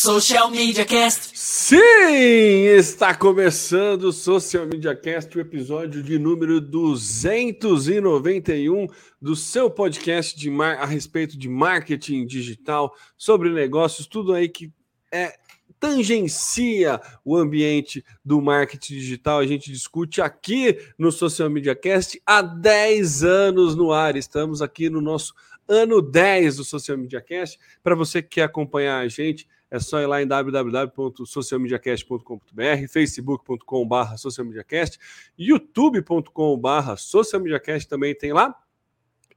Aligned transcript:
Social 0.00 0.48
Media 0.48 0.84
Cast. 0.84 1.36
Sim, 1.36 1.76
está 1.76 3.12
começando 3.12 4.04
o 4.04 4.12
Social 4.12 4.64
Media 4.64 4.94
Cast, 4.94 5.36
o 5.36 5.40
episódio 5.40 6.04
de 6.04 6.20
número 6.20 6.60
291 6.60 8.86
do 9.20 9.34
seu 9.34 9.68
podcast 9.68 10.38
de 10.38 10.52
a 10.62 10.86
respeito 10.86 11.36
de 11.36 11.48
marketing 11.48 12.26
digital, 12.26 12.94
sobre 13.16 13.50
negócios, 13.50 14.06
tudo 14.06 14.34
aí 14.34 14.48
que 14.48 14.72
é 15.12 15.36
tangencia 15.80 17.00
o 17.24 17.36
ambiente 17.36 18.04
do 18.24 18.40
marketing 18.40 18.94
digital. 18.94 19.40
A 19.40 19.46
gente 19.48 19.72
discute 19.72 20.22
aqui 20.22 20.78
no 20.96 21.10
Social 21.10 21.50
Media 21.50 21.74
Cast 21.74 22.22
há 22.24 22.40
10 22.40 23.24
anos 23.24 23.74
no 23.74 23.92
ar. 23.92 24.16
Estamos 24.16 24.62
aqui 24.62 24.88
no 24.88 25.00
nosso 25.00 25.34
ano 25.66 26.00
10 26.00 26.58
do 26.58 26.64
Social 26.64 26.96
Media 26.96 27.20
Cast. 27.20 27.58
Para 27.82 27.96
você 27.96 28.22
que 28.22 28.28
quer 28.28 28.44
acompanhar 28.44 29.00
a 29.00 29.08
gente, 29.08 29.48
é 29.70 29.78
só 29.78 30.00
ir 30.00 30.06
lá 30.06 30.22
em 30.22 30.26
www.socialmediacast.com.br, 30.26 32.88
facebook.com.br 32.88 34.16
socialmediacast, 34.16 34.98
youtube.com.br 35.38 36.96
socialmediacast 36.96 37.86
também 37.88 38.14
tem 38.14 38.32
lá. 38.32 38.58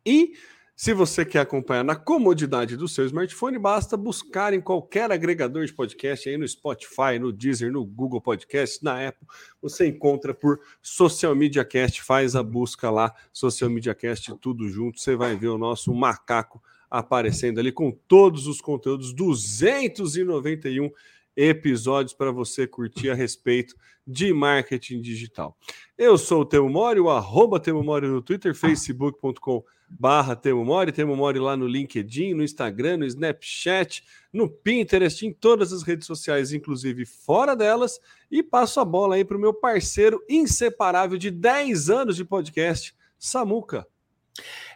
E 0.05 0.33
se 0.81 0.95
você 0.95 1.23
quer 1.23 1.41
acompanhar 1.41 1.83
na 1.83 1.95
comodidade 1.95 2.75
do 2.75 2.87
seu 2.87 3.05
smartphone, 3.05 3.59
basta 3.59 3.95
buscar 3.95 4.51
em 4.51 4.59
qualquer 4.59 5.11
agregador 5.11 5.63
de 5.63 5.71
podcast 5.71 6.27
aí 6.27 6.37
no 6.37 6.47
Spotify, 6.47 7.19
no 7.19 7.31
Deezer, 7.31 7.71
no 7.71 7.85
Google 7.85 8.19
Podcast, 8.19 8.83
na 8.83 9.07
Apple. 9.07 9.27
Você 9.61 9.85
encontra 9.85 10.33
por 10.33 10.59
Social 10.81 11.35
Media 11.35 11.63
Cast, 11.63 12.01
faz 12.01 12.35
a 12.35 12.41
busca 12.41 12.89
lá, 12.89 13.13
Social 13.31 13.69
Media 13.69 13.93
Cast, 13.93 14.33
tudo 14.41 14.67
junto. 14.69 14.99
Você 14.99 15.15
vai 15.15 15.35
ver 15.35 15.49
o 15.49 15.57
nosso 15.57 15.93
macaco 15.93 16.59
aparecendo 16.91 17.59
ali 17.59 17.71
com 17.71 17.89
todos 17.89 18.45
os 18.45 18.59
conteúdos, 18.59 19.13
291 19.13 20.91
episódios 21.35 22.13
para 22.13 22.31
você 22.31 22.67
curtir 22.67 23.09
a 23.09 23.15
respeito 23.15 23.73
de 24.05 24.33
marketing 24.33 24.99
digital. 24.99 25.57
Eu 25.97 26.17
sou 26.17 26.41
o 26.41 26.45
Temo 26.45 26.69
Mori, 26.69 26.99
o 26.99 27.09
arroba 27.09 27.59
Temo 27.59 27.81
Mori 27.81 28.07
no 28.07 28.21
Twitter, 28.21 28.53
facebook.com 28.53 29.63
barra 29.89 30.35
Temo 30.35 30.63
Mori, 30.65 30.91
Temo 30.91 31.15
Mori 31.15 31.39
lá 31.39 31.55
no 31.55 31.67
LinkedIn, 31.67 32.33
no 32.33 32.43
Instagram, 32.43 32.97
no 32.97 33.05
Snapchat, 33.05 34.03
no 34.31 34.49
Pinterest, 34.49 35.25
em 35.25 35.33
todas 35.33 35.71
as 35.71 35.83
redes 35.83 36.05
sociais, 36.05 36.51
inclusive 36.51 37.05
fora 37.05 37.55
delas, 37.55 37.99
e 38.29 38.43
passo 38.43 38.79
a 38.79 38.85
bola 38.85 39.15
aí 39.15 39.25
para 39.25 39.37
o 39.37 39.39
meu 39.39 39.53
parceiro 39.53 40.23
inseparável 40.29 41.17
de 41.17 41.31
10 41.31 41.89
anos 41.89 42.15
de 42.15 42.25
podcast, 42.25 42.93
Samuca. 43.17 43.87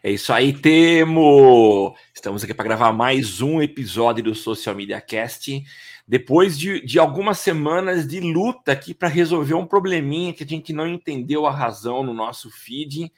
É 0.03 0.11
isso 0.11 0.31
aí, 0.33 0.53
Temo! 0.53 1.95
Estamos 2.13 2.43
aqui 2.43 2.53
para 2.53 2.65
gravar 2.65 2.91
mais 2.91 3.41
um 3.41 3.61
episódio 3.61 4.23
do 4.23 4.35
Social 4.35 4.75
Media 4.75 4.99
Cast. 5.01 5.63
Depois 6.07 6.57
de, 6.57 6.85
de 6.85 6.99
algumas 6.99 7.39
semanas 7.39 8.07
de 8.07 8.19
luta 8.19 8.71
aqui 8.71 8.93
para 8.93 9.07
resolver 9.07 9.55
um 9.55 9.65
probleminha 9.65 10.33
que 10.33 10.43
a 10.43 10.47
gente 10.47 10.71
não 10.71 10.87
entendeu 10.87 11.47
a 11.47 11.51
razão 11.51 12.03
no 12.03 12.13
nosso 12.13 12.51
feed. 12.51 13.11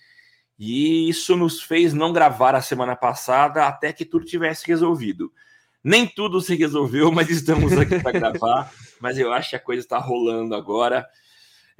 E 0.57 1.09
isso 1.09 1.35
nos 1.35 1.61
fez 1.61 1.94
não 1.94 2.13
gravar 2.13 2.55
a 2.55 2.61
semana 2.61 2.95
passada 2.95 3.67
até 3.67 3.91
que 3.91 4.05
tudo 4.05 4.25
tivesse 4.25 4.66
resolvido. 4.66 5.31
Nem 5.83 6.07
tudo 6.07 6.41
se 6.41 6.55
resolveu, 6.55 7.11
mas 7.11 7.29
estamos 7.29 7.73
aqui 7.73 7.99
para 7.99 8.11
gravar. 8.17 8.72
Mas 8.99 9.17
eu 9.17 9.33
acho 9.33 9.51
que 9.51 9.55
a 9.55 9.59
coisa 9.59 9.81
está 9.81 9.97
rolando 9.97 10.55
agora. 10.55 11.05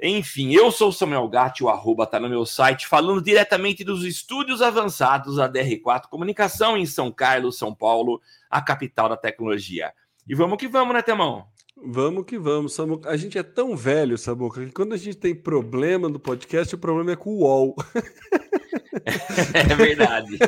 Enfim, 0.00 0.52
eu 0.52 0.70
sou 0.70 0.90
o 0.90 0.92
Samuel 0.92 1.26
Gatti, 1.28 1.64
o 1.64 1.68
arroba 1.68 2.06
tá 2.06 2.20
no 2.20 2.28
meu 2.28 2.46
site, 2.46 2.86
falando 2.86 3.20
diretamente 3.20 3.82
dos 3.82 4.04
estúdios 4.04 4.62
avançados 4.62 5.36
da 5.36 5.50
DR4 5.50 6.08
Comunicação 6.08 6.76
em 6.76 6.86
São 6.86 7.10
Carlos, 7.10 7.58
São 7.58 7.74
Paulo, 7.74 8.20
a 8.48 8.62
capital 8.62 9.08
da 9.08 9.16
tecnologia. 9.16 9.92
E 10.28 10.36
vamos 10.36 10.56
que 10.56 10.68
vamos, 10.68 10.94
né, 10.94 11.02
Temão? 11.02 11.46
Vamos 11.76 12.24
que 12.26 12.38
vamos, 12.38 12.74
Samuca. 12.74 13.10
A 13.10 13.16
gente 13.16 13.38
é 13.38 13.42
tão 13.42 13.76
velho, 13.76 14.16
Samuca, 14.16 14.64
que 14.64 14.72
quando 14.72 14.92
a 14.92 14.96
gente 14.96 15.16
tem 15.16 15.34
problema 15.34 16.08
no 16.08 16.20
podcast, 16.20 16.74
o 16.74 16.78
problema 16.78 17.12
é 17.12 17.16
com 17.16 17.30
o 17.30 17.40
UOL. 17.40 17.74
É 19.54 19.74
verdade. 19.74 20.38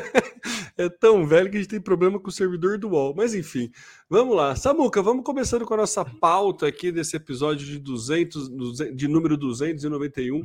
é 0.77 0.89
tão 0.89 1.25
velho 1.25 1.49
que 1.49 1.57
a 1.57 1.59
gente 1.59 1.69
tem 1.69 1.81
problema 1.81 2.19
com 2.19 2.29
o 2.29 2.31
servidor 2.31 2.77
do 2.77 2.89
UOL. 2.89 3.13
Mas 3.15 3.33
enfim, 3.33 3.71
vamos 4.09 4.35
lá. 4.35 4.55
Samuca, 4.55 5.01
vamos 5.01 5.23
começando 5.23 5.65
com 5.65 5.73
a 5.73 5.77
nossa 5.77 6.03
pauta 6.03 6.67
aqui 6.67 6.91
desse 6.91 7.15
episódio 7.15 7.65
de 7.65 7.79
200, 7.79 8.49
de 8.95 9.07
número 9.07 9.37
291. 9.37 10.43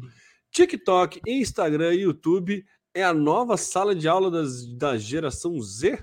TikTok, 0.50 1.20
Instagram 1.26 1.94
e 1.94 2.02
YouTube 2.02 2.64
é 2.94 3.04
a 3.04 3.12
nova 3.12 3.56
sala 3.56 3.94
de 3.94 4.08
aula 4.08 4.30
das, 4.30 4.66
da 4.74 4.96
geração 4.96 5.60
Z? 5.60 5.98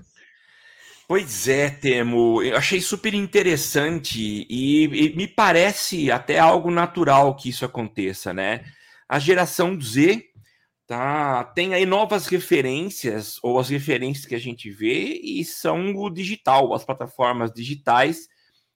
Pois 1.06 1.48
é, 1.48 1.68
Temo. 1.68 2.42
Eu 2.42 2.56
achei 2.56 2.80
super 2.80 3.12
interessante 3.12 4.46
e, 4.48 4.84
e 4.84 5.16
me 5.16 5.28
parece 5.28 6.10
até 6.10 6.38
algo 6.38 6.70
natural 6.70 7.36
que 7.36 7.50
isso 7.50 7.64
aconteça, 7.64 8.32
né? 8.32 8.64
A 9.08 9.18
geração 9.18 9.78
Z 9.78 10.24
tá 10.86 11.44
tem 11.44 11.74
aí 11.74 11.86
novas 11.86 12.26
referências 12.26 13.38
ou 13.42 13.58
as 13.58 13.68
referências 13.68 14.26
que 14.26 14.34
a 14.34 14.40
gente 14.40 14.70
vê 14.70 15.20
e 15.22 15.44
são 15.44 15.94
o 15.96 16.10
digital, 16.10 16.74
as 16.74 16.84
plataformas 16.84 17.52
digitais 17.52 18.28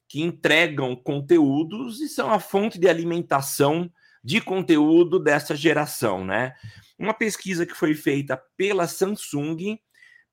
que 0.08 0.22
entregam 0.22 0.96
conteúdos 0.96 2.00
e 2.00 2.08
são 2.08 2.32
a 2.32 2.40
fonte 2.40 2.78
de 2.78 2.88
alimentação 2.88 3.90
de 4.24 4.40
conteúdo 4.40 5.18
dessa 5.18 5.54
geração, 5.54 6.24
né? 6.24 6.54
Uma 6.98 7.14
pesquisa 7.14 7.66
que 7.66 7.74
foi 7.74 7.94
feita 7.94 8.40
pela 8.56 8.88
Samsung 8.88 9.78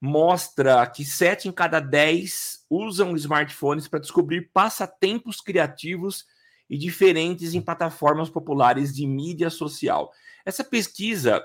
mostra 0.02 0.86
que 0.88 1.03
sete 1.06 1.47
em 1.47 1.52
cada 1.52 1.80
dez 1.80 2.66
usam 2.69 3.16
smartphones 3.16 3.88
para 3.88 4.00
descobrir 4.00 4.50
passatempos 4.53 5.42
criativos 5.42 6.25
e 6.69 6.78
diferentes 6.78 7.53
em 7.53 7.62
plataformas 7.62 8.30
populares 8.30 8.94
de 8.94 9.06
mídia 9.06 9.50
social. 9.50 10.12
Essa 10.46 10.63
pesquisa 10.63 11.44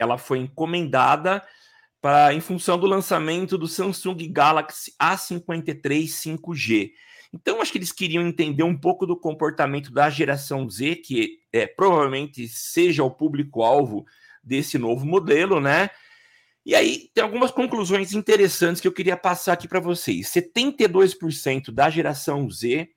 ela 0.00 0.18
foi 0.18 0.38
encomendada 0.38 1.46
para 2.00 2.32
em 2.32 2.40
função 2.40 2.78
do 2.78 2.86
lançamento 2.86 3.58
do 3.58 3.68
Samsung 3.68 4.16
Galaxy 4.32 4.92
A53 5.00 6.04
5G. 6.06 6.92
Então, 7.32 7.60
acho 7.60 7.70
que 7.70 7.78
eles 7.78 7.92
queriam 7.92 8.26
entender 8.26 8.64
um 8.64 8.76
pouco 8.76 9.06
do 9.06 9.16
comportamento 9.16 9.92
da 9.92 10.10
geração 10.10 10.68
Z, 10.68 10.96
que 10.96 11.38
é, 11.52 11.66
provavelmente 11.66 12.48
seja 12.48 13.04
o 13.04 13.10
público-alvo 13.10 14.04
desse 14.42 14.78
novo 14.78 15.06
modelo, 15.06 15.60
né? 15.60 15.90
E 16.64 16.74
aí 16.74 17.10
tem 17.14 17.22
algumas 17.22 17.50
conclusões 17.50 18.12
interessantes 18.12 18.80
que 18.80 18.88
eu 18.88 18.92
queria 18.92 19.16
passar 19.16 19.52
aqui 19.52 19.68
para 19.68 19.80
vocês. 19.80 20.26
72% 20.28 21.70
da 21.70 21.88
geração 21.88 22.50
Z 22.50 22.88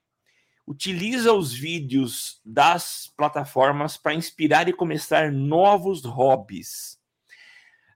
utiliza 0.66 1.34
os 1.34 1.54
vídeos 1.54 2.40
das 2.44 3.12
plataformas 3.16 3.98
para 3.98 4.14
inspirar 4.14 4.68
e 4.68 4.74
começar 4.74 5.32
novos 5.32 6.04
hobbies. 6.06 6.98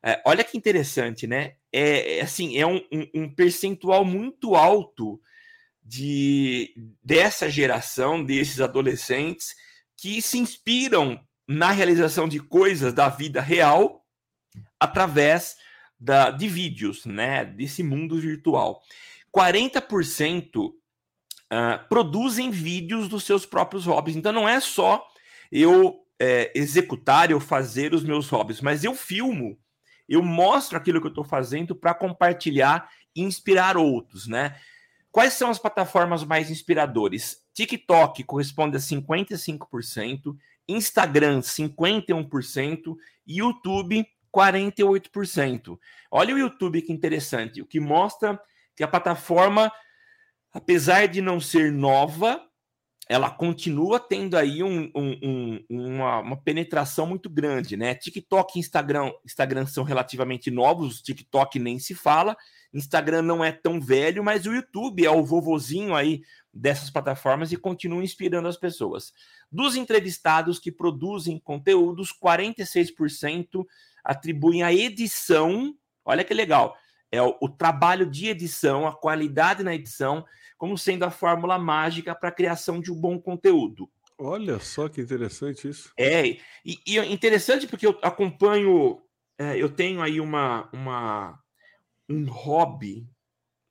É, 0.04 0.22
olha 0.26 0.44
que 0.44 0.58
interessante, 0.58 1.26
né? 1.26 1.56
É, 1.72 2.20
é 2.20 2.22
assim, 2.22 2.58
é 2.58 2.66
um, 2.66 2.78
um, 2.92 3.10
um, 3.24 3.34
percentual 3.34 4.06
muito 4.06 4.56
alto 4.56 5.20
de 5.84 6.74
dessa 7.04 7.50
geração, 7.50 8.24
desses 8.24 8.60
adolescentes, 8.60 9.56
que 9.96 10.22
se 10.22 10.38
inspiram 10.38 11.20
na 11.48 11.72
realização 11.72 12.28
de 12.28 12.40
coisas 12.40 12.94
da 12.94 13.10
vida 13.10 13.42
real 13.42 14.06
através 14.80 15.56
da, 16.00 16.30
de 16.30 16.48
vídeos, 16.48 17.06
né? 17.06 17.46
Desse 17.46 17.82
mundo 17.82 18.20
virtual. 18.20 18.82
40% 19.36 20.74
uh, 21.52 21.88
produzem 21.88 22.52
vídeos 22.52 23.08
dos 23.08 23.24
seus 23.24 23.46
próprios 23.46 23.86
hobbies. 23.86 24.16
Então 24.16 24.32
não 24.32 24.48
é 24.48 24.60
só 24.60 25.06
eu 25.52 26.00
é, 26.20 26.52
executar, 26.56 27.32
eu 27.32 27.40
fazer 27.40 27.94
os 27.94 28.04
meus 28.04 28.30
hobbies, 28.30 28.62
mas 28.62 28.84
eu 28.84 28.94
filmo, 28.94 29.58
eu 30.08 30.22
mostro 30.24 30.78
aquilo 30.78 31.00
que 31.00 31.08
eu 31.08 31.12
estou 31.12 31.24
fazendo 31.24 31.76
para 31.76 31.94
compartilhar 31.94 32.90
e 33.16 33.22
inspirar 33.22 33.78
outros, 33.78 34.28
né? 34.28 34.56
Quais 35.12 35.34
são 35.34 35.50
as 35.50 35.60
plataformas 35.60 36.24
mais 36.24 36.52
inspiradoras? 36.52 37.38
TikTok 37.54 38.24
corresponde 38.24 38.78
a 38.78 38.80
55%, 38.80 40.36
Instagram 40.68 41.40
51%, 41.40 42.96
YouTube 43.26 44.06
48%. 44.32 45.80
Olha 46.12 46.36
o 46.36 46.38
YouTube 46.38 46.82
que 46.82 46.94
interessante, 46.94 47.62
o 47.62 47.66
que 47.66 47.80
mostra 47.80 48.40
que 48.76 48.84
a 48.84 48.88
plataforma 48.88 49.72
apesar 50.58 51.08
de 51.08 51.22
não 51.22 51.40
ser 51.40 51.72
nova, 51.72 52.44
ela 53.08 53.30
continua 53.30 54.00
tendo 54.00 54.36
aí 54.36 54.64
um, 54.64 54.92
um, 54.94 55.20
um, 55.24 55.66
uma, 55.70 56.20
uma, 56.20 56.38
penetração 56.38 57.06
muito 57.06 57.30
grande, 57.30 57.78
né? 57.78 57.94
TikTok 57.94 58.58
e 58.58 58.60
Instagram, 58.60 59.12
Instagram 59.24 59.68
são 59.68 59.84
relativamente 59.84 60.50
novos, 60.50 61.02
TikTok 61.02 61.60
nem 61.60 61.78
se 61.80 61.94
fala, 61.94 62.36
Instagram 62.74 63.22
não 63.22 63.46
é 63.46 63.52
tão 63.52 63.80
velho, 63.80 64.24
mas 64.24 64.46
o 64.46 64.54
YouTube 64.54 65.06
é 65.06 65.12
o 65.12 65.24
vovozinho 65.24 65.96
aí 65.96 66.22
dessas 66.52 66.90
plataformas 66.90 67.52
e 67.52 67.58
continua 67.58 68.04
inspirando 68.04 68.48
as 68.48 68.58
pessoas. 68.58 69.14
Dos 69.50 69.76
entrevistados 69.76 70.60
que 70.60 70.72
produzem 70.72 71.40
conteúdos, 71.40 72.12
46% 72.12 73.64
atribuem 74.04 74.64
a 74.64 74.74
edição, 74.74 75.74
olha 76.04 76.24
que 76.24 76.34
legal, 76.34 76.76
é 77.12 77.22
o, 77.22 77.38
o 77.42 77.48
trabalho 77.48 78.10
de 78.10 78.28
edição, 78.28 78.86
a 78.86 78.94
qualidade 78.94 79.64
na 79.64 79.74
edição 79.74 80.26
como 80.58 80.78
sendo 80.78 81.04
a 81.04 81.12
fórmula 81.12 81.58
mágica 81.58 82.16
para 82.16 82.30
a 82.30 82.34
criação 82.34 82.82
de 82.82 82.92
um 82.92 82.96
bom 82.96 83.20
conteúdo. 83.20 83.90
Olha 84.18 84.60
só 84.60 84.90
que 84.90 85.02
interessante 85.02 85.68
isso. 85.68 85.92
É, 85.98 86.26
e, 86.66 86.80
e 86.86 86.98
é 86.98 87.06
interessante 87.06 87.68
porque 87.68 87.86
eu 87.86 87.98
acompanho, 88.02 89.00
é, 89.38 89.56
eu 89.56 89.70
tenho 89.70 90.02
aí 90.02 90.20
uma, 90.20 90.68
uma, 90.74 91.40
um 92.10 92.26
hobby, 92.28 93.08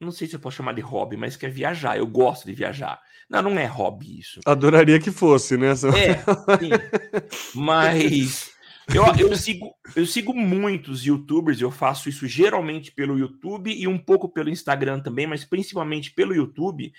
não 0.01 0.13
sei 0.13 0.29
se 0.29 0.37
eu 0.37 0.41
posso 0.41 0.59
chamar 0.59 0.75
de 0.75 0.81
hobby, 0.81 1.17
mas 1.17 1.37
que 1.37 1.47
é 1.47 1.49
viajar. 1.49 1.99
Eu 1.99 2.07
gosto 2.07 2.47
de 2.47 2.53
viajar. 2.53 3.01
Não, 3.29 3.43
não 3.43 3.59
é 3.59 3.67
hobby 3.67 4.21
isso. 4.21 4.41
Adoraria 4.47 5.01
que 5.01 5.11
fosse, 5.11 5.57
né? 5.57 5.71
É, 5.71 5.75
sim. 5.75 6.71
Mas 7.59 8.56
eu, 8.95 9.29
eu, 9.29 9.37
sigo, 9.37 9.75
eu 9.95 10.07
sigo 10.07 10.33
muitos 10.33 11.05
youtubers, 11.05 11.61
eu 11.61 11.71
faço 11.71 12.09
isso 12.09 12.27
geralmente 12.27 12.93
pelo 12.93 13.19
YouTube 13.19 13.73
e 13.73 13.87
um 13.89 13.99
pouco 13.99 14.29
pelo 14.29 14.49
Instagram 14.49 15.01
também, 15.01 15.27
mas 15.27 15.45
principalmente 15.45 16.13
pelo 16.13 16.35
YouTube. 16.35 16.93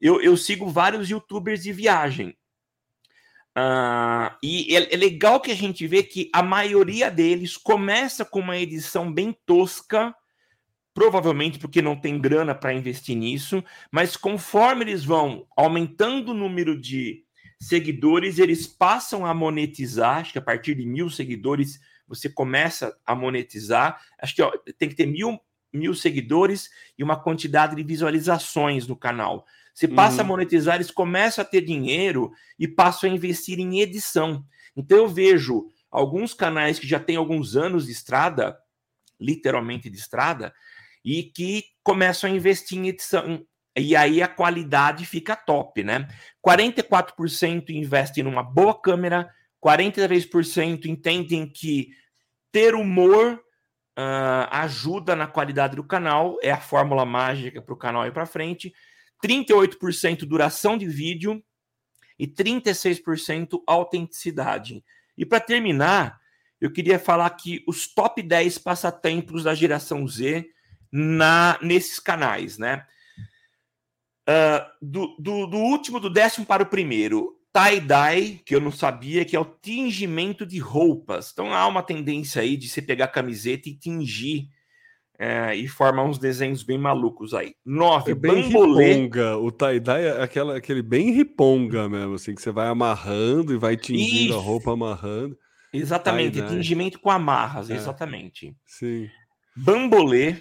Eu, 0.00 0.20
eu 0.20 0.36
sigo 0.36 0.68
vários 0.68 1.08
youtubers 1.10 1.62
de 1.62 1.72
viagem. 1.72 2.36
Uh, 3.56 4.30
e 4.42 4.76
é, 4.76 4.94
é, 4.94 4.96
legal 4.96 5.40
que 5.40 5.50
a 5.50 5.56
gente 5.56 5.86
vê 5.86 6.02
que 6.02 6.30
a 6.32 6.42
maioria 6.42 7.10
deles 7.10 7.56
começa 7.56 8.24
com 8.24 8.38
uma 8.38 8.56
edição 8.56 9.12
bem 9.12 9.36
tosca, 9.44 10.14
provavelmente 10.94 11.58
porque 11.58 11.82
não 11.82 11.96
tem 11.96 12.20
grana 12.20 12.54
para 12.54 12.72
investir 12.72 13.16
nisso, 13.16 13.62
mas 13.90 14.16
conforme 14.16 14.84
eles 14.84 15.04
vão 15.04 15.46
aumentando 15.56 16.30
o 16.30 16.34
número 16.34 16.80
de 16.80 17.24
seguidores, 17.60 18.38
eles 18.38 18.66
passam 18.66 19.26
a 19.26 19.34
monetizar. 19.34 20.18
Acho 20.18 20.32
que 20.32 20.38
a 20.38 20.42
partir 20.42 20.74
de 20.74 20.86
mil 20.86 21.10
seguidores 21.10 21.80
você 22.06 22.28
começa 22.28 22.96
a 23.04 23.14
monetizar. 23.14 24.00
Acho 24.18 24.34
que 24.34 24.42
ó, 24.42 24.50
tem 24.78 24.88
que 24.88 24.94
ter 24.94 25.06
mil, 25.06 25.38
mil 25.72 25.94
seguidores 25.94 26.70
e 26.96 27.02
uma 27.02 27.20
quantidade 27.20 27.76
de 27.76 27.82
visualizações 27.82 28.86
no 28.86 28.96
canal. 28.96 29.44
Você 29.74 29.86
passa 29.86 30.16
uhum. 30.16 30.22
a 30.22 30.24
monetizar, 30.24 30.74
eles 30.76 30.90
começam 30.90 31.42
a 31.42 31.44
ter 31.44 31.60
dinheiro 31.60 32.32
e 32.58 32.66
passam 32.66 33.08
a 33.08 33.12
investir 33.12 33.60
em 33.60 33.80
edição. 33.80 34.44
Então 34.76 34.98
eu 34.98 35.08
vejo 35.08 35.68
alguns 35.90 36.34
canais 36.34 36.78
que 36.78 36.86
já 36.86 36.98
têm 36.98 37.16
alguns 37.16 37.56
anos 37.56 37.86
de 37.86 37.92
estrada, 37.92 38.58
literalmente 39.20 39.88
de 39.88 39.96
estrada, 39.96 40.52
e 41.04 41.22
que 41.22 41.64
começam 41.82 42.28
a 42.28 42.32
investir 42.32 42.78
em 42.78 42.88
edição. 42.88 43.46
E 43.76 43.94
aí 43.94 44.22
a 44.22 44.28
qualidade 44.28 45.06
fica 45.06 45.36
top, 45.36 45.82
né? 45.84 46.08
44% 46.44 47.70
investem 47.70 48.24
numa 48.24 48.42
boa 48.42 48.78
câmera, 48.78 49.32
43% 49.64 50.86
entendem 50.86 51.46
que 51.46 51.90
ter 52.50 52.74
humor 52.74 53.40
uh, 53.98 54.48
ajuda 54.50 55.14
na 55.14 55.26
qualidade 55.26 55.76
do 55.76 55.84
canal, 55.84 56.38
é 56.42 56.50
a 56.50 56.60
fórmula 56.60 57.04
mágica 57.04 57.60
para 57.60 57.74
o 57.74 57.78
canal 57.78 58.06
ir 58.06 58.12
para 58.12 58.26
frente. 58.26 58.72
38% 59.24 60.24
duração 60.24 60.78
de 60.78 60.86
vídeo 60.86 61.42
e 62.18 62.26
36% 62.26 63.60
autenticidade. 63.66 64.84
E 65.16 65.26
para 65.26 65.40
terminar, 65.40 66.20
eu 66.60 66.72
queria 66.72 66.98
falar 66.98 67.30
que 67.30 67.64
os 67.66 67.86
top 67.86 68.22
10 68.22 68.58
passatempos 68.58 69.44
da 69.44 69.54
geração 69.54 70.06
Z 70.06 70.48
na 70.90 71.58
nesses 71.60 71.98
canais, 71.98 72.58
né? 72.58 72.86
Uh, 74.28 74.60
do, 74.82 75.16
do, 75.18 75.46
do, 75.46 75.56
último, 75.56 75.98
do 75.98 76.10
décimo 76.10 76.44
para 76.44 76.62
o 76.62 76.66
primeiro, 76.66 77.34
tie-dye, 77.50 78.42
que 78.44 78.54
eu 78.54 78.60
não 78.60 78.70
sabia, 78.70 79.24
que 79.24 79.34
é 79.34 79.40
o 79.40 79.44
tingimento 79.44 80.44
de 80.44 80.58
roupas. 80.58 81.30
Então 81.32 81.54
há 81.54 81.66
uma 81.66 81.82
tendência 81.82 82.42
aí 82.42 82.56
de 82.56 82.68
você 82.68 82.82
pegar 82.82 83.08
camiseta 83.08 83.70
e 83.70 83.74
tingir 83.74 84.50
é, 85.18 85.54
e 85.54 85.66
formar 85.66 86.04
uns 86.04 86.18
desenhos 86.18 86.62
bem 86.62 86.78
malucos 86.78 87.34
aí. 87.34 87.54
Nove, 87.64 88.12
é 88.12 88.14
bem 88.14 88.42
bambolê. 88.42 88.92
riponga. 88.92 89.36
O 89.36 89.50
tie-dye 89.50 90.04
é 90.04 90.22
aquela, 90.22 90.56
aquele 90.56 90.82
bem 90.82 91.10
riponga 91.10 91.88
mesmo, 91.88 92.14
assim, 92.14 92.34
que 92.34 92.42
você 92.42 92.52
vai 92.52 92.68
amarrando 92.68 93.52
e 93.52 93.58
vai 93.58 93.76
tingindo 93.76 94.30
Isso. 94.30 94.38
a 94.38 94.42
roupa 94.42 94.72
amarrando. 94.72 95.36
Exatamente, 95.72 96.40
tingimento 96.42 96.98
com 96.98 97.10
amarras, 97.10 97.68
é. 97.68 97.74
exatamente. 97.74 98.54
Sim. 98.66 99.10
Bambolê. 99.56 100.36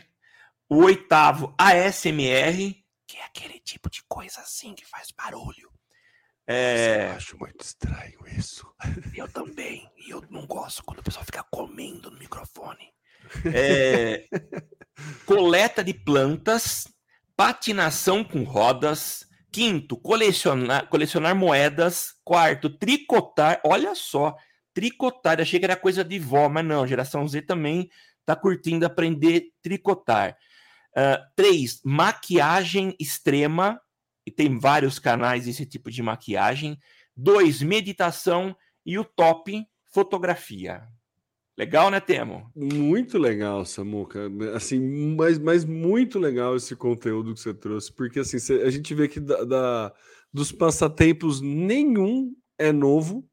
O 0.70 0.84
oitavo, 0.84 1.54
ASMR, 1.58 2.76
que 3.08 3.18
é 3.18 3.24
aquele 3.24 3.60
tipo 3.60 3.90
de 3.90 4.04
coisa 4.08 4.42
assim 4.42 4.76
que 4.76 4.86
faz 4.86 5.12
barulho. 5.12 5.72
É... 6.46 7.10
Eu 7.10 7.16
acho 7.16 7.38
muito 7.38 7.62
estranho 7.62 8.20
isso. 8.38 8.68
Eu 9.16 9.28
também. 9.28 9.90
E 9.98 10.10
eu 10.10 10.24
não 10.30 10.46
gosto 10.46 10.84
quando 10.84 11.00
o 11.00 11.04
pessoal 11.04 11.26
fica 11.26 11.44
comendo 11.50 12.12
no 12.12 12.20
microfone. 12.20 12.94
É, 13.54 14.26
coleta 15.26 15.84
de 15.84 15.94
plantas, 15.94 16.88
patinação 17.36 18.24
com 18.24 18.44
rodas. 18.44 19.26
Quinto, 19.52 19.98
colecionar, 19.98 20.88
colecionar 20.88 21.36
moedas. 21.36 22.14
Quarto, 22.24 22.70
tricotar. 22.70 23.60
Olha 23.64 23.96
só, 23.96 24.36
tricotar. 24.74 25.40
Eu 25.40 25.44
achei 25.44 25.60
que 25.60 25.66
era 25.66 25.76
coisa 25.76 26.04
de 26.04 26.20
vó, 26.20 26.48
mas 26.48 26.66
não. 26.66 26.88
Geração 26.88 27.28
Z 27.28 27.42
também 27.42 27.90
tá 28.26 28.36
curtindo 28.36 28.86
aprender 28.86 29.52
tricotar. 29.62 30.38
Uh, 30.98 31.22
três, 31.36 31.80
maquiagem 31.84 32.96
extrema. 33.00 33.80
E 34.26 34.32
tem 34.32 34.58
vários 34.58 34.98
canais 34.98 35.46
desse 35.46 35.66
tipo 35.66 35.92
de 35.92 36.02
maquiagem. 36.02 36.78
Dois, 37.16 37.62
meditação. 37.62 38.56
E 38.86 38.98
o 38.98 39.06
top, 39.06 39.64
fotografia. 39.86 40.88
Legal, 41.58 41.90
né, 41.90 42.00
Temo? 42.00 42.52
Muito 42.56 43.18
legal, 43.18 43.66
Samuca. 43.66 44.30
Assim, 44.56 45.16
mas, 45.16 45.40
mas 45.40 45.66
muito 45.66 46.20
legal 46.20 46.56
esse 46.56 46.76
conteúdo 46.76 47.34
que 47.34 47.40
você 47.40 47.54
trouxe, 47.54 47.92
porque 47.92 48.20
assim, 48.20 48.38
a 48.62 48.70
gente 48.70 48.94
vê 48.94 49.08
que 49.08 49.20
da, 49.20 49.44
da 49.44 49.94
dos 50.32 50.52
passatempos 50.52 51.42
nenhum 51.42 52.32
é 52.60 52.72
novo. 52.72 53.28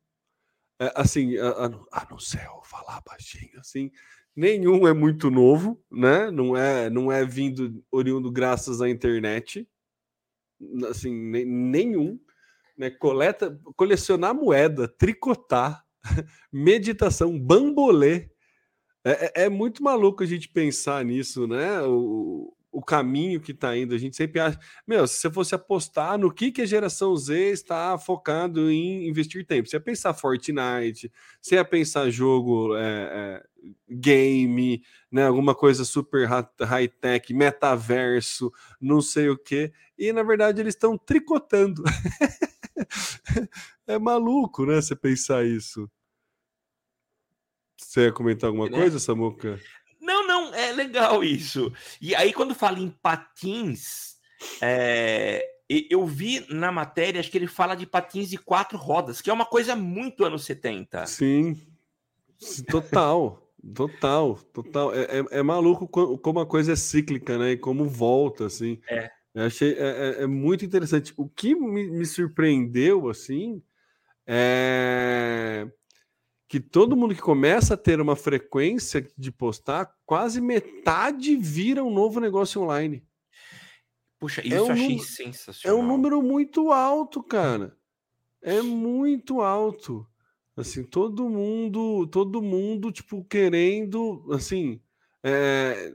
É, 0.81 0.91
assim, 0.97 1.37
a, 1.37 1.49
a, 1.51 1.67
a 2.01 2.07
não 2.11 2.19
ser 2.19 2.47
eu 2.47 2.63
falar 2.65 3.03
baixinho, 3.07 3.61
assim, 3.61 3.91
nenhum 4.37 4.87
é 4.87 4.93
muito 4.93 5.31
novo, 5.31 5.81
né? 5.91 6.31
Não 6.31 6.57
é, 6.57 6.91
não 6.91 7.11
é 7.11 7.25
vindo 7.25 7.85
oriundo 7.91 8.31
graças 8.31 8.81
à 8.81 8.89
internet. 8.89 9.69
Assim, 10.89 11.13
nenhum. 11.13 12.19
Né? 12.77 12.91
Coleta, 12.91 13.59
colecionar 13.77 14.35
moeda, 14.35 14.89
tricotar, 14.89 15.85
meditação, 16.53 17.39
bambolê. 17.39 18.31
É, 19.05 19.11
é, 19.11 19.45
é, 19.45 19.49
muito 19.49 19.83
maluco 19.83 20.23
a 20.23 20.27
gente 20.27 20.49
pensar 20.49 21.05
nisso, 21.05 21.47
né? 21.47 21.83
O, 21.83 22.55
o 22.75 22.83
caminho 22.83 23.41
que 23.41 23.53
está 23.53 23.77
indo. 23.77 23.95
A 23.95 23.99
gente 23.99 24.17
sempre 24.17 24.41
acha. 24.41 24.59
Meu, 24.85 25.07
se 25.07 25.15
você 25.15 25.31
fosse 25.31 25.55
apostar 25.55 26.19
no 26.19 26.33
que, 26.33 26.51
que 26.51 26.63
a 26.63 26.67
geração 26.67 27.17
Z 27.17 27.53
está 27.53 27.97
focando 27.97 28.69
em 28.69 29.09
investir 29.09 29.47
tempo, 29.47 29.69
você 29.69 29.77
ia 29.77 29.81
pensar 29.81 30.13
Fortnite, 30.13 31.11
você 31.41 31.55
ia 31.55 31.65
pensar 31.65 32.11
jogo 32.11 32.77
é, 32.77 32.83
é, 32.83 33.45
game, 33.89 34.83
né? 35.11 35.25
Alguma 35.25 35.55
coisa 35.55 35.85
super 35.85 36.29
high-tech, 36.61 37.33
metaverso, 37.33 38.53
não 38.81 39.01
sei 39.01 39.29
o 39.29 39.39
que. 39.39 39.73
E 39.97 40.13
na 40.13 40.25
verdade 40.25 40.61
eles 40.61 40.75
estão 40.75 40.99
tricotando. 40.99 41.85
é 43.87 43.99
maluco, 44.01 44.67
né? 44.67 44.83
Você 44.83 44.97
pensar 44.97 45.47
isso. 45.47 45.89
Você 47.77 48.07
ia 48.07 48.13
comentar 48.13 48.49
alguma 48.49 48.69
né? 48.69 48.77
coisa, 48.77 48.99
Samuca? 48.99 49.61
Não, 50.05 50.27
não, 50.27 50.55
é 50.55 50.71
legal 50.71 51.25
isso. 51.25 51.73
E 51.99 52.15
aí, 52.15 52.31
quando 52.31 52.55
fala 52.55 52.79
em 52.79 52.91
patins, 52.91 54.17
é, 54.61 55.43
eu 55.67 56.05
vi 56.05 56.45
na 56.51 56.71
matéria, 56.71 57.19
acho 57.19 57.31
que 57.31 57.39
ele 57.39 57.47
fala 57.47 57.75
de 57.75 57.87
patins 57.87 58.29
de 58.29 58.37
quatro 58.37 58.77
rodas, 58.77 59.23
que 59.23 59.31
é 59.31 59.33
uma 59.33 59.47
coisa 59.47 59.75
muito 59.75 60.23
anos 60.23 60.45
70. 60.45 61.07
Sim, 61.07 61.59
total. 62.69 63.41
Total, 63.75 64.39
total. 64.53 64.95
É, 64.95 65.05
é, 65.05 65.39
é, 65.39 65.43
maluco 65.43 65.89
como 65.89 66.39
a 66.39 66.45
coisa 66.45 66.75
é 66.75 66.77
cíclica, 66.77 67.39
né? 67.39 67.53
E 67.53 67.57
como 67.57 67.89
volta, 67.89 68.45
assim. 68.45 68.79
É. 68.87 69.11
Eu 69.35 69.45
achei 69.47 69.73
é, 69.73 70.19
é, 70.19 70.23
é, 70.25 70.27
muito 70.27 70.67
interessante. 70.67 71.15
O 71.17 71.27
que 71.27 71.55
me, 71.55 71.91
me 71.91 72.05
surpreendeu, 72.05 73.09
assim, 73.09 73.63
é 74.27 75.67
que 76.49 76.61
todo 76.61 76.97
mundo 76.97 77.15
que 77.15 77.23
começa 77.23 77.75
a 77.75 77.77
ter 77.77 78.01
uma 78.01 78.17
frequência 78.17 79.07
de 79.17 79.33
postar, 79.33 79.93
quase 80.05 80.41
metade 80.41 81.37
vira 81.37 81.83
um 81.83 81.93
novo 81.93 82.21
negócio 82.21 82.63
online. 82.63 83.05
Puxa, 84.19 84.41
é 84.43 84.47
isso 84.47 84.57
é 84.57 84.63
um 84.63 84.71
achei 84.71 84.99
sensacional. 84.99 85.79
É 85.79 85.81
um 85.81 85.87
número 85.87 86.23
muito 86.23 86.73
alto, 86.73 87.23
cara. 87.23 87.77
É 88.43 88.63
muito 88.63 89.41
alto. 89.41 90.07
Assim, 90.57 90.85
todo 90.85 91.29
mundo, 91.29 92.07
todo 92.07 92.41
mundo, 92.41 92.93
tipo, 92.93 93.25
querendo, 93.25 94.25
assim, 94.33 94.81
é, 95.23 95.93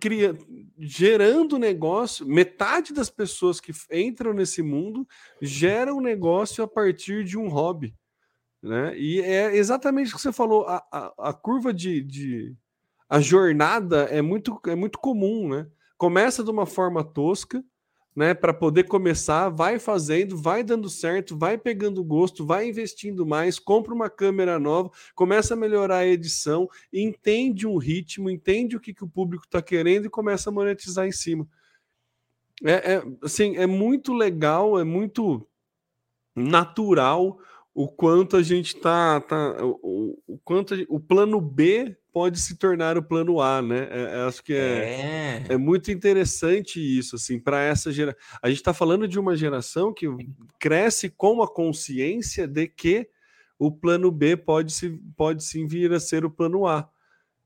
cria, 0.00 0.36
gerando 0.78 1.58
negócio. 1.58 2.26
Metade 2.26 2.92
das 2.92 3.10
pessoas 3.10 3.60
que 3.60 3.72
entram 3.92 4.32
nesse 4.32 4.62
mundo 4.62 5.06
geram 5.40 6.00
negócio 6.00 6.64
a 6.64 6.68
partir 6.68 7.24
de 7.24 7.38
um 7.38 7.48
hobby. 7.48 7.94
Né? 8.66 8.98
E 8.98 9.20
é 9.20 9.56
exatamente 9.56 10.12
o 10.12 10.16
que 10.16 10.22
você 10.22 10.32
falou, 10.32 10.66
a, 10.66 10.84
a, 10.90 11.28
a 11.28 11.32
curva 11.32 11.72
de, 11.72 12.02
de, 12.02 12.56
A 13.08 13.20
jornada 13.20 14.02
é 14.10 14.20
muito, 14.20 14.60
é 14.66 14.74
muito 14.74 14.98
comum, 14.98 15.48
né? 15.48 15.68
Começa 15.96 16.42
de 16.42 16.50
uma 16.50 16.66
forma 16.66 17.04
tosca, 17.04 17.64
né, 18.14 18.32
para 18.32 18.52
poder 18.52 18.84
começar, 18.84 19.50
vai 19.50 19.78
fazendo, 19.78 20.36
vai 20.36 20.64
dando 20.64 20.88
certo, 20.88 21.36
vai 21.36 21.58
pegando 21.58 22.02
gosto, 22.02 22.46
vai 22.46 22.66
investindo 22.66 23.26
mais, 23.26 23.58
compra 23.58 23.94
uma 23.94 24.08
câmera 24.08 24.58
nova, 24.58 24.90
começa 25.14 25.52
a 25.52 25.56
melhorar 25.56 25.98
a 25.98 26.06
edição, 26.06 26.66
entende 26.90 27.66
um 27.66 27.76
ritmo, 27.76 28.30
entende 28.30 28.74
o 28.74 28.80
que, 28.80 28.94
que 28.94 29.04
o 29.04 29.08
público 29.08 29.44
está 29.44 29.60
querendo 29.60 30.06
e 30.06 30.10
começa 30.10 30.48
a 30.48 30.52
monetizar 30.52 31.06
em 31.06 31.12
cima. 31.12 31.46
É, 32.64 32.94
é, 32.94 33.02
assim, 33.22 33.56
é 33.58 33.66
muito 33.66 34.14
legal, 34.14 34.78
é 34.78 34.84
muito 34.84 35.46
natural 36.34 37.38
o 37.76 37.86
quanto 37.86 38.38
a 38.38 38.42
gente 38.42 38.74
tá, 38.74 39.20
tá 39.20 39.62
o, 39.62 40.18
o 40.26 40.38
quanto 40.38 40.74
gente, 40.74 40.86
o 40.88 40.98
plano 40.98 41.38
B 41.38 41.94
pode 42.10 42.40
se 42.40 42.56
tornar 42.56 42.96
o 42.96 43.02
plano 43.02 43.38
A, 43.38 43.60
né? 43.60 43.86
É, 43.90 44.02
é 44.02 44.20
acho 44.22 44.42
que 44.42 44.54
é, 44.54 45.44
é. 45.44 45.44
é 45.50 45.56
muito 45.58 45.90
interessante 45.90 46.80
isso, 46.80 47.16
assim, 47.16 47.38
para 47.38 47.62
essa 47.62 47.92
geração. 47.92 48.18
A 48.40 48.48
gente 48.48 48.60
está 48.60 48.72
falando 48.72 49.06
de 49.06 49.18
uma 49.18 49.36
geração 49.36 49.92
que 49.92 50.06
cresce 50.58 51.10
com 51.10 51.42
a 51.42 51.46
consciência 51.46 52.48
de 52.48 52.66
que 52.66 53.10
o 53.58 53.70
plano 53.70 54.10
B 54.10 54.38
pode, 54.38 54.72
se, 54.72 54.98
pode 55.14 55.44
sim 55.44 55.66
vir 55.66 55.92
a 55.92 56.00
ser 56.00 56.24
o 56.24 56.30
plano 56.30 56.66
A. 56.66 56.88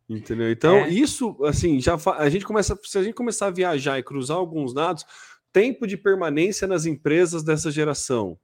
Entendeu? 0.09 0.49
Então, 0.49 0.77
é. 0.77 0.91
isso, 0.91 1.37
assim, 1.45 1.81
já 1.81 1.99
a 2.17 2.31
gente 2.31 2.45
começa. 2.45 2.79
Se 2.85 2.97
a 2.97 3.03
gente 3.03 3.15
começar 3.15 3.49
a 3.49 3.51
viajar 3.51 3.99
e 3.99 4.03
cruzar 4.05 4.37
alguns 4.37 4.73
dados, 4.73 5.05
tempo 5.53 5.89
de 5.89 5.97
permanência 5.97 6.69
nas 6.69 6.87
empresas 6.87 7.43
dessa 7.43 7.69
geração 7.69 8.39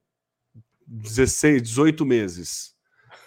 16, 0.87 1.61
18 1.61 2.05
meses. 2.05 2.77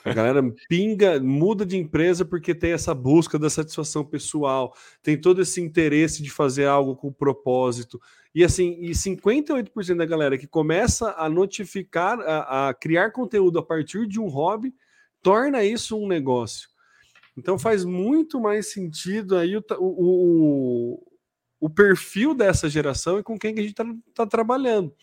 A 0.03 0.15
galera 0.15 0.43
pinga, 0.69 1.21
muda 1.21 1.67
de 1.67 1.77
empresa 1.77 2.25
porque 2.25 2.55
tem 2.55 2.73
essa 2.73 2.95
busca 2.95 3.39
da 3.39 3.51
satisfação 3.51 4.05
pessoal, 4.05 4.75
tem 5.03 5.21
todo 5.21 5.43
esse 5.43 5.61
interesse 5.61 6.23
de 6.23 6.31
fazer 6.31 6.67
algo 6.67 6.97
com 6.97 7.13
propósito. 7.13 8.01
E 8.35 8.43
assim, 8.43 8.79
e 8.81 8.91
58% 8.91 9.97
da 9.97 10.07
galera 10.07 10.39
que 10.39 10.47
começa 10.47 11.15
a 11.19 11.29
notificar, 11.29 12.19
a, 12.21 12.69
a, 12.69 12.75
criar 12.75 13.11
conteúdo 13.11 13.59
a 13.59 13.63
partir 13.63 14.07
de 14.07 14.19
um 14.19 14.29
hobby, 14.29 14.75
torna 15.21 15.63
isso 15.63 15.99
um 15.99 16.07
negócio. 16.07 16.69
Então 17.37 17.59
faz 17.59 17.85
muito 17.85 18.41
mais 18.41 18.73
sentido 18.73 19.37
aí 19.37 19.57
o, 19.57 19.65
o, 19.79 21.03
o 21.61 21.71
perfil 21.71 22.35
dessa 22.35 22.69
geração 22.69 23.19
e 23.19 23.23
com 23.23 23.39
quem 23.39 23.55
que 23.55 23.61
a 23.61 23.63
gente 23.63 23.73
está 23.73 23.85
tá 24.15 24.27
trabalhando. 24.27 24.95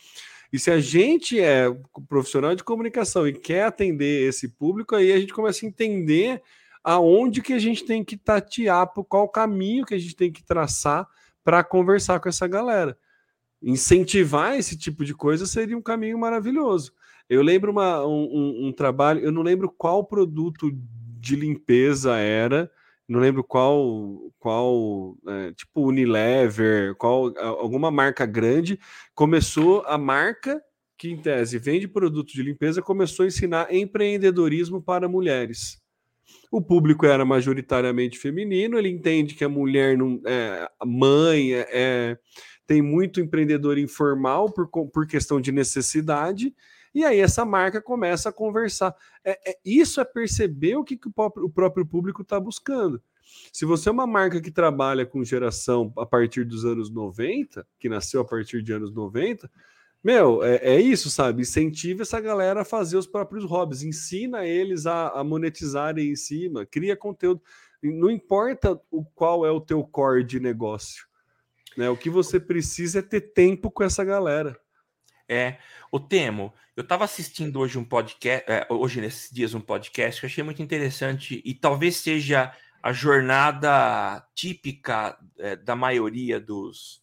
E 0.51 0.57
se 0.57 0.71
a 0.71 0.79
gente 0.79 1.39
é 1.39 1.65
profissional 2.07 2.55
de 2.55 2.63
comunicação 2.63 3.27
e 3.27 3.33
quer 3.33 3.65
atender 3.65 4.27
esse 4.27 4.47
público, 4.47 4.95
aí 4.95 5.11
a 5.11 5.19
gente 5.19 5.33
começa 5.33 5.65
a 5.65 5.69
entender 5.69 6.41
aonde 6.83 7.41
que 7.41 7.53
a 7.53 7.59
gente 7.59 7.83
tem 7.83 8.03
que 8.03 8.15
tatear, 8.15 8.87
qual 9.09 9.27
caminho 9.27 9.85
que 9.85 9.93
a 9.93 9.97
gente 9.97 10.15
tem 10.15 10.31
que 10.31 10.43
traçar 10.43 11.07
para 11.43 11.63
conversar 11.63 12.19
com 12.19 12.29
essa 12.29 12.47
galera. 12.47 12.97
Incentivar 13.61 14.55
esse 14.57 14.77
tipo 14.77 15.03
de 15.03 15.13
coisa 15.13 15.45
seria 15.45 15.77
um 15.77 15.81
caminho 15.81 16.17
maravilhoso. 16.17 16.93
Eu 17.29 17.41
lembro 17.41 17.71
uma, 17.71 18.05
um, 18.05 18.67
um, 18.67 18.71
trabalho, 18.71 19.19
eu 19.19 19.31
não 19.31 19.41
lembro 19.41 19.69
qual 19.69 20.05
produto 20.05 20.71
de 21.19 21.35
limpeza 21.35 22.15
era, 22.15 22.71
não 23.07 23.19
lembro 23.19 23.43
qual, 23.43 24.31
qual 24.37 25.15
é, 25.27 25.53
tipo 25.53 25.87
Unilever, 25.87 26.95
qual 26.95 27.33
alguma 27.37 27.89
marca 27.89 28.25
grande, 28.25 28.79
começou 29.15 29.83
a 29.85 29.97
marca 29.97 30.61
que 30.97 31.09
em 31.09 31.17
tese 31.17 31.59
vende 31.59 31.87
produtos 31.87 32.33
de 32.33 32.41
limpeza 32.41 32.81
começou 32.81 33.23
a 33.23 33.27
ensinar 33.27 33.73
empreendedorismo 33.73 34.81
para 34.81 35.07
mulheres. 35.07 35.81
O 36.51 36.61
público 36.61 37.05
era 37.05 37.23
majoritariamente 37.23 38.17
feminino, 38.17 38.77
ele 38.77 38.89
entende 38.89 39.35
que 39.35 39.43
a 39.43 39.49
mulher 39.49 39.97
não 39.97 40.21
é 40.25 40.69
mãe, 40.85 41.53
é, 41.53 41.67
é 41.71 42.17
tem 42.65 42.81
muito 42.81 43.21
empreendedor 43.21 43.77
informal 43.77 44.51
por, 44.51 44.67
por 44.67 45.07
questão 45.07 45.39
de 45.39 45.53
necessidade 45.53 46.53
e 46.93 47.03
aí 47.05 47.19
essa 47.19 47.45
marca 47.45 47.81
começa 47.81 48.29
a 48.29 48.33
conversar. 48.33 48.95
É, 49.23 49.51
é 49.51 49.57
isso 49.63 50.01
é 50.01 50.05
perceber 50.05 50.75
o 50.75 50.83
que, 50.83 50.97
que 50.97 51.07
o, 51.07 51.11
próprio, 51.11 51.45
o 51.45 51.49
próprio 51.49 51.85
público 51.85 52.21
está 52.21 52.39
buscando. 52.39 53.01
Se 53.51 53.65
você 53.65 53.89
é 53.89 53.91
uma 53.91 54.07
marca 54.07 54.41
que 54.41 54.51
trabalha 54.51 55.05
com 55.05 55.23
geração 55.23 55.91
a 55.97 56.05
partir 56.05 56.45
dos 56.45 56.65
anos 56.65 56.89
90, 56.89 57.67
que 57.79 57.89
nasceu 57.89 58.21
a 58.21 58.25
partir 58.25 58.61
de 58.61 58.73
anos 58.73 58.93
90, 58.93 59.49
meu, 60.03 60.43
é, 60.43 60.57
é 60.75 60.79
isso, 60.79 61.09
sabe? 61.09 61.41
Incentiva 61.41 62.03
essa 62.03 62.19
galera 62.19 62.61
a 62.61 62.65
fazer 62.65 62.97
os 62.97 63.07
próprios 63.07 63.43
hobbies, 63.43 63.83
ensina 63.83 64.45
eles 64.45 64.85
a, 64.85 65.09
a 65.09 65.23
monetizarem 65.23 66.09
em 66.09 66.15
cima, 66.15 66.65
cria 66.65 66.95
conteúdo. 66.95 67.41
Não 67.81 68.09
importa 68.09 68.79
o 68.89 69.03
qual 69.03 69.45
é 69.45 69.51
o 69.51 69.61
teu 69.61 69.83
core 69.83 70.23
de 70.23 70.39
negócio. 70.39 71.05
Né? 71.75 71.89
O 71.89 71.97
que 71.97 72.09
você 72.09 72.39
precisa 72.39 72.99
é 72.99 73.01
ter 73.01 73.21
tempo 73.21 73.69
com 73.69 73.83
essa 73.83 74.03
galera. 74.03 74.59
É, 75.29 75.57
o 75.91 75.99
Temo, 75.99 76.53
eu 76.77 76.83
estava 76.83 77.05
assistindo 77.05 77.59
hoje 77.59 77.79
um 77.79 77.83
podcast, 77.83 78.45
é, 78.47 78.67
hoje 78.69 79.01
nesses 79.01 79.31
dias 79.31 79.55
um 79.55 79.59
podcast 79.59 80.21
que 80.21 80.27
eu 80.27 80.29
achei 80.29 80.43
muito 80.43 80.61
interessante 80.61 81.41
e 81.43 81.55
talvez 81.55 81.95
seja 81.95 82.53
a 82.83 82.93
jornada 82.93 84.23
típica 84.35 85.17
é, 85.39 85.55
da 85.55 85.75
maioria 85.75 86.39
dos, 86.39 87.01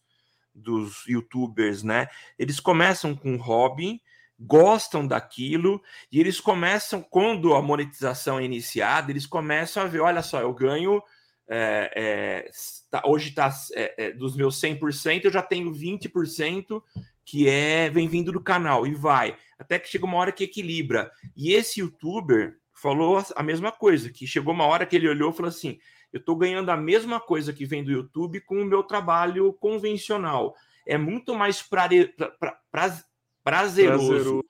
dos 0.53 1.05
youtubers, 1.05 1.83
né? 1.83 2.07
Eles 2.39 2.61
começam 2.61 3.13
com 3.13 3.33
um 3.33 3.37
hobby, 3.37 4.01
gostam 4.39 5.05
daquilo 5.05 5.83
e 6.09 6.21
eles 6.21 6.39
começam, 6.39 7.01
quando 7.01 7.53
a 7.53 7.61
monetização 7.61 8.39
é 8.39 8.45
iniciada, 8.45 9.11
eles 9.11 9.25
começam 9.25 9.83
a 9.83 9.87
ver: 9.87 9.99
olha 9.99 10.21
só, 10.21 10.39
eu 10.39 10.53
ganho. 10.53 11.03
É, 11.47 11.91
é, 11.95 12.51
tá, 12.89 13.03
hoje 13.05 13.29
está 13.29 13.53
é, 13.73 14.05
é, 14.05 14.11
dos 14.11 14.35
meus 14.37 14.59
100%, 14.59 15.25
eu 15.25 15.31
já 15.31 15.43
tenho 15.43 15.71
20% 15.71 16.81
que 17.25 17.49
é 17.49 17.89
vem 17.89 18.07
vindo 18.07 18.31
do 18.31 18.39
canal 18.39 18.85
e 18.85 18.93
vai 18.93 19.35
até 19.57 19.79
que 19.79 19.89
chega 19.89 20.05
uma 20.05 20.17
hora 20.17 20.31
que 20.31 20.43
equilibra. 20.43 21.11
E 21.35 21.53
esse 21.53 21.79
youtuber 21.79 22.57
falou 22.73 23.23
a 23.35 23.43
mesma 23.43 23.71
coisa, 23.71 24.11
que 24.11 24.27
chegou 24.27 24.53
uma 24.53 24.65
hora 24.65 24.85
que 24.85 24.95
ele 24.95 25.09
olhou 25.09 25.31
e 25.31 25.35
falou 25.35 25.49
assim: 25.49 25.79
"Eu 26.13 26.19
estou 26.19 26.35
ganhando 26.35 26.69
a 26.69 26.77
mesma 26.77 27.19
coisa 27.19 27.51
que 27.51 27.65
vem 27.65 27.83
do 27.83 27.91
YouTube 27.91 28.41
com 28.41 28.61
o 28.61 28.65
meu 28.65 28.83
trabalho 28.83 29.51
convencional. 29.53 30.55
É 30.85 30.97
muito 30.97 31.33
mais 31.33 31.61
pra, 31.63 31.89
pra, 32.15 32.29
pra, 32.71 33.03
prazeroso, 33.43 34.07
prazeroso 34.07 34.45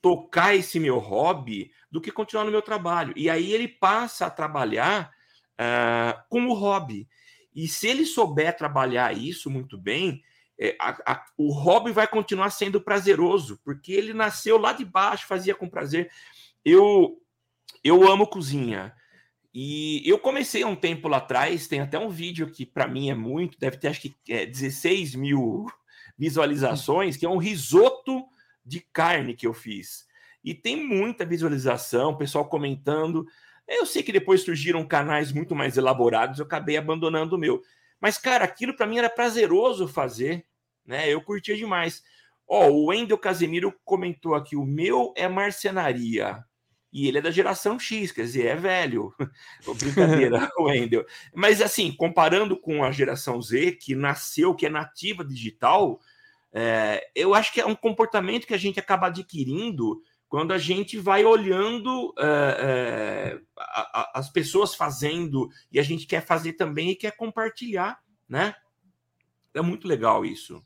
tocar 0.00 0.54
esse 0.54 0.78
meu 0.78 0.98
hobby 0.98 1.72
do 1.90 2.00
que 2.00 2.12
continuar 2.12 2.44
no 2.44 2.50
meu 2.50 2.62
trabalho. 2.62 3.12
E 3.16 3.28
aí 3.28 3.52
ele 3.52 3.66
passa 3.66 4.26
a 4.26 4.30
trabalhar 4.30 5.10
uh, 5.58 6.22
com 6.28 6.46
o 6.46 6.54
hobby. 6.54 7.08
E 7.54 7.66
se 7.66 7.88
ele 7.88 8.04
souber 8.04 8.56
trabalhar 8.56 9.16
isso 9.16 9.50
muito 9.50 9.76
bem, 9.76 10.22
é, 10.58 10.76
a, 10.80 11.12
a, 11.12 11.24
o 11.36 11.52
hobby 11.52 11.92
vai 11.92 12.08
continuar 12.08 12.50
sendo 12.50 12.80
prazeroso, 12.80 13.60
porque 13.64 13.92
ele 13.92 14.12
nasceu 14.12 14.58
lá 14.58 14.72
de 14.72 14.84
baixo, 14.84 15.26
fazia 15.26 15.54
com 15.54 15.68
prazer. 15.68 16.10
Eu, 16.64 17.20
eu 17.84 18.10
amo 18.10 18.26
cozinha. 18.26 18.92
E 19.54 20.02
eu 20.04 20.18
comecei 20.18 20.62
há 20.62 20.66
um 20.66 20.76
tempo 20.76 21.08
lá 21.08 21.18
atrás, 21.18 21.68
tem 21.68 21.80
até 21.80 21.98
um 21.98 22.10
vídeo 22.10 22.50
que 22.50 22.66
para 22.66 22.86
mim 22.86 23.10
é 23.10 23.14
muito, 23.14 23.58
deve 23.58 23.76
ter 23.76 23.88
acho 23.88 24.00
que 24.00 24.14
é, 24.28 24.44
16 24.44 25.14
mil 25.14 25.66
visualizações, 26.18 27.16
que 27.16 27.24
é 27.24 27.28
um 27.28 27.38
risoto 27.38 28.24
de 28.64 28.80
carne 28.92 29.34
que 29.34 29.46
eu 29.46 29.54
fiz. 29.54 30.06
E 30.44 30.54
tem 30.54 30.86
muita 30.86 31.24
visualização, 31.24 32.16
pessoal 32.16 32.48
comentando. 32.48 33.26
Eu 33.66 33.86
sei 33.86 34.02
que 34.02 34.12
depois 34.12 34.42
surgiram 34.42 34.84
canais 34.86 35.32
muito 35.32 35.54
mais 35.54 35.76
elaborados, 35.76 36.38
eu 36.38 36.44
acabei 36.44 36.76
abandonando 36.76 37.36
o 37.36 37.38
meu. 37.38 37.62
Mas, 38.00 38.18
cara, 38.18 38.44
aquilo 38.44 38.76
para 38.76 38.86
mim 38.86 38.98
era 38.98 39.10
prazeroso 39.10 39.88
fazer, 39.88 40.44
né? 40.84 41.08
Eu 41.08 41.20
curtia 41.20 41.56
demais. 41.56 42.02
Ó, 42.46 42.66
oh, 42.66 42.70
o 42.72 42.86
Wendel 42.86 43.18
Casemiro 43.18 43.74
comentou 43.84 44.34
aqui: 44.34 44.56
o 44.56 44.64
meu 44.64 45.12
é 45.16 45.28
marcenaria. 45.28 46.44
E 46.90 47.06
ele 47.06 47.18
é 47.18 47.20
da 47.20 47.30
geração 47.30 47.78
X, 47.78 48.12
quer 48.12 48.22
dizer, 48.22 48.46
é 48.46 48.56
velho. 48.56 49.14
Brincadeira, 49.78 50.50
Wendel. 50.58 51.04
Mas, 51.34 51.60
assim, 51.60 51.92
comparando 51.92 52.58
com 52.58 52.82
a 52.82 52.90
geração 52.90 53.40
Z, 53.42 53.72
que 53.72 53.94
nasceu, 53.94 54.54
que 54.54 54.66
é 54.66 54.70
nativa 54.70 55.24
digital, 55.24 56.00
é, 56.52 57.06
eu 57.14 57.34
acho 57.34 57.52
que 57.52 57.60
é 57.60 57.66
um 57.66 57.74
comportamento 57.74 58.46
que 58.46 58.54
a 58.54 58.58
gente 58.58 58.80
acaba 58.80 59.08
adquirindo 59.08 60.02
quando 60.28 60.52
a 60.52 60.58
gente 60.58 60.98
vai 60.98 61.24
olhando 61.24 62.12
é, 62.18 62.26
é, 62.26 63.40
a, 63.56 64.00
a, 64.00 64.12
as 64.18 64.30
pessoas 64.30 64.74
fazendo 64.74 65.48
e 65.72 65.80
a 65.80 65.82
gente 65.82 66.06
quer 66.06 66.24
fazer 66.24 66.52
também 66.52 66.90
e 66.90 66.96
quer 66.96 67.16
compartilhar, 67.16 67.98
né? 68.28 68.54
É 69.54 69.62
muito 69.62 69.88
legal 69.88 70.24
isso. 70.24 70.62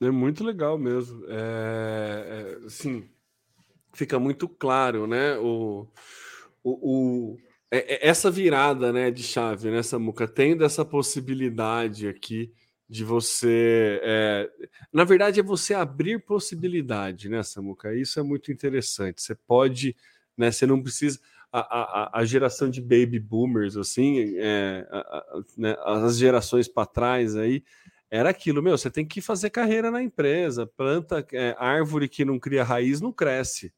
É 0.00 0.10
muito 0.10 0.44
legal 0.44 0.78
mesmo. 0.78 1.24
É, 1.28 2.58
é, 2.64 2.68
sim, 2.68 3.08
fica 3.92 4.18
muito 4.18 4.48
claro, 4.48 5.06
né? 5.06 5.36
O, 5.38 5.86
o, 6.62 7.32
o 7.32 7.38
é, 7.70 7.94
é, 7.94 8.08
essa 8.08 8.30
virada, 8.30 8.92
né, 8.92 9.10
de 9.10 9.22
chave, 9.22 9.70
né, 9.70 9.82
Samuca, 9.82 10.26
tendo 10.26 10.64
essa 10.64 10.84
possibilidade 10.84 12.08
aqui 12.08 12.52
de 12.88 13.04
você. 13.04 14.00
É... 14.02 14.50
Na 14.92 15.04
verdade, 15.04 15.40
é 15.40 15.42
você 15.42 15.74
abrir 15.74 16.18
possibilidade, 16.24 17.28
né, 17.28 17.42
Samuca? 17.42 17.94
Isso 17.94 18.18
é 18.18 18.22
muito 18.22 18.50
interessante. 18.50 19.20
Você 19.20 19.34
pode, 19.34 19.94
né? 20.36 20.50
Você 20.50 20.66
não 20.66 20.82
precisa. 20.82 21.20
A, 21.50 21.60
a, 21.60 22.20
a 22.20 22.24
geração 22.26 22.68
de 22.68 22.78
baby 22.78 23.18
boomers, 23.18 23.74
assim, 23.74 24.34
é, 24.36 24.86
a, 24.90 25.40
né, 25.56 25.76
as 25.82 26.18
gerações 26.18 26.68
para 26.68 26.84
trás 26.84 27.36
aí, 27.36 27.64
era 28.10 28.28
aquilo, 28.28 28.62
meu, 28.62 28.76
você 28.76 28.90
tem 28.90 29.06
que 29.06 29.22
fazer 29.22 29.48
carreira 29.48 29.90
na 29.90 30.02
empresa, 30.02 30.66
planta 30.66 31.26
é, 31.32 31.56
árvore 31.58 32.06
que 32.06 32.22
não 32.22 32.38
cria 32.38 32.62
raiz 32.62 33.00
não 33.00 33.12
cresce. 33.12 33.72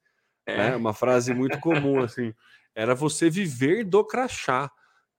É 0.47 0.71
né? 0.71 0.77
uma 0.77 0.93
frase 0.93 1.33
muito 1.35 1.59
comum, 1.61 2.01
assim. 2.01 2.35
Era 2.75 2.95
você 2.95 3.29
viver 3.29 3.85
do 3.85 4.05
crachá, 4.05 4.71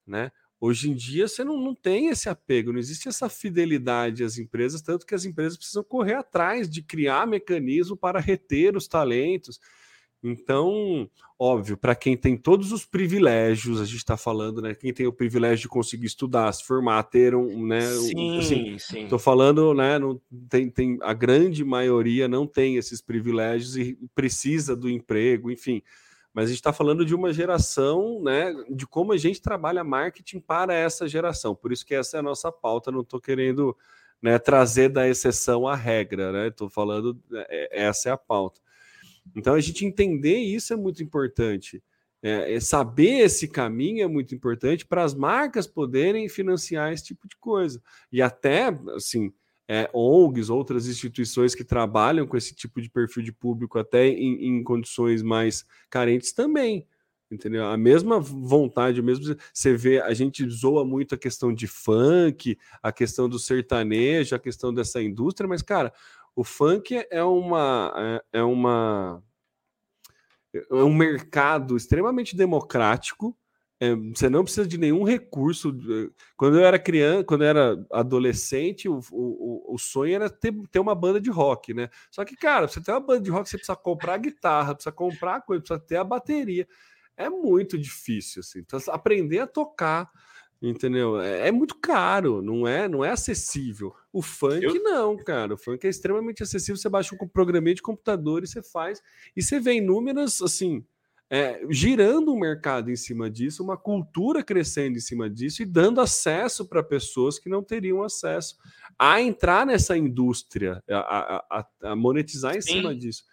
né? 0.05 0.31
Hoje 0.63 0.91
em 0.91 0.93
dia 0.93 1.27
você 1.27 1.43
não, 1.43 1.57
não 1.57 1.73
tem 1.73 2.09
esse 2.09 2.29
apego, 2.29 2.71
não 2.71 2.77
existe 2.77 3.09
essa 3.09 3.27
fidelidade 3.27 4.23
às 4.23 4.37
empresas, 4.37 4.79
tanto 4.79 5.07
que 5.07 5.15
as 5.15 5.25
empresas 5.25 5.57
precisam 5.57 5.83
correr 5.83 6.13
atrás 6.13 6.69
de 6.69 6.83
criar 6.83 7.25
mecanismo 7.25 7.97
para 7.97 8.19
reter 8.19 8.77
os 8.77 8.87
talentos. 8.87 9.59
Então, 10.23 11.09
óbvio, 11.39 11.75
para 11.75 11.95
quem 11.95 12.15
tem 12.15 12.37
todos 12.37 12.71
os 12.71 12.85
privilégios, 12.85 13.81
a 13.81 13.85
gente 13.85 13.97
está 13.97 14.15
falando, 14.15 14.61
né? 14.61 14.75
Quem 14.75 14.93
tem 14.93 15.07
o 15.07 15.11
privilégio 15.11 15.63
de 15.63 15.67
conseguir 15.67 16.05
estudar, 16.05 16.51
se 16.51 16.63
formar, 16.63 17.01
ter 17.03 17.33
um, 17.33 17.65
né? 17.65 17.81
Sim, 17.81 18.37
assim, 18.37 18.77
sim. 18.77 19.07
Tô 19.07 19.17
falando, 19.17 19.73
né? 19.73 19.97
Não 19.97 20.21
tem, 20.47 20.69
tem 20.69 20.99
a 21.01 21.13
grande 21.13 21.65
maioria 21.65 22.27
não 22.27 22.45
tem 22.45 22.75
esses 22.75 23.01
privilégios 23.01 23.75
e 23.77 23.97
precisa 24.13 24.75
do 24.75 24.87
emprego, 24.87 25.49
enfim. 25.49 25.81
Mas 26.33 26.45
a 26.45 26.47
gente 26.47 26.57
está 26.57 26.71
falando 26.71 27.05
de 27.05 27.13
uma 27.13 27.33
geração, 27.33 28.21
né? 28.23 28.53
De 28.69 28.87
como 28.87 29.11
a 29.11 29.17
gente 29.17 29.41
trabalha 29.41 29.83
marketing 29.83 30.39
para 30.39 30.73
essa 30.73 31.07
geração. 31.07 31.53
Por 31.53 31.71
isso 31.71 31.85
que 31.85 31.93
essa 31.93 32.17
é 32.17 32.19
a 32.19 32.23
nossa 32.23 32.51
pauta. 32.51 32.91
Não 32.91 33.01
estou 33.01 33.19
querendo 33.19 33.75
né, 34.21 34.39
trazer 34.39 34.89
da 34.89 35.07
exceção 35.07 35.67
a 35.67 35.75
regra, 35.75 36.31
né? 36.31 36.47
Estou 36.47 36.69
falando, 36.69 37.19
é, 37.33 37.85
essa 37.85 38.09
é 38.09 38.11
a 38.11 38.17
pauta. 38.17 38.61
Então, 39.35 39.53
a 39.53 39.59
gente 39.59 39.85
entender 39.85 40.37
isso 40.37 40.73
é 40.73 40.75
muito 40.75 41.03
importante. 41.03 41.83
É, 42.23 42.53
é 42.53 42.59
saber 42.59 43.21
esse 43.21 43.47
caminho 43.47 44.03
é 44.03 44.07
muito 44.07 44.35
importante 44.35 44.85
para 44.85 45.03
as 45.03 45.13
marcas 45.13 45.65
poderem 45.65 46.29
financiar 46.29 46.93
esse 46.93 47.05
tipo 47.05 47.27
de 47.27 47.35
coisa. 47.37 47.81
E 48.11 48.21
até, 48.21 48.67
assim, 48.95 49.33
é, 49.73 49.89
ONGs, 49.93 50.49
outras 50.49 50.85
instituições 50.85 51.55
que 51.55 51.63
trabalham 51.63 52.27
com 52.27 52.35
esse 52.35 52.53
tipo 52.53 52.81
de 52.81 52.89
perfil 52.89 53.23
de 53.23 53.31
público, 53.31 53.79
até 53.79 54.05
em, 54.05 54.47
em 54.47 54.63
condições 54.65 55.23
mais 55.23 55.65
carentes 55.89 56.33
também. 56.33 56.85
Entendeu? 57.31 57.65
A 57.65 57.77
mesma 57.77 58.19
vontade, 58.19 58.99
o 58.99 59.03
mesmo. 59.03 59.33
Você 59.53 59.73
vê, 59.73 60.01
a 60.01 60.13
gente 60.13 60.45
zoa 60.49 60.83
muito 60.83 61.15
a 61.15 61.17
questão 61.17 61.53
de 61.53 61.67
funk, 61.67 62.57
a 62.83 62.91
questão 62.91 63.29
do 63.29 63.39
sertanejo, 63.39 64.35
a 64.35 64.39
questão 64.39 64.73
dessa 64.73 65.01
indústria, 65.01 65.47
mas, 65.47 65.61
cara, 65.61 65.93
o 66.35 66.43
funk 66.43 67.05
é 67.09 67.23
uma 67.23 67.93
é, 67.95 68.39
é 68.39 68.43
uma 68.43 69.23
é 70.53 70.83
um 70.83 70.93
mercado 70.93 71.77
extremamente 71.77 72.35
democrático. 72.35 73.33
É, 73.83 73.95
você 73.95 74.29
não 74.29 74.43
precisa 74.43 74.67
de 74.67 74.77
nenhum 74.77 75.03
recurso. 75.03 75.75
Quando 76.37 76.59
eu 76.59 76.63
era 76.63 76.77
criança, 76.77 77.23
quando 77.23 77.41
eu 77.41 77.47
era 77.47 77.85
adolescente, 77.91 78.87
o, 78.87 78.99
o, 79.11 79.73
o 79.73 79.77
sonho 79.79 80.13
era 80.13 80.29
ter, 80.29 80.53
ter 80.71 80.77
uma 80.77 80.93
banda 80.93 81.19
de 81.19 81.31
rock, 81.31 81.73
né? 81.73 81.89
Só 82.11 82.23
que, 82.23 82.35
cara, 82.35 82.67
você 82.67 82.79
tem 82.79 82.93
uma 82.93 82.99
banda 82.99 83.21
de 83.21 83.31
rock, 83.31 83.49
você 83.49 83.57
precisa 83.57 83.75
comprar 83.75 84.17
guitarra, 84.19 84.75
precisa 84.75 84.91
comprar 84.91 85.41
coisa, 85.41 85.63
precisa 85.63 85.79
ter 85.79 85.95
a 85.95 86.03
bateria. 86.03 86.67
É 87.17 87.27
muito 87.27 87.75
difícil, 87.75 88.41
assim. 88.41 88.63
Precisa 88.63 88.93
aprender 88.93 89.39
a 89.39 89.47
tocar 89.47 90.11
Entendeu? 90.61 91.19
É, 91.19 91.47
é, 91.47 91.51
muito 91.51 91.75
caro, 91.79 92.39
não 92.39 92.67
é, 92.67 92.87
não 92.87 93.03
é 93.03 93.09
acessível. 93.09 93.95
O 94.13 94.21
funk 94.21 94.63
eu... 94.63 94.75
não, 94.75 95.17
cara. 95.17 95.55
O 95.55 95.57
funk 95.57 95.87
é 95.87 95.89
extremamente 95.89 96.43
acessível. 96.43 96.77
Você 96.77 96.87
baixa 96.87 97.15
um 97.19 97.27
programinha 97.27 97.73
de 97.73 97.81
computador 97.81 98.43
e 98.43 98.47
você 98.47 98.61
faz. 98.61 99.01
E 99.35 99.41
você 99.41 99.59
vê 99.59 99.73
inúmeras, 99.73 100.39
assim, 100.39 100.85
é, 101.33 101.61
girando 101.69 102.27
o 102.27 102.35
um 102.35 102.39
mercado 102.39 102.91
em 102.91 102.95
cima 102.97 103.29
disso, 103.29 103.63
uma 103.63 103.77
cultura 103.77 104.43
crescendo 104.43 104.97
em 104.97 104.99
cima 104.99 105.29
disso 105.29 105.63
e 105.63 105.65
dando 105.65 106.01
acesso 106.01 106.67
para 106.67 106.83
pessoas 106.83 107.39
que 107.39 107.47
não 107.47 107.63
teriam 107.63 108.03
acesso 108.03 108.57
a 108.99 109.21
entrar 109.21 109.65
nessa 109.65 109.97
indústria, 109.97 110.83
a, 110.89 111.41
a, 111.49 111.67
a 111.83 111.95
monetizar 111.95 112.57
em 112.57 112.61
Sim. 112.61 112.73
cima 112.73 112.93
disso. 112.93 113.23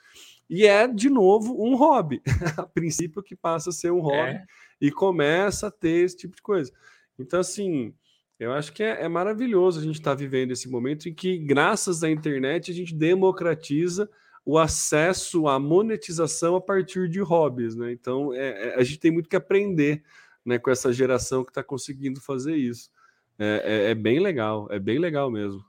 E 0.48 0.64
é, 0.64 0.86
de 0.86 1.10
novo, 1.10 1.60
um 1.60 1.74
hobby. 1.74 2.22
a 2.56 2.62
princípio 2.62 3.20
que 3.20 3.34
passa 3.34 3.70
a 3.70 3.72
ser 3.72 3.90
um 3.90 4.00
hobby 4.00 4.30
é. 4.30 4.44
e 4.80 4.92
começa 4.92 5.66
a 5.66 5.70
ter 5.70 6.04
esse 6.04 6.16
tipo 6.16 6.36
de 6.36 6.42
coisa. 6.42 6.72
Então, 7.18 7.40
assim, 7.40 7.92
eu 8.38 8.52
acho 8.52 8.72
que 8.72 8.82
é, 8.84 9.02
é 9.02 9.08
maravilhoso 9.08 9.80
a 9.80 9.82
gente 9.82 9.98
estar 9.98 10.12
tá 10.12 10.16
vivendo 10.16 10.52
esse 10.52 10.70
momento 10.70 11.08
em 11.08 11.14
que, 11.14 11.36
graças 11.36 12.04
à 12.04 12.08
internet, 12.08 12.70
a 12.70 12.74
gente 12.74 12.94
democratiza 12.94 14.08
o 14.48 14.56
acesso 14.56 15.46
à 15.46 15.58
monetização 15.58 16.56
a 16.56 16.60
partir 16.60 17.06
de 17.06 17.20
hobbies, 17.20 17.76
né? 17.76 17.92
Então, 17.92 18.32
é, 18.32 18.70
é, 18.70 18.74
a 18.76 18.82
gente 18.82 18.98
tem 18.98 19.10
muito 19.10 19.28
que 19.28 19.36
aprender 19.36 20.02
né, 20.42 20.58
com 20.58 20.70
essa 20.70 20.90
geração 20.90 21.44
que 21.44 21.50
está 21.50 21.62
conseguindo 21.62 22.18
fazer 22.18 22.56
isso. 22.56 22.90
É, 23.38 23.62
é, 23.62 23.90
é, 23.90 23.94
bem 23.94 24.18
legal, 24.18 24.66
é 24.70 24.78
bem 24.78 24.98
legal 24.98 25.30
mesmo. 25.30 25.62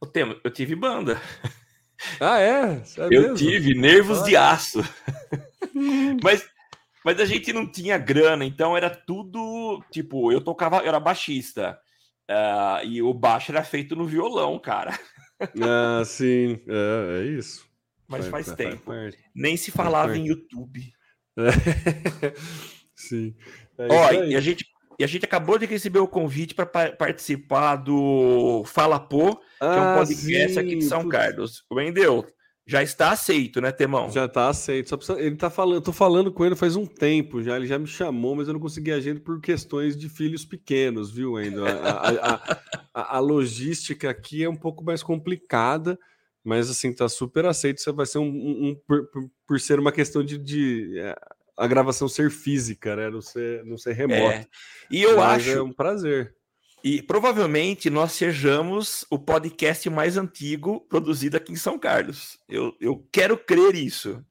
O 0.00 0.06
tema, 0.06 0.34
eu 0.42 0.50
tive 0.50 0.74
banda. 0.74 1.20
Ah, 2.18 2.40
é? 2.40 2.82
é 2.96 3.04
eu 3.04 3.08
mesmo? 3.08 3.34
tive 3.36 3.74
nervos 3.74 4.22
de 4.24 4.34
aço. 4.34 4.80
Mas 6.22 6.46
mas 7.04 7.20
a 7.20 7.24
gente 7.24 7.52
não 7.52 7.70
tinha 7.70 7.96
grana, 7.96 8.44
então 8.44 8.76
era 8.76 8.90
tudo 8.90 9.80
tipo, 9.92 10.32
eu 10.32 10.40
tocava, 10.40 10.78
eu 10.78 10.88
era 10.88 10.98
baixista. 10.98 11.78
Uh, 12.28 12.84
e 12.84 13.00
o 13.00 13.14
baixo 13.14 13.52
era 13.52 13.62
feito 13.62 13.94
no 13.94 14.04
violão, 14.04 14.58
cara. 14.58 14.98
Ah, 15.60 16.02
sim, 16.04 16.58
é, 16.66 17.20
é 17.20 17.24
isso. 17.26 17.66
Mas 18.08 18.26
faz, 18.28 18.52
tempo. 18.52 18.92
Nem 19.34 19.56
se 19.56 19.70
falava 19.70 20.16
em 20.16 20.26
YouTube. 20.26 20.92
Sim. 22.94 23.34
É 23.78 23.88
Ó, 23.90 24.12
e 24.12 24.36
a 24.36 24.40
gente 24.40 24.64
e 24.98 25.04
a 25.04 25.06
gente 25.06 25.24
acabou 25.24 25.58
de 25.58 25.66
receber 25.66 25.98
o 25.98 26.08
convite 26.08 26.54
para 26.54 26.66
participar 26.66 27.76
do 27.76 28.64
Fala 28.64 28.98
Pô, 28.98 29.36
que 29.36 29.42
ah, 29.60 29.74
é 29.74 29.80
um 29.80 29.84
ah, 29.84 29.94
podcast 29.98 30.54
sim, 30.54 30.58
aqui 30.58 30.76
de 30.76 30.84
São 30.84 31.06
Carlos. 31.06 31.64
Wendel, 31.70 32.26
já 32.66 32.82
está 32.82 33.10
aceito, 33.10 33.60
né, 33.60 33.70
Temão? 33.70 34.10
Já 34.10 34.24
está 34.24 34.48
aceito. 34.48 34.96
Precisa... 34.96 35.20
Ele 35.20 35.36
tá 35.36 35.50
falando, 35.50 35.82
tô 35.82 35.92
falando 35.92 36.32
com 36.32 36.44
ele 36.44 36.56
faz 36.56 36.76
um 36.76 36.86
tempo 36.86 37.42
já. 37.42 37.56
Ele 37.56 37.66
já 37.66 37.78
me 37.78 37.86
chamou, 37.86 38.34
mas 38.34 38.48
eu 38.48 38.54
não 38.54 38.60
consegui 38.60 38.90
agenda 38.90 39.20
por 39.20 39.40
questões 39.40 39.96
de 39.96 40.08
filhos 40.08 40.44
pequenos, 40.46 41.10
viu, 41.10 41.36
ainda. 41.36 41.62
A, 41.64 42.08
a, 42.08 42.58
a, 42.94 43.16
a, 43.16 43.20
logística 43.20 44.08
aqui 44.08 44.42
é 44.42 44.48
um 44.48 44.56
pouco 44.56 44.82
mais 44.82 45.02
complicada, 45.02 45.98
mas 46.46 46.70
assim, 46.70 46.92
tá 46.92 47.08
super 47.08 47.44
aceito. 47.44 47.78
Isso 47.78 47.92
vai 47.92 48.06
ser 48.06 48.18
um, 48.18 48.28
um, 48.28 48.68
um 48.68 48.74
por, 48.86 49.10
por, 49.44 49.60
ser 49.60 49.80
uma 49.80 49.90
questão 49.90 50.22
de, 50.22 50.38
de 50.38 50.96
é, 50.96 51.16
a 51.58 51.66
gravação 51.66 52.08
ser 52.08 52.30
física, 52.30 52.94
né? 52.94 53.10
Não 53.10 53.20
ser, 53.20 53.64
não 53.64 53.76
ser 53.76 53.94
remota. 53.94 54.36
É. 54.36 54.46
E 54.88 55.02
eu 55.02 55.16
mas 55.16 55.42
acho. 55.42 55.50
É 55.50 55.60
um 55.60 55.72
prazer. 55.72 56.36
E 56.84 57.02
provavelmente 57.02 57.90
nós 57.90 58.12
sejamos 58.12 59.04
o 59.10 59.18
podcast 59.18 59.90
mais 59.90 60.16
antigo 60.16 60.86
produzido 60.88 61.36
aqui 61.36 61.52
em 61.52 61.56
São 61.56 61.76
Carlos. 61.76 62.38
Eu, 62.48 62.76
eu 62.80 63.04
quero 63.10 63.36
crer 63.36 63.74
isso. 63.74 64.24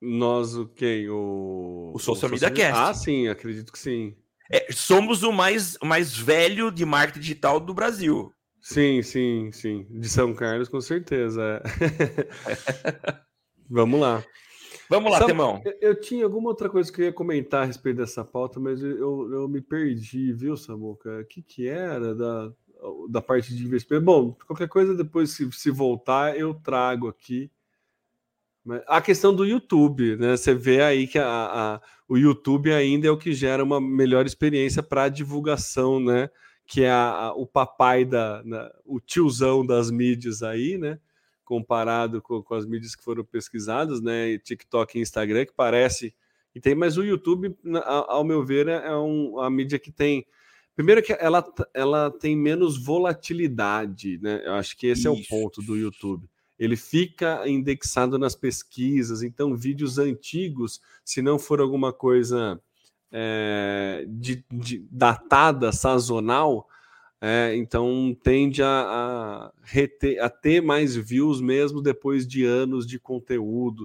Nós, 0.00 0.56
o 0.56 0.66
quem? 0.66 1.10
O, 1.10 1.92
o 1.94 1.98
Social 1.98 2.30
Media 2.30 2.50
Cast. 2.50 2.80
Ah, 2.80 2.94
sim, 2.94 3.28
acredito 3.28 3.70
que 3.70 3.78
sim. 3.78 4.16
É, 4.50 4.72
somos 4.72 5.22
o 5.22 5.30
mais, 5.30 5.76
mais 5.82 6.16
velho 6.16 6.70
de 6.72 6.86
marketing 6.86 7.20
digital 7.20 7.60
do 7.60 7.74
Brasil. 7.74 8.32
Sim, 8.60 9.02
sim, 9.02 9.50
sim. 9.52 9.86
De 9.90 10.08
São 10.08 10.34
Carlos, 10.34 10.68
com 10.68 10.80
certeza. 10.80 11.62
Vamos 13.68 14.00
lá. 14.00 14.24
Vamos 14.88 15.12
lá, 15.12 15.18
Sabe, 15.18 15.30
Temão. 15.30 15.62
Eu, 15.64 15.78
eu, 15.80 16.00
tinha 16.00 16.24
alguma 16.24 16.48
outra 16.48 16.68
coisa 16.68 16.92
que 16.92 17.00
eu 17.00 17.04
ia 17.06 17.12
comentar 17.12 17.62
a 17.62 17.64
respeito 17.64 17.98
dessa 17.98 18.24
pauta, 18.24 18.58
mas 18.58 18.82
eu, 18.82 19.32
eu 19.32 19.48
me 19.48 19.60
perdi, 19.60 20.32
viu, 20.32 20.56
Samuca? 20.56 21.20
O 21.20 21.24
que, 21.24 21.42
que 21.42 21.68
era 21.68 22.12
da, 22.12 22.52
da 23.08 23.22
parte 23.22 23.54
de 23.54 23.64
investimento? 23.64 24.04
Bom, 24.04 24.36
qualquer 24.46 24.68
coisa 24.68 24.94
depois, 24.94 25.30
se, 25.30 25.50
se 25.52 25.70
voltar, 25.70 26.36
eu 26.36 26.54
trago 26.54 27.08
aqui. 27.08 27.50
A 28.88 29.00
questão 29.00 29.34
do 29.34 29.46
YouTube, 29.46 30.16
né? 30.16 30.36
Você 30.36 30.54
vê 30.54 30.82
aí 30.82 31.06
que 31.06 31.18
a, 31.18 31.26
a, 31.26 31.80
o 32.08 32.18
YouTube 32.18 32.72
ainda 32.72 33.06
é 33.06 33.10
o 33.10 33.16
que 33.16 33.32
gera 33.32 33.62
uma 33.62 33.80
melhor 33.80 34.26
experiência 34.26 34.82
para 34.82 35.08
divulgação, 35.08 36.00
né? 36.00 36.28
Que 36.70 36.84
é 36.84 36.90
a, 36.90 37.32
o 37.34 37.46
papai 37.46 38.04
da, 38.04 38.42
o 38.86 39.00
tiozão 39.00 39.66
das 39.66 39.90
mídias 39.90 40.42
aí, 40.42 40.78
né? 40.78 40.98
comparado 41.44 42.22
com, 42.22 42.40
com, 42.40 42.54
as 42.54 42.64
mídias 42.64 42.94
que 42.94 43.02
foram 43.02 43.24
pesquisadas, 43.24 44.00
né? 44.00 44.38
TikTok 44.38 44.96
e 44.96 45.02
Instagram, 45.02 45.46
que 45.46 45.52
parece 45.52 46.14
e 46.54 46.60
tem, 46.60 46.74
mas 46.74 46.96
o 46.96 47.04
YouTube, 47.04 47.56
ao 47.84 48.24
meu 48.24 48.44
ver, 48.44 48.68
é, 48.68 48.86
é 48.86 48.96
um, 48.96 49.38
a 49.38 49.48
mídia 49.48 49.78
que 49.78 49.92
tem. 49.92 50.26
Primeiro 50.74 51.02
que 51.02 51.12
ela, 51.12 51.44
ela 51.74 52.10
tem 52.10 52.36
menos 52.36 52.82
volatilidade, 52.82 54.18
né? 54.18 54.42
Eu 54.44 54.54
acho 54.54 54.76
que 54.76 54.86
esse 54.86 55.02
Isso. 55.02 55.08
é 55.08 55.10
o 55.10 55.22
ponto 55.28 55.62
do 55.62 55.76
YouTube. 55.76 56.28
Ele 56.58 56.76
fica 56.76 57.48
indexado 57.48 58.18
nas 58.18 58.34
pesquisas, 58.34 59.22
então 59.22 59.56
vídeos 59.56 59.98
antigos, 59.98 60.80
se 61.04 61.22
não 61.22 61.38
for 61.38 61.60
alguma 61.60 61.92
coisa 61.92 62.60
é, 63.12 64.04
de, 64.08 64.44
de 64.50 64.86
datada, 64.90 65.72
sazonal, 65.72 66.68
é, 67.20 67.54
então 67.54 68.16
tende 68.22 68.62
a, 68.62 68.68
a, 68.68 69.52
reter, 69.62 70.22
a 70.22 70.30
ter 70.30 70.62
mais 70.62 70.96
views 70.96 71.40
mesmo 71.40 71.82
depois 71.82 72.26
de 72.26 72.44
anos 72.44 72.86
de 72.86 72.98
conteúdo. 72.98 73.84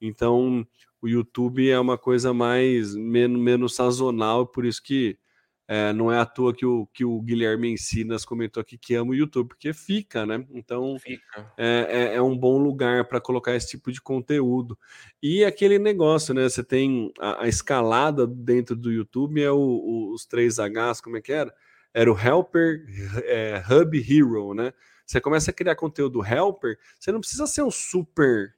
Então 0.00 0.66
o 1.02 1.08
YouTube 1.08 1.68
é 1.68 1.78
uma 1.78 1.98
coisa 1.98 2.32
mais 2.32 2.94
menos, 2.94 3.40
menos 3.40 3.74
sazonal, 3.74 4.46
por 4.46 4.64
isso 4.64 4.82
que 4.82 5.18
É, 5.68 5.92
não 5.92 6.12
é 6.12 6.18
à 6.18 6.24
toa 6.24 6.54
que 6.54 6.64
o, 6.64 6.86
que 6.86 7.04
o 7.04 7.20
Guilherme 7.20 7.72
Ensinas 7.72 8.24
comentou 8.24 8.60
aqui 8.60 8.78
que 8.78 8.94
ama 8.94 9.10
o 9.10 9.14
YouTube, 9.14 9.48
porque 9.48 9.72
fica, 9.72 10.24
né? 10.24 10.46
Então 10.52 10.96
fica. 11.00 11.52
É, 11.56 11.86
é, 11.88 12.14
é, 12.16 12.22
um 12.22 12.38
bom 12.38 12.58
lugar 12.58 13.08
para 13.08 13.20
colocar 13.20 13.54
esse 13.54 13.70
tipo 13.70 13.90
de 13.90 14.00
conteúdo. 14.00 14.78
E 15.20 15.44
aquele 15.44 15.78
negócio, 15.78 16.32
né? 16.32 16.48
Você 16.48 16.62
tem 16.62 17.12
a, 17.18 17.44
a 17.44 17.48
escalada 17.48 18.26
dentro 18.26 18.76
do 18.76 18.92
YouTube, 18.92 19.42
é 19.42 19.50
o, 19.50 19.56
o, 19.56 20.12
os 20.14 20.24
três 20.24 20.58
Hs, 20.58 21.00
como 21.00 21.16
é 21.16 21.20
que 21.20 21.32
era? 21.32 21.52
Era 21.92 22.12
o 22.12 22.18
Helper 22.18 22.84
é, 23.24 23.62
Hub 23.68 23.98
Hero, 23.98 24.54
né? 24.54 24.72
Você 25.04 25.20
começa 25.20 25.50
a 25.50 25.54
criar 25.54 25.76
conteúdo 25.76 26.24
Helper, 26.24 26.78
você 26.98 27.12
não 27.12 27.20
precisa 27.20 27.46
ser 27.46 27.62
um 27.62 27.70
super 27.70 28.55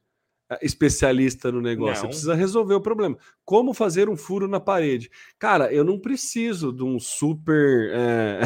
especialista 0.63 1.53
no 1.53 1.61
negócio, 1.61 1.95
não. 1.95 2.01
você 2.01 2.09
precisa 2.09 2.35
resolver 2.35 2.75
o 2.75 2.81
problema. 2.81 3.19
Como 3.45 3.75
fazer 3.75 4.09
um 4.09 4.17
furo 4.17 4.49
na 4.49 4.59
parede? 4.59 5.11
Cara, 5.39 5.73
eu 5.73 5.85
não 5.85 5.99
preciso 5.99 6.73
de 6.73 6.83
um 6.83 6.99
super. 6.99 7.91
É... 7.93 8.41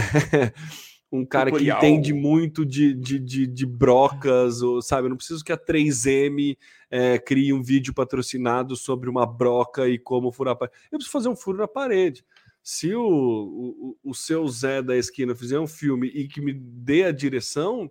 um 1.13 1.27
cara 1.27 1.53
que 1.53 1.71
entende 1.71 2.15
muito 2.15 2.65
de, 2.65 2.95
de, 2.95 3.19
de, 3.19 3.47
de, 3.47 3.67
brocas, 3.67 4.63
ou 4.63 4.81
sabe? 4.81 5.07
Eu 5.07 5.11
não 5.11 5.17
preciso 5.17 5.45
que 5.45 5.53
a 5.53 5.59
3M 5.59 6.57
é, 6.91 7.19
crie 7.19 7.53
um 7.53 7.63
vídeo 7.63 7.93
patrocinado 7.93 8.75
sobre 8.75 9.11
uma 9.11 9.27
broca 9.27 9.87
e 9.87 9.99
como 9.99 10.33
furar 10.33 10.55
a 10.55 10.57
parede. 10.57 10.77
Eu 10.91 10.99
preciso 10.99 11.13
fazer 11.13 11.29
um 11.29 11.37
furo 11.37 11.59
na 11.59 11.69
parede. 11.69 12.25
Se 12.63 12.95
o, 12.95 13.05
o, 13.05 14.11
o 14.11 14.15
seu 14.15 14.47
Zé 14.49 14.81
da 14.81 14.97
esquina 14.97 15.35
fizer 15.35 15.61
um 15.61 15.67
filme 15.67 16.09
e 16.09 16.27
que 16.27 16.41
me 16.41 16.55
dê 16.55 17.05
a 17.05 17.13
direção, 17.13 17.91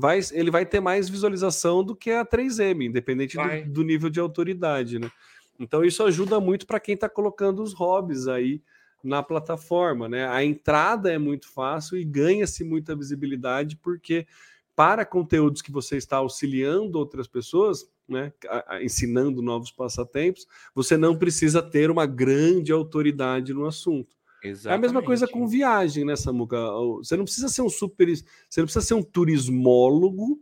vai, 0.00 0.20
ele 0.32 0.50
vai 0.50 0.64
ter 0.64 0.80
mais 0.80 1.08
visualização 1.08 1.84
do 1.84 1.94
que 1.94 2.10
a 2.10 2.24
3M, 2.24 2.86
independente 2.86 3.36
do, 3.36 3.72
do, 3.72 3.84
nível 3.84 4.08
de 4.08 4.18
autoridade, 4.18 4.98
né? 4.98 5.10
Então 5.58 5.84
isso 5.84 6.02
ajuda 6.02 6.40
muito 6.40 6.66
para 6.66 6.80
quem 6.80 6.94
está 6.94 7.08
colocando 7.08 7.62
os 7.62 7.74
hobbies 7.74 8.26
aí 8.26 8.62
na 9.04 9.22
plataforma, 9.22 10.08
né? 10.08 10.26
A 10.26 10.42
entrada 10.42 11.12
é 11.12 11.18
muito 11.18 11.52
fácil 11.52 11.98
e 11.98 12.04
ganha-se 12.04 12.64
muita 12.64 12.96
visibilidade 12.96 13.76
porque 13.76 14.26
para 14.74 15.04
conteúdos 15.04 15.60
que 15.60 15.70
você 15.70 15.98
está 15.98 16.16
auxiliando 16.16 16.98
outras 16.98 17.26
pessoas, 17.26 17.86
né, 18.08 18.32
ensinando 18.80 19.42
novos 19.42 19.70
passatempos, 19.70 20.46
você 20.74 20.96
não 20.96 21.14
precisa 21.14 21.60
ter 21.60 21.90
uma 21.90 22.06
grande 22.06 22.72
autoridade 22.72 23.52
no 23.52 23.66
assunto. 23.66 24.16
Exatamente. 24.42 24.68
É 24.68 24.74
a 24.74 24.78
mesma 24.80 25.02
coisa 25.02 25.26
com 25.28 25.46
viagem, 25.46 26.04
né, 26.04 26.16
Samuca? 26.16 26.58
Você 26.98 27.16
não 27.16 27.24
precisa 27.24 27.48
ser 27.48 27.62
um 27.62 27.68
super. 27.68 28.08
Você 28.08 28.60
não 28.60 28.66
precisa 28.66 28.84
ser 28.84 28.94
um 28.94 29.02
turismólogo 29.02 30.40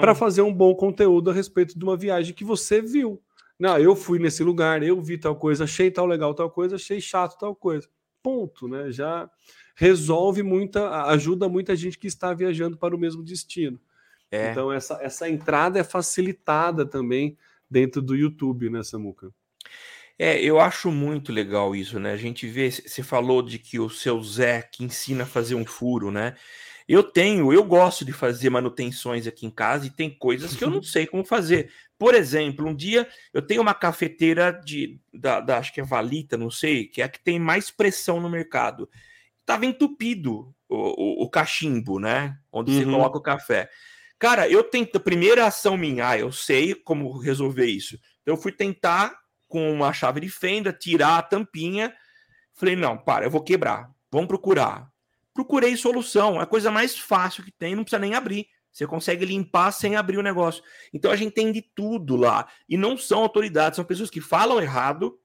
para 0.00 0.14
fazer 0.14 0.42
um 0.42 0.52
bom 0.52 0.74
conteúdo 0.74 1.30
a 1.30 1.34
respeito 1.34 1.78
de 1.78 1.84
uma 1.84 1.96
viagem 1.96 2.34
que 2.34 2.44
você 2.44 2.80
viu. 2.80 3.20
Não, 3.58 3.78
eu 3.78 3.94
fui 3.94 4.18
nesse 4.18 4.42
lugar, 4.42 4.82
eu 4.82 5.00
vi 5.00 5.18
tal 5.18 5.36
coisa, 5.36 5.64
achei 5.64 5.90
tal 5.90 6.06
legal 6.06 6.34
tal 6.34 6.50
coisa, 6.50 6.76
achei 6.76 7.00
chato 7.00 7.38
tal 7.38 7.54
coisa. 7.54 7.88
Ponto, 8.22 8.68
né? 8.68 8.90
Já 8.90 9.28
resolve 9.76 10.42
muita, 10.42 11.04
ajuda 11.06 11.48
muita 11.48 11.74
gente 11.74 11.98
que 11.98 12.06
está 12.06 12.32
viajando 12.32 12.76
para 12.76 12.94
o 12.94 12.98
mesmo 12.98 13.22
destino. 13.22 13.80
É. 14.30 14.50
Então 14.50 14.72
essa, 14.72 14.98
essa 15.02 15.28
entrada 15.28 15.78
é 15.78 15.84
facilitada 15.84 16.86
também 16.86 17.36
dentro 17.70 18.00
do 18.00 18.14
YouTube, 18.14 18.70
né, 18.70 18.82
Samuca? 18.82 19.32
É, 20.18 20.40
eu 20.40 20.60
acho 20.60 20.90
muito 20.92 21.32
legal 21.32 21.74
isso, 21.74 21.98
né? 21.98 22.12
A 22.12 22.16
gente 22.16 22.46
vê, 22.46 22.70
você 22.70 23.02
falou 23.02 23.42
de 23.42 23.58
que 23.58 23.80
o 23.80 23.90
seu 23.90 24.22
Zé 24.22 24.62
que 24.62 24.84
ensina 24.84 25.24
a 25.24 25.26
fazer 25.26 25.56
um 25.56 25.66
furo, 25.66 26.10
né? 26.10 26.36
Eu 26.86 27.02
tenho, 27.02 27.52
eu 27.52 27.64
gosto 27.64 28.04
de 28.04 28.12
fazer 28.12 28.50
manutenções 28.50 29.26
aqui 29.26 29.46
em 29.46 29.50
casa 29.50 29.86
e 29.86 29.90
tem 29.90 30.10
coisas 30.10 30.54
que 30.54 30.62
eu 30.62 30.70
não 30.70 30.82
sei 30.84 31.06
como 31.06 31.24
fazer. 31.24 31.72
Por 31.98 32.14
exemplo, 32.14 32.68
um 32.68 32.74
dia 32.74 33.08
eu 33.32 33.42
tenho 33.42 33.62
uma 33.62 33.74
cafeteira 33.74 34.52
de, 34.52 35.00
da, 35.12 35.40
da 35.40 35.58
acho 35.58 35.72
que 35.72 35.80
é 35.80 35.84
Valita, 35.84 36.36
não 36.36 36.50
sei, 36.50 36.86
que 36.86 37.00
é 37.00 37.04
a 37.06 37.08
que 37.08 37.22
tem 37.22 37.38
mais 37.38 37.70
pressão 37.70 38.20
no 38.20 38.30
mercado. 38.30 38.88
Tava 39.46 39.66
entupido 39.66 40.54
o, 40.68 41.22
o, 41.22 41.24
o 41.24 41.30
cachimbo, 41.30 41.98
né? 41.98 42.38
Onde 42.52 42.72
uhum. 42.72 42.78
você 42.78 42.84
coloca 42.84 43.18
o 43.18 43.22
café. 43.22 43.68
Cara, 44.18 44.48
eu 44.48 44.62
tento, 44.62 45.00
primeira 45.00 45.46
ação 45.46 45.76
minha, 45.76 46.08
ah, 46.08 46.18
eu 46.18 46.30
sei 46.30 46.74
como 46.74 47.18
resolver 47.18 47.66
isso. 47.66 47.98
Então 48.22 48.34
eu 48.34 48.40
fui 48.40 48.52
tentar 48.52 49.23
com 49.54 49.72
uma 49.72 49.92
chave 49.92 50.18
de 50.18 50.28
fenda, 50.28 50.72
tirar 50.72 51.16
a 51.16 51.22
tampinha. 51.22 51.94
Falei, 52.54 52.74
não, 52.74 52.98
para, 52.98 53.24
eu 53.24 53.30
vou 53.30 53.40
quebrar. 53.40 53.88
Vamos 54.10 54.26
procurar. 54.26 54.90
Procurei 55.32 55.76
solução. 55.76 56.40
É 56.40 56.42
a 56.42 56.46
coisa 56.46 56.72
mais 56.72 56.98
fácil 56.98 57.44
que 57.44 57.52
tem, 57.52 57.76
não 57.76 57.84
precisa 57.84 58.00
nem 58.00 58.16
abrir. 58.16 58.48
Você 58.72 58.84
consegue 58.84 59.24
limpar 59.24 59.70
sem 59.70 59.94
abrir 59.94 60.18
o 60.18 60.24
negócio. 60.24 60.60
Então 60.92 61.12
a 61.12 61.14
gente 61.14 61.34
tem 61.34 61.52
de 61.52 61.62
tudo 61.62 62.16
lá. 62.16 62.48
E 62.68 62.76
não 62.76 62.96
são 62.96 63.20
autoridades, 63.20 63.76
são 63.76 63.84
pessoas 63.84 64.10
que 64.10 64.20
falam 64.20 64.60
errado, 64.60 65.20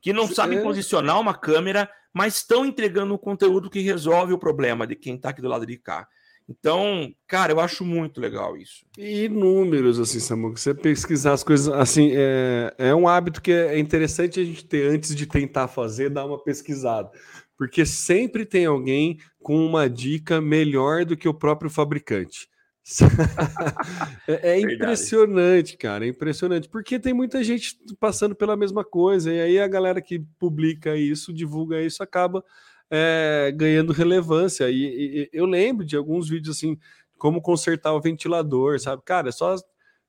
que 0.00 0.14
não 0.14 0.26
sabem 0.26 0.60
é. 0.60 0.62
posicionar 0.62 1.20
uma 1.20 1.34
câmera, 1.34 1.90
mas 2.14 2.36
estão 2.36 2.64
entregando 2.64 3.12
um 3.12 3.18
conteúdo 3.18 3.68
que 3.68 3.80
resolve 3.80 4.32
o 4.32 4.38
problema 4.38 4.86
de 4.86 4.96
quem 4.96 5.16
está 5.16 5.28
aqui 5.28 5.42
do 5.42 5.48
lado 5.48 5.66
de 5.66 5.76
cá. 5.76 6.08
Então, 6.48 7.12
cara, 7.26 7.52
eu 7.52 7.58
acho 7.58 7.84
muito 7.84 8.20
legal 8.20 8.56
isso. 8.56 8.84
E 8.96 9.28
números, 9.28 9.98
assim, 9.98 10.20
Samu, 10.20 10.56
você 10.56 10.72
pesquisar 10.72 11.32
as 11.32 11.42
coisas, 11.42 11.68
assim, 11.68 12.12
é, 12.14 12.72
é 12.78 12.94
um 12.94 13.08
hábito 13.08 13.42
que 13.42 13.50
é 13.50 13.78
interessante 13.78 14.38
a 14.38 14.44
gente 14.44 14.64
ter 14.64 14.88
antes 14.88 15.14
de 15.14 15.26
tentar 15.26 15.66
fazer, 15.66 16.08
dar 16.08 16.24
uma 16.24 16.42
pesquisada. 16.42 17.10
Porque 17.58 17.84
sempre 17.84 18.44
tem 18.46 18.66
alguém 18.66 19.18
com 19.42 19.64
uma 19.64 19.88
dica 19.88 20.40
melhor 20.40 21.04
do 21.04 21.16
que 21.16 21.28
o 21.28 21.34
próprio 21.34 21.70
fabricante. 21.70 22.48
é, 24.28 24.50
é 24.50 24.60
impressionante, 24.60 25.76
cara, 25.76 26.06
é 26.06 26.08
impressionante, 26.08 26.68
porque 26.68 27.00
tem 27.00 27.12
muita 27.12 27.42
gente 27.42 27.76
passando 27.98 28.36
pela 28.36 28.56
mesma 28.56 28.84
coisa, 28.84 29.32
e 29.32 29.40
aí 29.40 29.58
a 29.58 29.66
galera 29.66 30.00
que 30.00 30.20
publica 30.38 30.96
isso, 30.96 31.32
divulga 31.32 31.82
isso, 31.82 32.00
acaba 32.00 32.44
é, 32.90 33.52
ganhando 33.54 33.92
relevância. 33.92 34.70
E, 34.70 34.84
e, 34.84 35.30
eu 35.32 35.46
lembro 35.46 35.84
de 35.84 35.96
alguns 35.96 36.28
vídeos 36.28 36.56
assim, 36.56 36.78
como 37.18 37.42
consertar 37.42 37.92
o 37.92 38.00
ventilador, 38.00 38.78
sabe? 38.78 39.02
Cara, 39.04 39.28
é 39.28 39.32
só 39.32 39.56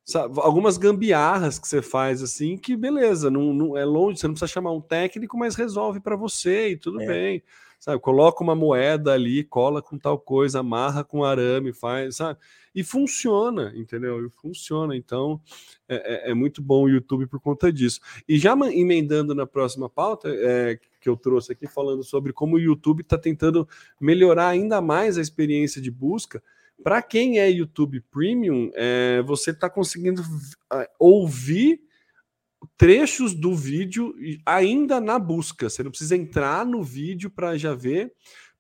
sabe, 0.04 0.40
algumas 0.40 0.78
gambiarras 0.78 1.60
que 1.60 1.68
você 1.68 1.82
faz 1.82 2.24
assim, 2.24 2.58
que 2.58 2.76
beleza, 2.76 3.30
não, 3.30 3.54
não, 3.54 3.78
é 3.78 3.84
longe, 3.84 4.20
você 4.20 4.28
não 4.28 4.34
precisa 4.34 4.52
chamar 4.52 4.72
um 4.72 4.82
técnico, 4.82 5.38
mas 5.38 5.56
resolve 5.56 6.00
para 6.00 6.16
você 6.16 6.70
e 6.70 6.78
tudo 6.78 7.02
é. 7.02 7.08
bem. 7.08 7.44
Sabe, 7.80 8.02
coloca 8.02 8.44
uma 8.44 8.56
moeda 8.56 9.14
ali, 9.14 9.44
cola 9.44 9.84
com 9.84 10.00
tal 10.00 10.18
coisa, 10.18 10.62
amarra 10.62 11.04
com 11.04 11.24
arame, 11.24 11.72
faz, 11.72 12.16
sabe? 12.16 12.40
E 12.74 12.84
funciona, 12.84 13.72
entendeu? 13.76 14.26
E 14.26 14.30
funciona. 14.32 14.96
Então, 14.96 15.40
é, 15.88 16.30
é, 16.30 16.32
é 16.32 16.34
muito 16.34 16.60
bom 16.60 16.84
o 16.86 16.90
YouTube 16.90 17.28
por 17.28 17.40
conta 17.40 17.72
disso. 17.72 18.00
E 18.28 18.40
já 18.40 18.54
emendando 18.72 19.36
na 19.36 19.46
próxima 19.46 19.88
pauta, 19.88 20.28
é, 20.28 20.80
que 21.08 21.10
eu 21.10 21.16
trouxe 21.16 21.54
aqui, 21.54 21.66
falando 21.66 22.04
sobre 22.04 22.34
como 22.34 22.58
o 22.58 22.60
YouTube 22.60 23.02
está 23.02 23.18
tentando 23.18 23.68
melhorar 24.00 24.50
ainda 24.50 24.82
mais 24.82 25.18
a 25.18 25.22
experiência 25.22 25.82
de 25.82 25.90
busca. 25.90 26.44
Para 26.84 27.02
quem 27.02 27.40
é 27.40 27.50
YouTube 27.50 28.02
Premium, 28.12 28.70
é, 28.76 29.22
você 29.26 29.52
está 29.52 29.70
conseguindo 29.70 30.22
ouvir 31.00 31.82
trechos 32.76 33.34
do 33.34 33.56
vídeo 33.56 34.14
ainda 34.46 35.00
na 35.00 35.18
busca. 35.18 35.70
Você 35.70 35.82
não 35.82 35.92
precisa 35.92 36.18
entrar 36.18 36.66
no 36.66 36.84
vídeo 36.84 37.32
para 37.32 37.58
já 37.58 37.74
ver, 37.74 38.12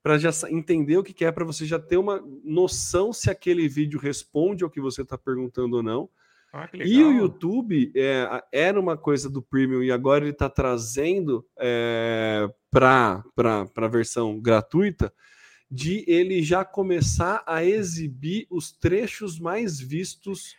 para 0.01 0.17
já 0.17 0.31
entender 0.49 0.97
o 0.97 1.03
que 1.03 1.25
é, 1.25 1.31
para 1.31 1.43
você 1.43 1.65
já 1.65 1.77
ter 1.77 1.97
uma 1.97 2.23
noção 2.45 3.11
se 3.11 3.29
aquele 3.29 3.67
vídeo 3.67 3.99
responde 3.99 4.63
ao 4.63 4.69
que 4.69 4.79
você 4.79 5.01
está 5.01 5.17
perguntando 5.17 5.75
ou 5.75 5.83
não. 5.83 6.09
Ah, 6.57 6.67
e 6.73 7.03
o 7.03 7.11
YouTube 7.11 7.91
é, 7.95 8.43
era 8.51 8.79
uma 8.79 8.97
coisa 8.97 9.29
do 9.29 9.43
Premium 9.43 9.83
e 9.83 9.91
agora 9.91 10.23
ele 10.23 10.31
está 10.31 10.49
trazendo 10.49 11.45
é, 11.59 12.49
para 12.71 13.23
a 13.75 13.87
versão 13.87 14.39
gratuita 14.39 15.13
de 15.69 16.03
ele 16.07 16.41
já 16.41 16.65
começar 16.65 17.43
a 17.45 17.63
exibir 17.63 18.47
os 18.49 18.71
trechos 18.71 19.39
mais 19.39 19.79
vistos 19.79 20.55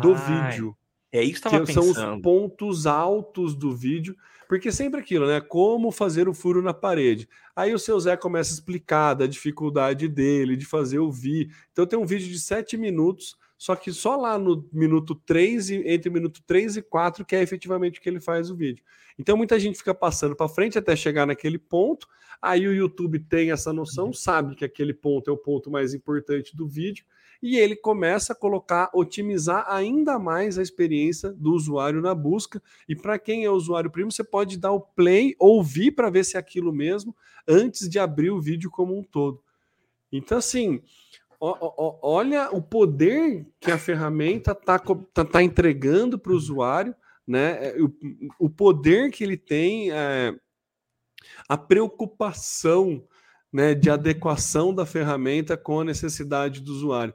do 0.00 0.14
vídeo. 0.14 0.74
É 1.12 1.22
isso 1.22 1.42
que, 1.42 1.60
que 1.60 1.72
são 1.74 1.88
pensando. 1.88 2.16
os 2.16 2.22
pontos 2.22 2.86
altos 2.86 3.54
do 3.54 3.76
vídeo, 3.76 4.16
porque 4.48 4.72
sempre 4.72 5.00
aquilo, 5.00 5.26
né? 5.26 5.42
Como 5.42 5.92
fazer 5.92 6.30
o 6.30 6.32
furo 6.32 6.62
na 6.62 6.72
parede. 6.72 7.28
Aí 7.54 7.74
o 7.74 7.78
seu 7.78 8.00
Zé 8.00 8.16
começa 8.16 8.52
a 8.52 8.54
explicar 8.54 9.12
da 9.12 9.26
dificuldade 9.26 10.08
dele 10.08 10.56
de 10.56 10.64
fazer 10.64 11.00
o 11.00 11.12
vi. 11.12 11.50
Então 11.72 11.86
tem 11.86 11.98
um 11.98 12.06
vídeo 12.06 12.28
de 12.28 12.40
sete 12.40 12.78
minutos 12.78 13.36
só 13.62 13.76
que 13.76 13.92
só 13.92 14.16
lá 14.16 14.36
no 14.36 14.68
minuto 14.72 15.14
3 15.14 15.70
e 15.70 15.74
entre 15.86 16.08
o 16.08 16.12
minuto 16.12 16.42
3 16.44 16.78
e 16.78 16.82
4 16.82 17.24
que 17.24 17.36
é 17.36 17.42
efetivamente 17.42 18.00
o 18.00 18.02
que 18.02 18.08
ele 18.08 18.18
faz 18.18 18.50
o 18.50 18.56
vídeo. 18.56 18.82
Então 19.16 19.36
muita 19.36 19.56
gente 19.60 19.78
fica 19.78 19.94
passando 19.94 20.34
para 20.34 20.48
frente 20.48 20.76
até 20.76 20.96
chegar 20.96 21.28
naquele 21.28 21.60
ponto. 21.60 22.08
Aí 22.42 22.66
o 22.66 22.74
YouTube 22.74 23.20
tem 23.20 23.52
essa 23.52 23.72
noção, 23.72 24.06
uhum. 24.06 24.12
sabe 24.12 24.56
que 24.56 24.64
aquele 24.64 24.92
ponto 24.92 25.30
é 25.30 25.32
o 25.32 25.36
ponto 25.36 25.70
mais 25.70 25.94
importante 25.94 26.56
do 26.56 26.66
vídeo 26.66 27.04
e 27.40 27.56
ele 27.56 27.76
começa 27.76 28.32
a 28.32 28.36
colocar, 28.36 28.90
otimizar 28.92 29.64
ainda 29.68 30.18
mais 30.18 30.58
a 30.58 30.62
experiência 30.62 31.32
do 31.32 31.52
usuário 31.52 32.02
na 32.02 32.16
busca. 32.16 32.60
E 32.88 32.96
para 32.96 33.16
quem 33.16 33.44
é 33.44 33.50
usuário 33.50 33.92
primo, 33.92 34.10
você 34.10 34.24
pode 34.24 34.58
dar 34.58 34.72
o 34.72 34.80
play, 34.80 35.36
ouvir 35.38 35.92
para 35.92 36.10
ver 36.10 36.24
se 36.24 36.36
é 36.36 36.40
aquilo 36.40 36.72
mesmo, 36.72 37.14
antes 37.46 37.88
de 37.88 38.00
abrir 38.00 38.30
o 38.30 38.40
vídeo 38.40 38.68
como 38.68 38.98
um 38.98 39.04
todo. 39.04 39.40
Então, 40.10 40.38
assim, 40.38 40.82
olha 41.44 42.50
o 42.52 42.62
poder 42.62 43.44
que 43.60 43.72
a 43.72 43.78
ferramenta 43.78 44.52
está 44.52 44.78
tá, 44.78 45.24
tá 45.24 45.42
entregando 45.42 46.16
para 46.16 46.32
o 46.32 46.36
usuário, 46.36 46.94
né? 47.26 47.68
É, 47.68 47.82
o, 47.82 47.92
o, 48.38 48.48
poder 48.48 49.10
que 49.10 49.24
ele 49.24 49.36
tem 49.36 49.90
é, 49.90 50.34
a 51.48 51.56
preocupação 51.58 53.04
né, 53.52 53.74
de 53.74 53.90
adequação 53.90 54.72
da 54.72 54.86
ferramenta 54.86 55.56
com 55.56 55.80
a 55.80 55.84
necessidade 55.84 56.60
do 56.60 56.72
usuário. 56.72 57.14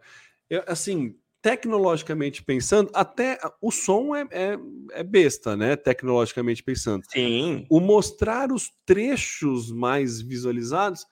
Eu, 0.49 0.63
assim, 0.67 1.15
tecnologicamente 1.41 2.43
pensando, 2.43 2.91
até 2.93 3.39
o 3.61 3.71
som 3.71 4.13
é, 4.13 4.27
é, 4.31 4.57
é, 4.91 5.03
besta, 5.03 5.55
né? 5.55 5.77
Tecnologicamente 5.77 6.61
pensando. 6.61 7.03
Sim. 7.09 7.65
O 7.69 7.79
mostrar 7.79 8.51
os 8.51 8.71
trechos 8.85 9.71
mais 9.71 10.21
visualizados 10.21 11.05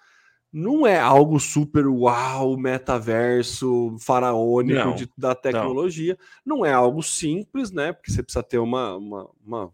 não 0.58 0.88
é 0.88 0.98
algo 0.98 1.38
super 1.38 1.86
uau, 1.86 2.56
metaverso, 2.56 3.94
faraônico 4.00 4.96
de, 4.96 5.10
da 5.18 5.36
tecnologia. 5.36 6.18
Não. 6.46 6.60
não. 6.60 6.66
é 6.66 6.72
algo 6.72 7.04
simples, 7.04 7.72
né? 7.72 7.92
Porque 7.92 8.10
você 8.10 8.24
precisa 8.24 8.42
ter 8.42 8.58
uma, 8.60 8.96
uma, 8.96 9.30
uma, 9.46 9.74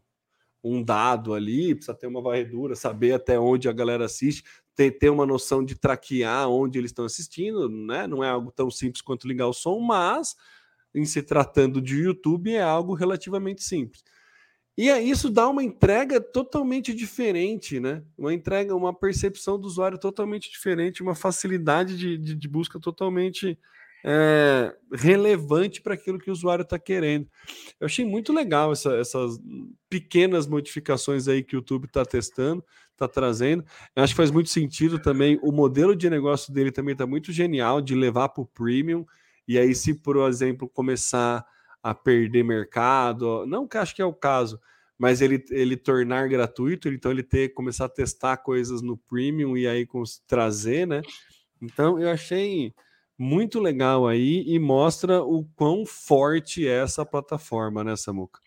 um 0.64 0.82
dado 0.82 1.36
ali, 1.36 1.76
precisa 1.76 1.94
ter 1.94 2.08
uma 2.08 2.20
varredura, 2.20 2.76
saber 2.76 3.14
até 3.14 3.40
onde 3.40 3.70
a 3.70 3.72
galera 3.72 4.06
assiste, 4.06 4.44
ter, 4.76 4.90
ter 4.90 5.12
uma 5.12 5.24
noção 5.24 5.64
de 5.64 5.76
traquear 5.76 6.50
onde 6.50 6.80
eles 6.80 6.90
estão 6.90 7.06
assistindo, 7.06 7.70
né? 7.70 8.08
Não 8.08 8.24
é 8.24 8.30
algo 8.30 8.52
tão 8.52 8.72
simples 8.72 9.04
quanto 9.04 9.28
ligar 9.28 9.46
o 9.46 9.54
som, 9.54 9.80
mas 9.80 10.36
em 10.96 11.06
se 11.06 11.22
tratando 11.22 11.80
de 11.80 11.96
YouTube 11.96 12.56
é 12.56 12.64
algo 12.64 12.96
relativamente 12.96 13.64
simples. 13.64 14.04
E 14.78 14.90
isso 14.90 15.30
dá 15.30 15.50
uma 15.50 15.64
entrega 15.64 16.22
totalmente 16.22 16.94
diferente, 16.94 17.80
né? 17.80 18.04
Uma 18.18 18.34
entrega, 18.34 18.76
uma 18.76 18.94
percepção 18.94 19.60
do 19.60 19.68
usuário 19.68 19.98
totalmente 19.98 20.50
diferente, 20.50 21.04
uma 21.04 21.14
facilidade 21.14 21.98
de, 21.98 22.18
de, 22.18 22.36
de 22.36 22.48
busca 22.48 22.80
totalmente 22.80 23.60
é, 24.04 24.74
relevante 24.94 25.82
para 25.82 25.94
aquilo 25.94 26.18
que 26.18 26.30
o 26.30 26.34
usuário 26.34 26.64
está 26.64 26.80
querendo. 26.80 27.28
Eu 27.80 27.86
achei 27.86 28.06
muito 28.06 28.34
legal 28.34 28.72
essa, 28.72 28.96
essas 28.96 29.40
pequenas 29.90 30.48
modificações 30.48 31.28
aí 31.28 31.44
que 31.44 31.56
o 31.56 31.58
YouTube 31.58 31.86
está 31.86 32.06
testando, 32.06 32.64
está 32.92 33.08
trazendo. 33.08 33.64
Eu 33.96 34.04
acho 34.04 34.14
que 34.14 34.18
faz 34.18 34.32
muito 34.32 34.50
sentido 34.50 35.00
também. 35.00 35.40
O 35.44 35.52
modelo 35.52 35.96
de 35.96 36.10
negócio 36.10 36.54
dele 36.54 36.72
também 36.72 36.94
está 36.94 37.06
muito 37.06 37.32
genial 37.32 37.82
de 37.82 37.94
levar 37.94 38.30
para 38.30 38.42
o 38.42 38.48
premium. 38.48 39.06
E 39.48 39.58
aí, 39.58 39.76
se, 39.76 39.94
por 39.94 40.18
exemplo, 40.28 40.70
começar 40.70 41.46
a 41.84 41.94
perder 41.94 42.44
mercado, 42.44 43.46
não 43.46 43.68
que 43.68 43.78
acho 43.78 43.96
que 43.96 44.02
é 44.02 44.06
o 44.06 44.14
caso, 44.14 44.60
mas 44.98 45.22
ele, 45.22 45.44
ele 45.50 45.76
tornar 45.76 46.28
gratuito, 46.30 46.88
então 46.88 47.12
ele 47.12 47.24
ter 47.24 47.50
começar 47.54 47.86
a 47.86 47.90
testar 47.90 48.38
coisas 48.38 48.82
no 48.82 48.96
premium 48.96 49.58
e 49.58 49.68
aí 49.68 49.88
trazer, 50.28 50.86
né? 50.86 51.02
Então 51.62 52.00
eu 52.00 52.10
achei 52.10 52.74
muito 53.18 53.60
legal 53.60 54.08
aí 54.08 54.44
e 54.48 54.58
mostra 54.60 55.22
o 55.24 55.46
quão 55.56 55.86
forte 55.86 56.68
é 56.68 56.84
essa 56.84 57.06
plataforma, 57.06 57.84
né, 57.84 57.96
Samuca? 57.96 58.40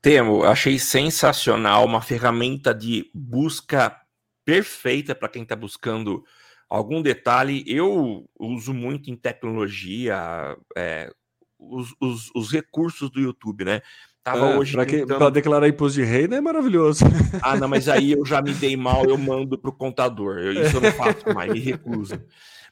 Temo, 0.00 0.44
achei 0.44 0.78
sensacional, 0.78 1.84
uma 1.84 2.02
ferramenta 2.02 2.74
de 2.74 3.10
busca 3.14 4.00
perfeita 4.44 5.14
para 5.14 5.28
quem 5.28 5.42
está 5.42 5.56
buscando 5.56 6.24
algum 6.68 7.00
detalhe. 7.00 7.64
Eu 7.66 8.28
uso 8.38 8.74
muito 8.74 9.10
em 9.10 9.16
tecnologia 9.16 10.56
é, 10.76 11.10
os, 11.58 11.94
os, 12.00 12.30
os, 12.34 12.52
recursos 12.52 13.10
do 13.10 13.20
YouTube, 13.20 13.64
né? 13.64 13.82
Tava 14.22 14.50
é, 14.50 14.56
hoje 14.56 14.72
para 14.72 14.86
tentando... 14.86 15.30
declarar 15.30 15.68
imposto 15.68 16.00
de 16.00 16.04
renda 16.04 16.36
é 16.36 16.40
maravilhoso. 16.40 17.04
Ah, 17.42 17.56
não, 17.56 17.68
mas 17.68 17.88
aí 17.88 18.12
eu 18.12 18.24
já 18.24 18.40
me 18.40 18.52
dei 18.54 18.76
mal, 18.76 19.04
eu 19.04 19.18
mando 19.18 19.58
para 19.58 19.70
o 19.70 19.74
contador. 19.74 20.38
Eu, 20.38 20.52
isso 20.52 20.76
eu 20.76 20.80
não 20.80 20.92
faço 20.92 21.34
mais, 21.34 21.52
me 21.52 21.60
recuso. 21.60 22.18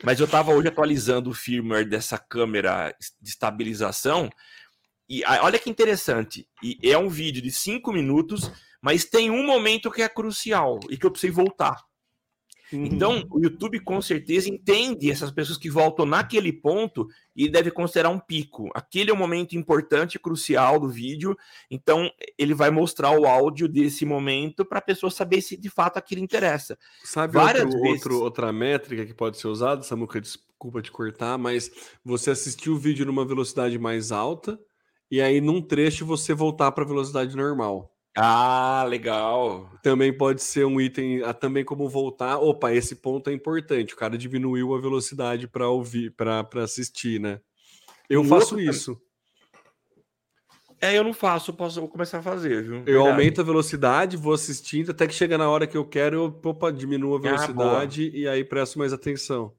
Mas 0.02 0.18
eu 0.18 0.24
estava 0.24 0.52
hoje 0.52 0.68
atualizando 0.68 1.30
o 1.30 1.34
firmware 1.34 1.88
dessa 1.88 2.16
câmera 2.18 2.94
de 3.20 3.28
estabilização. 3.28 4.30
E 5.08 5.22
olha 5.24 5.58
que 5.58 5.68
interessante. 5.68 6.48
E 6.62 6.90
é 6.90 6.96
um 6.96 7.08
vídeo 7.08 7.42
de 7.42 7.50
cinco 7.50 7.92
minutos, 7.92 8.50
mas 8.80 9.04
tem 9.04 9.30
um 9.30 9.44
momento 9.44 9.90
que 9.90 10.00
é 10.00 10.08
crucial 10.08 10.80
e 10.88 10.96
que 10.96 11.04
eu 11.04 11.10
precisei 11.10 11.30
voltar. 11.30 11.76
Uhum. 12.72 12.86
Então, 12.86 13.24
o 13.30 13.40
YouTube 13.40 13.80
com 13.80 14.00
certeza 14.00 14.48
entende 14.48 15.10
essas 15.10 15.30
pessoas 15.30 15.58
que 15.58 15.70
voltam 15.70 16.06
naquele 16.06 16.52
ponto 16.52 17.08
e 17.34 17.48
deve 17.48 17.70
considerar 17.70 18.10
um 18.10 18.18
pico. 18.18 18.70
Aquele 18.74 19.10
é 19.10 19.14
o 19.14 19.16
momento 19.16 19.56
importante, 19.56 20.18
crucial 20.18 20.78
do 20.80 20.88
vídeo. 20.88 21.36
Então, 21.70 22.10
ele 22.38 22.54
vai 22.54 22.70
mostrar 22.70 23.18
o 23.18 23.26
áudio 23.26 23.68
desse 23.68 24.04
momento 24.04 24.64
para 24.64 24.78
a 24.78 24.82
pessoa 24.82 25.10
saber 25.10 25.40
se 25.40 25.56
de 25.56 25.68
fato 25.68 25.96
aquilo 25.96 26.22
interessa. 26.22 26.78
Sabe 27.04 27.34
Várias 27.34 27.64
outro, 27.64 27.80
vezes... 27.80 27.96
outro, 27.96 28.20
outra 28.22 28.52
métrica 28.52 29.04
que 29.04 29.14
pode 29.14 29.38
ser 29.38 29.48
usada, 29.48 29.82
Samuca, 29.82 30.20
desculpa 30.20 30.82
te 30.82 30.90
cortar, 30.90 31.36
mas 31.38 31.70
você 32.04 32.30
assistiu 32.30 32.74
o 32.74 32.78
vídeo 32.78 33.04
numa 33.04 33.24
velocidade 33.24 33.78
mais 33.78 34.12
alta 34.12 34.58
e 35.10 35.20
aí 35.20 35.40
num 35.40 35.60
trecho 35.60 36.06
você 36.06 36.32
voltar 36.32 36.72
para 36.72 36.84
a 36.84 36.86
velocidade 36.86 37.36
normal. 37.36 37.91
Ah, 38.14 38.84
legal. 38.88 39.70
Também 39.82 40.16
pode 40.16 40.42
ser 40.42 40.66
um 40.66 40.80
item, 40.80 41.22
ah, 41.22 41.32
também 41.32 41.64
como 41.64 41.88
voltar. 41.88 42.38
Opa, 42.38 42.72
esse 42.72 42.96
ponto 42.96 43.30
é 43.30 43.32
importante. 43.32 43.94
O 43.94 43.96
cara 43.96 44.18
diminuiu 44.18 44.74
a 44.74 44.80
velocidade 44.80 45.48
para 45.48 45.68
ouvir, 45.68 46.10
para 46.10 46.46
assistir, 46.56 47.18
né? 47.18 47.40
Eu 48.08 48.22
faço 48.24 48.60
isso. 48.60 49.00
É, 50.78 50.98
eu 50.98 51.04
não 51.04 51.14
faço, 51.14 51.52
posso 51.52 51.80
vou 51.80 51.88
começar 51.88 52.18
a 52.18 52.22
fazer, 52.22 52.60
viu? 52.64 52.78
Eu 52.78 52.84
Verdade. 52.84 53.08
aumento 53.08 53.40
a 53.40 53.44
velocidade, 53.44 54.16
vou 54.16 54.34
assistindo, 54.34 54.90
até 54.90 55.06
que 55.06 55.14
chega 55.14 55.38
na 55.38 55.48
hora 55.48 55.64
que 55.64 55.76
eu 55.76 55.84
quero, 55.84 56.16
eu 56.16 56.40
opa, 56.50 56.72
diminuo 56.72 57.14
a 57.14 57.18
ah, 57.18 57.22
velocidade 57.22 58.10
ah, 58.12 58.18
e 58.18 58.28
aí 58.28 58.44
presto 58.44 58.80
mais 58.80 58.92
atenção. 58.92 59.54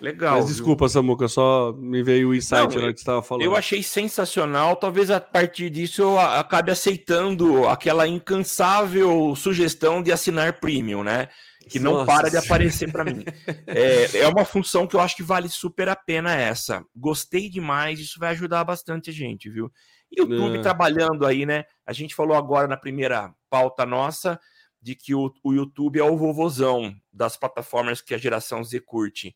Legal. 0.00 0.36
Mas 0.36 0.48
desculpa, 0.48 0.84
viu? 0.84 0.92
Samuca, 0.92 1.26
só 1.26 1.72
me 1.72 2.02
veio 2.02 2.28
o 2.28 2.34
insight 2.34 2.62
Não, 2.62 2.68
que 2.68 2.78
você 2.78 2.90
estava 2.90 3.22
falando. 3.22 3.44
Eu 3.44 3.56
achei 3.56 3.82
sensacional. 3.82 4.76
Talvez 4.76 5.10
a 5.10 5.20
partir 5.20 5.70
disso 5.70 6.02
eu 6.02 6.20
acabe 6.20 6.70
aceitando 6.70 7.66
aquela 7.66 8.06
incansável 8.06 9.34
sugestão 9.34 10.02
de 10.02 10.12
assinar 10.12 10.60
premium, 10.60 11.02
né? 11.02 11.28
Que 11.68 11.78
Nossa. 11.78 11.98
não 11.98 12.06
para 12.06 12.28
de 12.28 12.36
aparecer 12.36 12.92
para 12.92 13.04
mim. 13.04 13.24
é, 13.66 14.18
é 14.18 14.28
uma 14.28 14.44
função 14.44 14.86
que 14.86 14.94
eu 14.94 15.00
acho 15.00 15.16
que 15.16 15.22
vale 15.22 15.48
super 15.48 15.88
a 15.88 15.96
pena 15.96 16.34
essa. 16.34 16.84
Gostei 16.94 17.48
demais, 17.48 17.98
isso 17.98 18.20
vai 18.20 18.30
ajudar 18.32 18.64
bastante 18.64 19.08
a 19.10 19.12
gente, 19.12 19.48
viu? 19.48 19.72
YouTube 20.16 20.58
é. 20.58 20.62
trabalhando 20.62 21.26
aí, 21.26 21.46
né? 21.46 21.64
A 21.86 21.92
gente 21.92 22.14
falou 22.14 22.36
agora 22.36 22.68
na 22.68 22.76
primeira 22.76 23.32
pauta 23.48 23.86
nossa 23.86 24.38
de 24.80 24.94
que 24.94 25.14
o, 25.14 25.32
o 25.42 25.52
YouTube 25.52 25.98
é 25.98 26.04
o 26.04 26.16
vovozão 26.16 26.94
das 27.12 27.36
plataformas 27.36 28.00
que 28.00 28.14
a 28.14 28.18
geração 28.18 28.62
Z 28.62 28.80
curte 28.80 29.34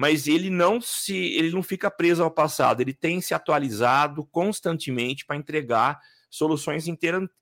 mas 0.00 0.26
ele 0.26 0.48
não 0.48 0.80
se 0.80 1.14
ele 1.14 1.50
não 1.50 1.62
fica 1.62 1.90
preso 1.90 2.22
ao 2.22 2.30
passado, 2.30 2.80
ele 2.80 2.94
tem 2.94 3.20
se 3.20 3.34
atualizado 3.34 4.24
constantemente 4.32 5.26
para 5.26 5.36
entregar 5.36 6.00
soluções 6.30 6.86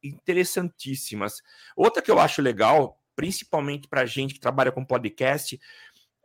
interessantíssimas. 0.03 1.41
Outra 1.77 2.03
que 2.03 2.11
eu 2.11 2.19
acho 2.19 2.43
legal, 2.43 3.01
principalmente 3.15 3.87
para 3.87 4.05
gente 4.05 4.35
que 4.35 4.41
trabalha 4.41 4.73
com 4.73 4.85
podcast, 4.85 5.57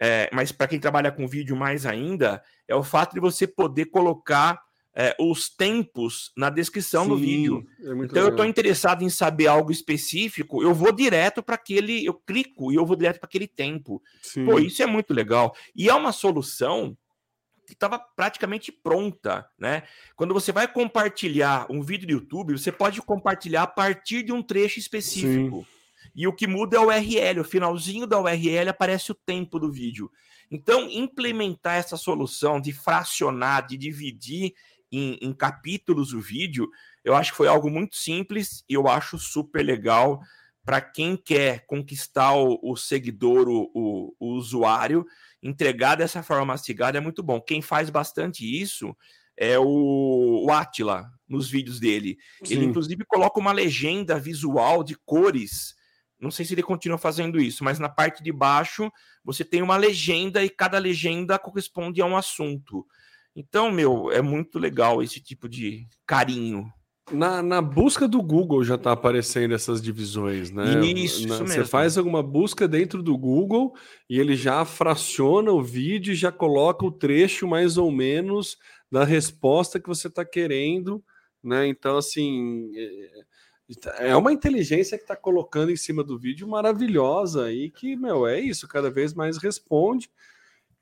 é, 0.02 0.28
mas 0.34 0.52
para 0.52 0.68
quem 0.68 0.80
trabalha 0.80 1.12
com 1.12 1.28
vídeo 1.28 1.56
mais 1.56 1.86
ainda, 1.86 2.44
é 2.68 2.74
o 2.74 2.82
fato 2.82 3.14
de 3.14 3.20
você 3.20 3.46
poder 3.46 3.86
colocar 3.86 4.60
é, 4.96 5.16
os 5.20 5.50
tempos 5.50 6.32
na 6.38 6.50
descrição 6.50 7.04
Sim, 7.04 7.10
do 7.10 7.18
vídeo. 7.18 7.68
É 7.80 7.84
então 7.84 7.96
legal. 7.98 8.24
eu 8.24 8.30
estou 8.30 8.46
interessado 8.46 9.04
em 9.04 9.10
saber 9.10 9.48
algo 9.48 9.72
específico, 9.72 10.62
eu 10.62 10.74
vou 10.74 10.92
direto 10.92 11.42
para 11.42 11.56
aquele, 11.56 12.06
eu 12.06 12.14
clico 12.14 12.72
e 12.72 12.76
eu 12.76 12.86
vou 12.86 12.96
direto 12.96 13.20
para 13.20 13.28
aquele 13.28 13.48
tempo. 13.48 14.02
Sim. 14.22 14.46
Pô, 14.46 14.60
isso 14.60 14.84
é 14.84 14.86
muito 14.86 15.14
legal. 15.14 15.56
E 15.76 15.90
é 15.90 15.94
uma 15.94 16.12
solução 16.12 16.96
que 17.66 17.74
estava 17.74 17.98
praticamente 17.98 18.72
pronta, 18.72 19.48
né? 19.58 19.84
Quando 20.16 20.34
você 20.34 20.52
vai 20.52 20.68
compartilhar 20.68 21.66
um 21.70 21.82
vídeo 21.82 22.08
do 22.08 22.14
YouTube, 22.14 22.58
você 22.58 22.72
pode 22.72 23.02
compartilhar 23.02 23.64
a 23.64 23.68
partir 23.68 24.22
de 24.22 24.32
um 24.32 24.44
trecho 24.44 24.80
específico. 24.80 25.60
Sim. 25.60 25.66
E 26.16 26.28
o 26.28 26.34
que 26.34 26.46
muda 26.46 26.78
é 26.78 26.80
o 26.80 26.88
URL, 26.88 27.40
o 27.40 27.46
finalzinho 27.46 28.06
da 28.06 28.20
URL 28.20 28.70
aparece 28.70 29.12
o 29.12 29.16
tempo 29.16 29.58
do 29.58 29.72
vídeo. 29.72 30.12
Então, 30.52 30.88
implementar 30.92 31.78
essa 31.78 31.98
solução 31.98 32.62
de 32.62 32.72
fracionar, 32.72 33.66
de 33.66 33.78
dividir 33.78 34.54
em, 34.98 35.18
em 35.22 35.34
capítulos 35.34 36.14
o 36.14 36.22
vídeo, 36.22 36.70
eu 37.04 37.16
acho 37.16 37.32
que 37.32 37.38
foi 37.38 37.48
algo 37.48 37.70
muito 37.70 37.96
simples 37.96 38.64
e 38.70 38.74
eu 38.74 38.88
acho 38.88 39.18
super 39.18 39.64
legal 39.64 40.22
para 40.66 40.80
quem 40.80 41.18
quer 41.18 41.66
conquistar 41.66 42.34
o, 42.36 42.60
o 42.64 42.76
seguidor, 42.78 43.50
o, 43.50 43.70
o, 43.74 44.16
o, 44.20 44.28
usuário, 44.36 45.06
entregar 45.42 45.96
dessa 45.96 46.24
forma 46.24 46.46
mastigada 46.46 46.98
é 46.98 47.02
muito 47.02 47.22
bom. 47.22 47.42
Quem 47.42 47.62
faz 47.62 47.90
bastante 47.90 48.46
isso 48.46 48.96
é 49.36 49.60
o, 49.60 50.46
o 50.46 50.52
Atila 50.52 51.12
nos 51.28 51.50
vídeos 51.50 51.80
dele. 51.80 52.18
Sim. 52.44 52.54
Ele, 52.54 52.66
inclusive, 52.66 53.04
coloca 53.06 53.40
uma 53.40 53.52
legenda 53.52 54.18
visual 54.18 54.84
de 54.84 54.96
cores. 55.06 55.76
Não 56.18 56.32
sei 56.32 56.46
se 56.46 56.54
ele 56.54 56.64
continua 56.64 56.98
fazendo 56.98 57.42
isso, 57.42 57.64
mas 57.64 57.80
na 57.80 57.90
parte 57.90 58.24
de 58.24 58.32
baixo 58.32 58.90
você 59.26 59.44
tem 59.44 59.62
uma 59.62 59.76
legenda 59.76 60.44
e 60.44 60.50
cada 60.50 60.78
legenda 60.78 61.38
corresponde 61.38 62.02
a 62.02 62.06
um 62.06 62.16
assunto. 62.16 62.86
Então, 63.36 63.72
meu, 63.72 64.12
é 64.12 64.22
muito 64.22 64.60
legal 64.60 65.02
esse 65.02 65.20
tipo 65.20 65.50
de 65.50 65.88
carinho. 66.06 66.72
Na, 67.12 67.44
na 67.44 67.62
busca 67.62 68.08
do 68.08 68.22
Google 68.22 68.64
já 68.64 68.76
está 68.76 68.94
aparecendo 68.94 69.54
essas 69.54 69.82
divisões, 69.82 70.52
né? 70.52 70.86
Isso, 70.86 71.28
na, 71.28 71.36
isso 71.36 71.48
Você 71.48 71.66
faz 71.66 71.98
alguma 71.98 72.24
busca 72.24 72.68
dentro 72.68 73.04
do 73.04 73.18
Google 73.18 73.76
e 74.10 74.20
ele 74.20 74.36
já 74.36 74.64
fraciona 74.64 75.52
o 75.52 75.62
vídeo 75.62 76.14
e 76.14 76.16
já 76.16 76.32
coloca 76.32 76.86
o 76.86 76.92
trecho 76.92 77.46
mais 77.46 77.78
ou 77.78 77.92
menos 77.92 78.58
da 78.90 79.04
resposta 79.04 79.80
que 79.82 79.90
você 79.90 80.08
está 80.08 80.24
querendo, 80.24 81.04
né? 81.44 81.68
Então, 81.68 81.98
assim, 81.98 82.72
é, 82.76 83.24
É 84.00 84.16
uma 84.16 84.32
inteligência 84.32 84.98
que 84.98 85.04
está 85.04 85.16
colocando 85.16 85.72
em 85.72 85.76
cima 85.76 86.04
do 86.04 86.18
vídeo 86.18 86.48
maravilhosa 86.48 87.52
e 87.52 87.70
que, 87.70 87.96
meu, 87.96 88.28
é 88.28 88.40
isso, 88.40 88.68
cada 88.68 88.90
vez 88.90 89.14
mais 89.14 89.38
responde. 89.38 90.10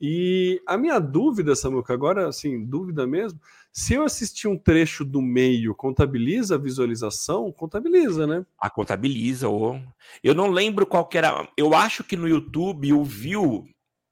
E 0.01 0.59
a 0.65 0.77
minha 0.77 0.97
dúvida, 0.97 1.55
Samuca, 1.55 1.93
agora, 1.93 2.27
assim, 2.27 2.65
dúvida 2.65 3.05
mesmo, 3.05 3.39
se 3.71 3.93
eu 3.93 4.03
assistir 4.03 4.47
um 4.47 4.57
trecho 4.57 5.05
do 5.05 5.21
meio, 5.21 5.75
contabiliza 5.75 6.55
a 6.55 6.57
visualização? 6.57 7.51
Contabiliza, 7.51 8.25
né? 8.25 8.43
A 8.59 8.65
ah, 8.65 8.69
contabiliza. 8.69 9.47
Ou... 9.47 9.79
Eu 10.23 10.33
não 10.33 10.49
lembro 10.49 10.87
qual 10.87 11.05
que 11.05 11.17
era. 11.17 11.47
Eu 11.55 11.75
acho 11.75 12.03
que 12.03 12.17
no 12.17 12.27
YouTube 12.27 12.91
o 12.93 13.03
view 13.03 13.67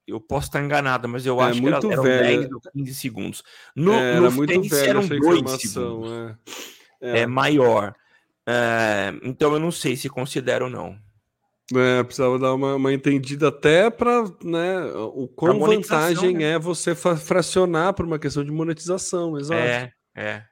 eu 0.07 0.19
posso 0.19 0.47
estar 0.47 0.63
enganado, 0.63 1.07
mas 1.07 1.25
eu 1.25 1.41
é, 1.41 1.45
acho 1.45 1.61
que 1.61 1.67
era, 1.67 1.77
eram 1.77 2.03
velho. 2.03 2.39
10 2.41 2.51
ou 2.51 2.61
15 2.71 2.93
segundos. 2.95 3.43
No, 3.75 3.93
é, 3.93 4.11
era 4.11 4.21
no 4.21 4.31
muito 4.31 4.61
velho 4.61 4.89
eram 4.89 5.07
2 5.07 5.61
segundos. 5.61 6.11
É. 6.11 6.37
é. 7.01 7.19
é 7.21 7.27
maior. 7.27 7.95
É, 8.47 9.13
então 9.23 9.53
eu 9.53 9.59
não 9.59 9.71
sei 9.71 9.95
se 9.95 10.07
considero 10.07 10.65
ou 10.65 10.71
não. 10.71 10.97
É, 11.75 12.03
precisava 12.03 12.39
dar 12.39 12.53
uma, 12.53 12.75
uma 12.75 12.93
entendida 12.93 13.49
até 13.49 13.89
para 13.89 14.23
né, 14.43 14.85
o 15.13 15.27
quão 15.27 15.59
vantagem 15.59 16.33
né? 16.33 16.53
é 16.53 16.59
você 16.59 16.95
fracionar 16.95 17.93
por 17.93 18.05
uma 18.05 18.17
questão 18.17 18.43
de 18.43 18.51
monetização, 18.51 19.37
exato. 19.37 19.61
É, 19.61 19.93
é. 20.15 20.43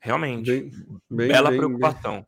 Realmente. 0.00 0.50
Bem, 0.50 0.70
bem, 1.10 1.28
Bela 1.28 1.50
bem, 1.50 1.58
preocupação. 1.58 2.26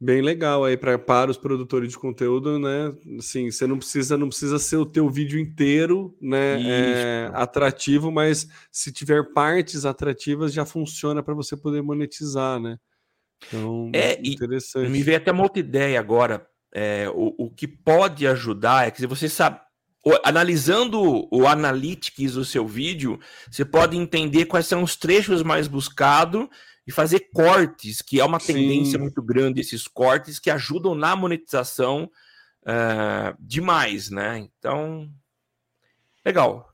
Bem, 0.00 0.20
legal 0.20 0.64
aí 0.64 0.76
pra, 0.76 0.98
para 0.98 1.30
os 1.30 1.36
produtores 1.36 1.90
de 1.90 1.98
conteúdo, 1.98 2.58
né? 2.58 2.94
Assim, 3.18 3.50
você 3.50 3.66
não 3.66 3.78
precisa, 3.78 4.16
não 4.16 4.28
precisa 4.28 4.58
ser 4.58 4.76
o 4.76 4.86
teu 4.86 5.08
vídeo 5.10 5.40
inteiro, 5.40 6.16
né? 6.20 6.62
É, 6.62 7.30
atrativo, 7.34 8.12
mas 8.12 8.46
se 8.70 8.92
tiver 8.92 9.32
partes 9.32 9.84
atrativas 9.84 10.52
já 10.52 10.64
funciona 10.64 11.22
para 11.22 11.34
você 11.34 11.56
poder 11.56 11.82
monetizar, 11.82 12.60
né? 12.60 12.78
Então, 13.46 13.90
é 13.94 14.20
interessante. 14.22 14.90
Me 14.90 15.02
veio 15.02 15.16
até 15.16 15.32
uma 15.32 15.42
outra 15.42 15.60
ideia 15.60 15.98
agora 15.98 16.46
é, 16.78 17.10
o, 17.12 17.34
o 17.46 17.50
que 17.50 17.66
pode 17.66 18.24
ajudar 18.24 18.86
é 18.86 18.92
que 18.92 19.00
se 19.00 19.06
você 19.06 19.28
sabe, 19.28 19.60
analisando 20.22 21.26
o 21.28 21.44
analytics 21.44 22.34
do 22.34 22.44
seu 22.44 22.64
vídeo, 22.68 23.18
você 23.50 23.64
pode 23.64 23.96
entender 23.96 24.44
quais 24.44 24.68
são 24.68 24.84
os 24.84 24.94
trechos 24.94 25.42
mais 25.42 25.66
buscados 25.66 26.46
e 26.86 26.92
fazer 26.92 27.30
cortes, 27.34 28.00
que 28.00 28.20
é 28.20 28.24
uma 28.24 28.38
tendência 28.38 28.92
Sim. 28.92 29.02
muito 29.02 29.20
grande, 29.20 29.60
esses 29.60 29.88
cortes 29.88 30.38
que 30.38 30.50
ajudam 30.50 30.94
na 30.94 31.16
monetização 31.16 32.08
uh, 32.62 33.36
demais, 33.40 34.08
né? 34.08 34.38
Então, 34.38 35.10
legal. 36.24 36.72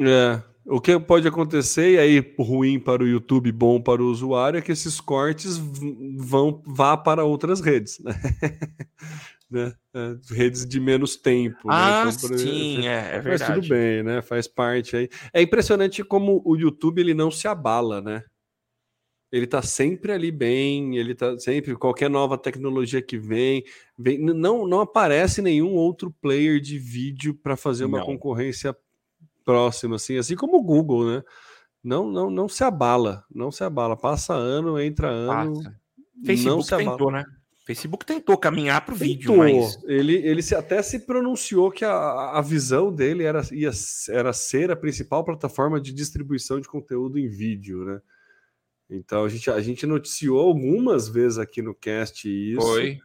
É, 0.00 0.40
o 0.68 0.80
que 0.80 0.98
pode 0.98 1.28
acontecer, 1.28 1.92
e 1.92 1.98
aí 1.98 2.34
ruim 2.38 2.80
para 2.80 3.02
o 3.02 3.06
YouTube, 3.06 3.52
bom 3.52 3.80
para 3.80 4.02
o 4.02 4.10
usuário, 4.10 4.58
é 4.58 4.62
que 4.62 4.72
esses 4.72 5.00
cortes 5.00 5.56
vão 6.18 6.62
vá 6.66 6.96
para 6.96 7.24
outras 7.24 7.60
redes, 7.60 8.00
né? 8.02 8.14
né? 9.50 9.72
É, 9.94 10.34
redes 10.34 10.66
de 10.66 10.80
menos 10.80 11.16
tempo. 11.16 11.68
Né? 11.68 11.74
Ah, 11.74 12.04
né? 12.04 12.12
então, 12.12 12.38
sim, 12.38 12.86
é, 12.86 13.16
é 13.16 13.20
verdade. 13.20 13.52
Mas 13.52 13.60
tudo 13.60 13.68
bem, 13.68 14.02
né? 14.02 14.20
Faz 14.22 14.48
parte 14.48 14.96
aí. 14.96 15.08
É 15.32 15.40
impressionante 15.40 16.02
como 16.02 16.42
o 16.44 16.56
YouTube 16.56 17.00
ele 17.00 17.14
não 17.14 17.30
se 17.30 17.46
abala, 17.46 18.00
né? 18.00 18.24
Ele 19.30 19.46
tá 19.46 19.60
sempre 19.60 20.12
ali 20.12 20.30
bem, 20.30 20.96
ele 20.96 21.14
tá 21.14 21.36
sempre 21.38 21.76
qualquer 21.76 22.08
nova 22.08 22.38
tecnologia 22.38 23.02
que 23.02 23.18
vem, 23.18 23.64
vem 23.98 24.18
não 24.18 24.66
não 24.66 24.80
aparece 24.80 25.42
nenhum 25.42 25.74
outro 25.74 26.14
player 26.20 26.60
de 26.60 26.78
vídeo 26.78 27.34
para 27.34 27.56
fazer 27.56 27.84
uma 27.84 27.98
não. 27.98 28.06
concorrência 28.06 28.74
próximo, 29.46 29.94
assim, 29.94 30.18
assim 30.18 30.34
como 30.34 30.58
o 30.58 30.62
Google, 30.62 31.06
né? 31.06 31.22
Não, 31.82 32.10
não, 32.10 32.28
não 32.28 32.48
se 32.48 32.64
abala, 32.64 33.24
não 33.32 33.52
se 33.52 33.62
abala. 33.62 33.96
Passa 33.96 34.34
ano, 34.34 34.78
entra 34.78 35.08
ano. 35.08 35.54
Passa. 35.54 35.80
Facebook 36.24 36.68
tentou, 36.68 37.10
né? 37.12 37.24
Facebook 37.64 38.06
tentou 38.06 38.36
caminhar 38.36 38.84
para 38.84 38.94
o 38.94 38.96
vídeo, 38.96 39.36
mas 39.36 39.78
ele, 39.84 40.14
ele 40.14 40.40
se, 40.40 40.54
até 40.54 40.80
se 40.82 41.00
pronunciou 41.00 41.70
que 41.70 41.84
a, 41.84 42.32
a 42.32 42.40
visão 42.40 42.92
dele 42.92 43.24
era, 43.24 43.42
ia, 43.52 43.70
era 44.08 44.32
ser 44.32 44.70
a 44.70 44.76
principal 44.76 45.24
plataforma 45.24 45.80
de 45.80 45.92
distribuição 45.92 46.60
de 46.60 46.68
conteúdo 46.68 47.18
em 47.18 47.28
vídeo, 47.28 47.84
né? 47.84 48.00
Então 48.88 49.24
a 49.24 49.28
gente, 49.28 49.50
a 49.50 49.60
gente 49.60 49.84
noticiou 49.84 50.38
algumas 50.38 51.08
vezes 51.08 51.38
aqui 51.38 51.60
no 51.60 51.74
cast 51.74 52.28
isso. 52.28 52.60
Foi. 52.60 52.98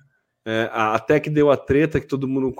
É, 0.44 0.70
até 0.72 1.20
que 1.20 1.30
deu 1.30 1.52
a 1.52 1.58
treta 1.58 2.00
que 2.00 2.08
todo 2.08 2.28
mundo 2.28 2.56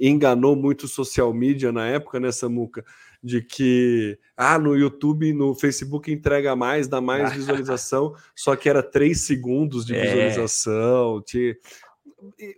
enganou 0.00 0.56
muito 0.56 0.88
social 0.88 1.32
media 1.34 1.70
na 1.70 1.86
época, 1.86 2.18
né, 2.18 2.32
Samuca? 2.32 2.82
De 3.22 3.42
que 3.42 4.18
ah, 4.36 4.58
no 4.58 4.74
YouTube, 4.74 5.32
no 5.32 5.54
Facebook 5.54 6.10
entrega 6.10 6.56
mais, 6.56 6.88
dá 6.88 7.00
mais 7.00 7.32
visualização, 7.34 8.14
só 8.34 8.56
que 8.56 8.68
era 8.68 8.82
três 8.82 9.20
segundos 9.22 9.84
de 9.84 9.94
é. 9.94 10.02
visualização. 10.02 11.22
Tinha... 11.22 11.54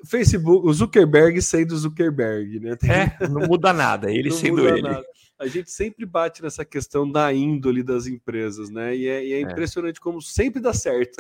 Facebook, 0.09 0.67
o 0.67 0.73
Zuckerberg 0.73 1.41
sendo 1.41 1.77
Zuckerberg, 1.77 2.61
né? 2.61 2.77
Tem... 2.77 2.91
É, 2.91 3.17
não 3.29 3.43
muda 3.43 3.73
nada, 3.73 4.11
ele 4.11 4.29
não 4.29 4.37
sendo 4.37 4.69
ele. 4.69 4.83
Nada. 4.83 5.05
A 5.39 5.49
gente 5.49 5.73
sempre 5.73 6.07
bate 6.07 6.41
nessa 6.41 6.65
questão 6.65 7.11
da 7.11 7.33
índole 7.33 7.83
das 7.83 8.07
empresas, 8.07 8.71
né? 8.71 8.95
E 8.95 9.09
é, 9.09 9.27
e 9.27 9.33
é, 9.33 9.37
é. 9.39 9.41
impressionante 9.41 10.01
como 10.01 10.23
sempre 10.23 10.61
dá 10.61 10.73
certo. 10.73 11.17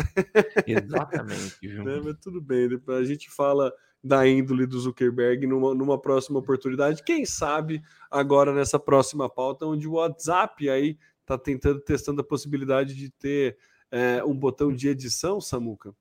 Exatamente. 0.65 1.57
né? 1.83 2.01
Mas 2.05 2.17
tudo 2.21 2.41
bem, 2.41 2.69
a 2.89 3.03
gente 3.03 3.29
fala 3.29 3.73
da 4.03 4.27
índole 4.27 4.67
do 4.67 4.81
Zuckerberg 4.81 5.47
numa, 5.47 5.75
numa 5.75 5.99
próxima 5.99 6.39
oportunidade. 6.39 7.03
Quem 7.05 7.25
sabe 7.25 7.83
agora 8.11 8.53
nessa 8.53 8.79
próxima 8.79 9.29
pauta, 9.29 9.67
onde 9.67 9.87
o 9.87 9.93
WhatsApp 9.93 10.69
aí 10.69 10.99
está 11.21 11.39
tentando, 11.39 11.81
testando 11.81 12.21
a 12.21 12.25
possibilidade 12.25 12.95
de 12.95 13.11
ter 13.11 13.57
é, 13.91 14.23
um 14.25 14.35
botão 14.35 14.73
de 14.73 14.89
edição, 14.89 15.41
Samuca. 15.41 15.95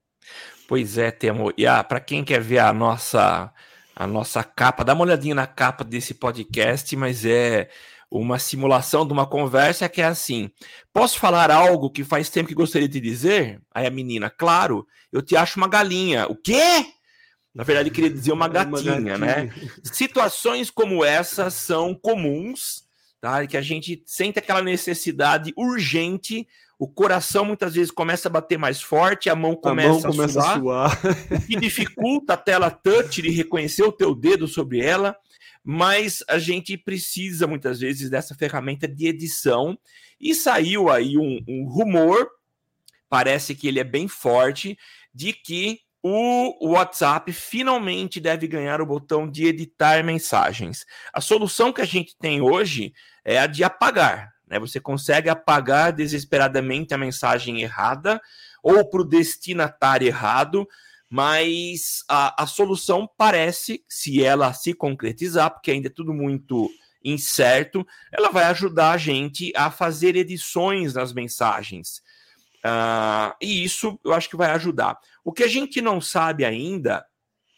Pois 0.67 0.97
é, 0.97 1.11
Temo. 1.11 1.51
E 1.57 1.67
ah, 1.67 1.83
para 1.83 1.99
quem 1.99 2.23
quer 2.23 2.41
ver 2.41 2.59
a 2.59 2.73
nossa 2.73 3.53
a 3.93 4.07
nossa 4.07 4.43
capa, 4.43 4.83
dá 4.83 4.93
uma 4.93 5.03
olhadinha 5.03 5.35
na 5.35 5.45
capa 5.45 5.83
desse 5.83 6.13
podcast, 6.13 6.95
mas 6.95 7.25
é 7.25 7.69
uma 8.09 8.39
simulação 8.39 9.05
de 9.05 9.13
uma 9.13 9.27
conversa 9.27 9.87
que 9.87 10.01
é 10.01 10.05
assim: 10.05 10.49
posso 10.93 11.19
falar 11.19 11.51
algo 11.51 11.89
que 11.89 12.03
faz 12.03 12.29
tempo 12.29 12.49
que 12.49 12.55
gostaria 12.55 12.89
de 12.89 12.99
dizer? 12.99 13.61
Aí 13.73 13.85
a 13.85 13.91
menina, 13.91 14.29
claro, 14.29 14.87
eu 15.11 15.21
te 15.21 15.35
acho 15.35 15.57
uma 15.57 15.67
galinha. 15.67 16.25
O 16.27 16.35
quê? 16.35 16.85
Na 17.53 17.63
verdade, 17.63 17.89
queria 17.89 18.09
dizer 18.09 18.31
uma 18.31 18.47
gatinha, 18.47 18.93
uma 18.93 19.01
gatinha, 19.01 19.17
né? 19.17 19.53
Situações 19.83 20.69
como 20.69 21.03
essa 21.03 21.49
são 21.49 21.93
comuns, 21.93 22.83
tá? 23.19 23.45
Que 23.45 23.57
a 23.57 23.61
gente 23.61 24.01
sente 24.05 24.39
aquela 24.39 24.61
necessidade 24.61 25.53
urgente, 25.57 26.47
o 26.79 26.87
coração 26.87 27.45
muitas 27.45 27.75
vezes 27.75 27.91
começa 27.91 28.27
a 28.27 28.31
bater 28.31 28.57
mais 28.57 28.81
forte, 28.81 29.29
a 29.29 29.35
mão 29.35 29.55
começa, 29.55 30.07
a, 30.07 30.11
mão 30.11 30.17
começa 30.17 30.39
a, 30.39 30.57
suar, 30.57 30.91
a 30.91 30.97
suar, 30.97 31.45
que 31.45 31.55
dificulta 31.55 32.33
a 32.33 32.37
tela 32.37 32.71
touch 32.71 33.21
de 33.21 33.29
reconhecer 33.29 33.83
o 33.83 33.91
teu 33.91 34.15
dedo 34.15 34.47
sobre 34.47 34.79
ela, 34.79 35.15
mas 35.63 36.23
a 36.27 36.39
gente 36.39 36.75
precisa 36.77 37.45
muitas 37.45 37.81
vezes 37.81 38.09
dessa 38.09 38.33
ferramenta 38.33 38.87
de 38.87 39.07
edição 39.07 39.77
e 40.19 40.33
saiu 40.33 40.89
aí 40.89 41.17
um, 41.17 41.39
um 41.47 41.65
rumor, 41.65 42.27
parece 43.07 43.53
que 43.53 43.67
ele 43.67 43.79
é 43.79 43.83
bem 43.83 44.07
forte, 44.07 44.75
de 45.13 45.33
que 45.33 45.81
o 46.03 46.69
WhatsApp 46.69 47.31
finalmente 47.31 48.19
deve 48.19 48.47
ganhar 48.47 48.81
o 48.81 48.85
botão 48.85 49.29
de 49.29 49.45
editar 49.45 50.03
mensagens. 50.03 50.85
A 51.13 51.21
solução 51.21 51.71
que 51.71 51.81
a 51.81 51.85
gente 51.85 52.17
tem 52.17 52.41
hoje 52.41 52.93
é 53.23 53.39
a 53.39 53.47
de 53.47 53.63
apagar. 53.63 54.33
Né? 54.47 54.59
Você 54.59 54.79
consegue 54.79 55.29
apagar 55.29 55.93
desesperadamente 55.93 56.93
a 56.93 56.97
mensagem 56.97 57.61
errada 57.61 58.19
ou 58.63 58.89
para 58.89 59.01
o 59.01 59.07
destinatário 59.07 60.07
errado, 60.07 60.67
mas 61.09 62.03
a, 62.07 62.43
a 62.43 62.47
solução 62.47 63.07
parece, 63.17 63.83
se 63.87 64.23
ela 64.23 64.53
se 64.53 64.73
concretizar, 64.73 65.51
porque 65.51 65.71
ainda 65.71 65.87
é 65.87 65.91
tudo 65.91 66.13
muito 66.13 66.69
incerto, 67.03 67.85
ela 68.11 68.29
vai 68.29 68.43
ajudar 68.45 68.91
a 68.91 68.97
gente 68.97 69.51
a 69.55 69.71
fazer 69.71 70.15
edições 70.15 70.93
nas 70.93 71.13
mensagens. 71.13 72.01
Uh, 72.65 73.33
e 73.41 73.63
isso 73.63 73.99
eu 74.03 74.13
acho 74.13 74.29
que 74.29 74.37
vai 74.37 74.51
ajudar. 74.51 74.97
O 75.23 75.33
que 75.33 75.43
a 75.43 75.47
gente 75.47 75.81
não 75.81 75.99
sabe 75.99 76.45
ainda, 76.45 77.05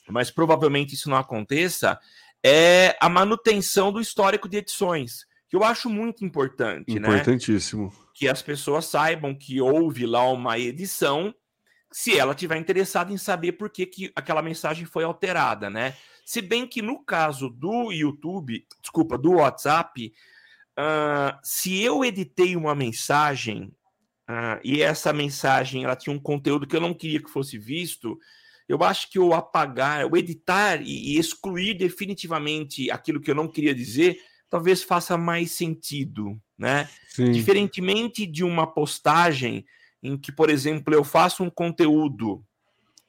mas 0.07 0.31
provavelmente 0.31 0.95
isso 0.95 1.09
não 1.09 1.17
aconteça, 1.17 1.99
é 2.43 2.97
a 2.99 3.09
manutenção 3.09 3.91
do 3.91 4.01
histórico 4.01 4.49
de 4.49 4.57
edições, 4.57 5.25
que 5.49 5.55
eu 5.55 5.63
acho 5.63 5.89
muito 5.89 6.25
importante, 6.25 6.99
né? 6.99 7.08
Importantíssimo. 7.08 7.85
Né? 7.85 7.91
Que 8.13 8.27
as 8.27 8.41
pessoas 8.41 8.85
saibam 8.85 9.35
que 9.35 9.62
houve 9.62 10.06
lá 10.06 10.29
uma 10.29 10.58
edição, 10.58 11.33
se 11.91 12.17
ela 12.17 12.33
tiver 12.33 12.58
interessada 12.58 13.13
em 13.13 13.17
saber 13.17 13.54
por 13.54 13.69
que, 13.69 13.85
que 13.85 14.12
aquela 14.15 14.41
mensagem 14.41 14.85
foi 14.85 15.04
alterada, 15.04 15.69
né? 15.69 15.95
Se 16.25 16.41
bem 16.41 16.65
que 16.65 16.81
no 16.81 17.04
caso 17.04 17.49
do 17.49 17.91
YouTube, 17.91 18.65
desculpa, 18.81 19.17
do 19.17 19.33
WhatsApp, 19.33 20.13
uh, 20.79 21.37
se 21.43 21.81
eu 21.81 22.04
editei 22.04 22.56
uma 22.56 22.73
mensagem 22.73 23.73
ah, 24.28 24.60
e 24.63 24.82
essa 24.82 25.12
mensagem 25.12 25.84
ela 25.84 25.96
tinha 25.96 26.15
um 26.15 26.19
conteúdo 26.19 26.67
que 26.67 26.76
eu 26.76 26.82
não 26.82 26.94
queria 26.94 27.21
que 27.21 27.30
fosse 27.30 27.58
visto, 27.58 28.17
eu 28.67 28.82
acho 28.84 29.10
que 29.10 29.19
o 29.19 29.34
apagar, 29.34 30.06
o 30.06 30.15
editar 30.15 30.82
e, 30.82 31.13
e 31.13 31.19
excluir 31.19 31.74
definitivamente 31.74 32.90
aquilo 32.90 33.19
que 33.19 33.30
eu 33.30 33.36
não 33.36 33.48
queria 33.48 33.76
dizer, 33.76 34.17
talvez 34.50 34.84
faça 34.84 35.17
mais 35.17 35.52
sentido, 35.52 36.40
né? 36.58 36.88
Sim. 37.10 37.32
Diferentemente 37.32 38.26
de 38.26 38.44
uma 38.44 38.65
postagem 38.65 39.65
em 40.02 40.17
que, 40.17 40.32
por 40.32 40.50
exemplo, 40.50 40.94
eu 40.94 41.04
faço 41.04 41.44
um 41.44 41.50
conteúdo 41.50 42.44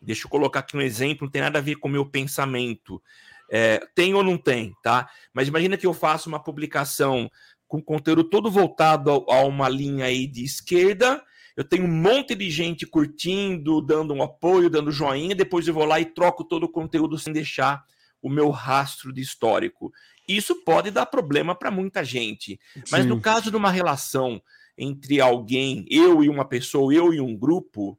Deixa 0.04 0.26
eu 0.26 0.30
colocar 0.30 0.60
aqui 0.60 0.76
um 0.76 0.82
exemplo, 0.82 1.24
não 1.26 1.30
tem 1.30 1.42
nada 1.42 1.58
a 1.58 1.62
ver 1.62 1.76
com 1.76 1.88
o 1.88 1.90
meu 1.90 2.04
pensamento. 2.04 3.02
É, 3.50 3.80
tem 3.94 4.14
ou 4.14 4.22
não 4.22 4.36
tem, 4.36 4.74
tá? 4.82 5.08
Mas 5.32 5.48
imagina 5.48 5.76
que 5.76 5.86
eu 5.86 5.94
faço 5.94 6.28
uma 6.28 6.42
publicação 6.42 7.30
com 7.74 7.82
conteúdo 7.82 8.22
todo 8.22 8.48
voltado 8.50 9.10
a, 9.10 9.36
a 9.36 9.44
uma 9.44 9.68
linha 9.68 10.04
aí 10.04 10.28
de 10.28 10.44
esquerda, 10.44 11.20
eu 11.56 11.64
tenho 11.64 11.84
um 11.84 11.90
monte 11.90 12.34
de 12.34 12.48
gente 12.48 12.86
curtindo, 12.86 13.80
dando 13.80 14.14
um 14.14 14.22
apoio, 14.22 14.70
dando 14.70 14.92
joinha, 14.92 15.34
depois 15.34 15.66
eu 15.66 15.74
vou 15.74 15.84
lá 15.84 15.98
e 15.98 16.04
troco 16.04 16.44
todo 16.44 16.64
o 16.64 16.68
conteúdo 16.68 17.18
sem 17.18 17.32
deixar 17.32 17.84
o 18.22 18.30
meu 18.30 18.50
rastro 18.50 19.12
de 19.12 19.20
histórico. 19.20 19.92
Isso 20.28 20.64
pode 20.64 20.92
dar 20.92 21.06
problema 21.06 21.52
para 21.54 21.70
muita 21.70 22.04
gente. 22.04 22.60
Mas 22.92 23.02
Sim. 23.02 23.08
no 23.08 23.20
caso 23.20 23.50
de 23.50 23.56
uma 23.56 23.72
relação 23.72 24.40
entre 24.78 25.20
alguém, 25.20 25.84
eu 25.90 26.22
e 26.22 26.28
uma 26.28 26.44
pessoa, 26.44 26.94
eu 26.94 27.12
e 27.12 27.20
um 27.20 27.36
grupo, 27.36 27.98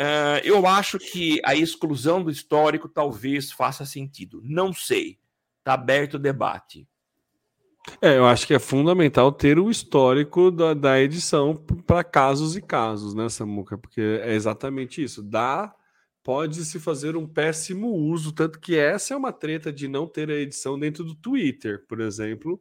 uh, 0.00 0.42
eu 0.42 0.66
acho 0.66 0.98
que 0.98 1.40
a 1.44 1.54
exclusão 1.54 2.22
do 2.22 2.32
histórico 2.32 2.88
talvez 2.88 3.52
faça 3.52 3.86
sentido. 3.86 4.40
Não 4.44 4.72
sei. 4.72 5.18
Está 5.60 5.74
aberto 5.74 6.14
o 6.14 6.18
debate. 6.18 6.86
É, 8.00 8.16
eu 8.16 8.26
acho 8.26 8.46
que 8.46 8.54
é 8.54 8.58
fundamental 8.58 9.30
ter 9.30 9.58
o 9.58 9.70
histórico 9.70 10.50
da, 10.50 10.72
da 10.72 11.00
edição 11.00 11.54
para 11.86 12.02
casos 12.02 12.56
e 12.56 12.62
casos, 12.62 13.14
né, 13.14 13.28
Samuca? 13.28 13.76
Porque 13.76 14.00
é 14.00 14.34
exatamente 14.34 15.02
isso. 15.02 15.22
Dá, 15.22 15.74
pode 16.22 16.64
se 16.64 16.80
fazer 16.80 17.16
um 17.16 17.26
péssimo 17.26 17.88
uso, 17.88 18.32
tanto 18.32 18.58
que 18.58 18.76
essa 18.76 19.12
é 19.12 19.16
uma 19.16 19.32
treta 19.32 19.72
de 19.72 19.86
não 19.86 20.06
ter 20.06 20.30
a 20.30 20.34
edição 20.34 20.78
dentro 20.78 21.04
do 21.04 21.14
Twitter, 21.14 21.84
por 21.86 22.00
exemplo. 22.00 22.60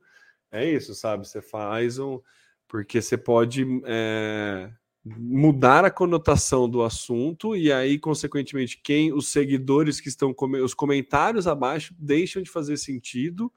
É 0.51 0.69
isso, 0.69 0.93
sabe? 0.93 1.27
Você 1.27 1.41
faz 1.41 1.97
um. 1.99 2.19
Porque 2.67 3.01
você 3.01 3.17
pode 3.17 3.65
é, 3.85 4.71
mudar 5.05 5.85
a 5.85 5.91
conotação 5.91 6.67
do 6.67 6.83
assunto 6.83 7.55
e 7.55 7.71
aí, 7.71 7.97
consequentemente, 7.97 8.79
quem 8.83 9.13
os 9.13 9.27
seguidores 9.27 10.01
que 10.01 10.09
estão 10.09 10.35
os 10.63 10.73
comentários 10.73 11.47
abaixo 11.47 11.95
deixam 11.97 12.41
de 12.41 12.49
fazer 12.49 12.77
sentido 12.77 13.51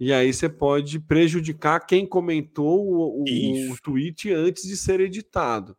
e 0.00 0.12
aí 0.14 0.32
você 0.32 0.48
pode 0.48 0.98
prejudicar 0.98 1.80
quem 1.80 2.06
comentou 2.06 2.84
o, 2.86 3.22
o, 3.22 3.72
o 3.72 3.80
tweet 3.82 4.32
antes 4.32 4.62
de 4.62 4.76
ser 4.76 4.98
editado. 4.98 5.76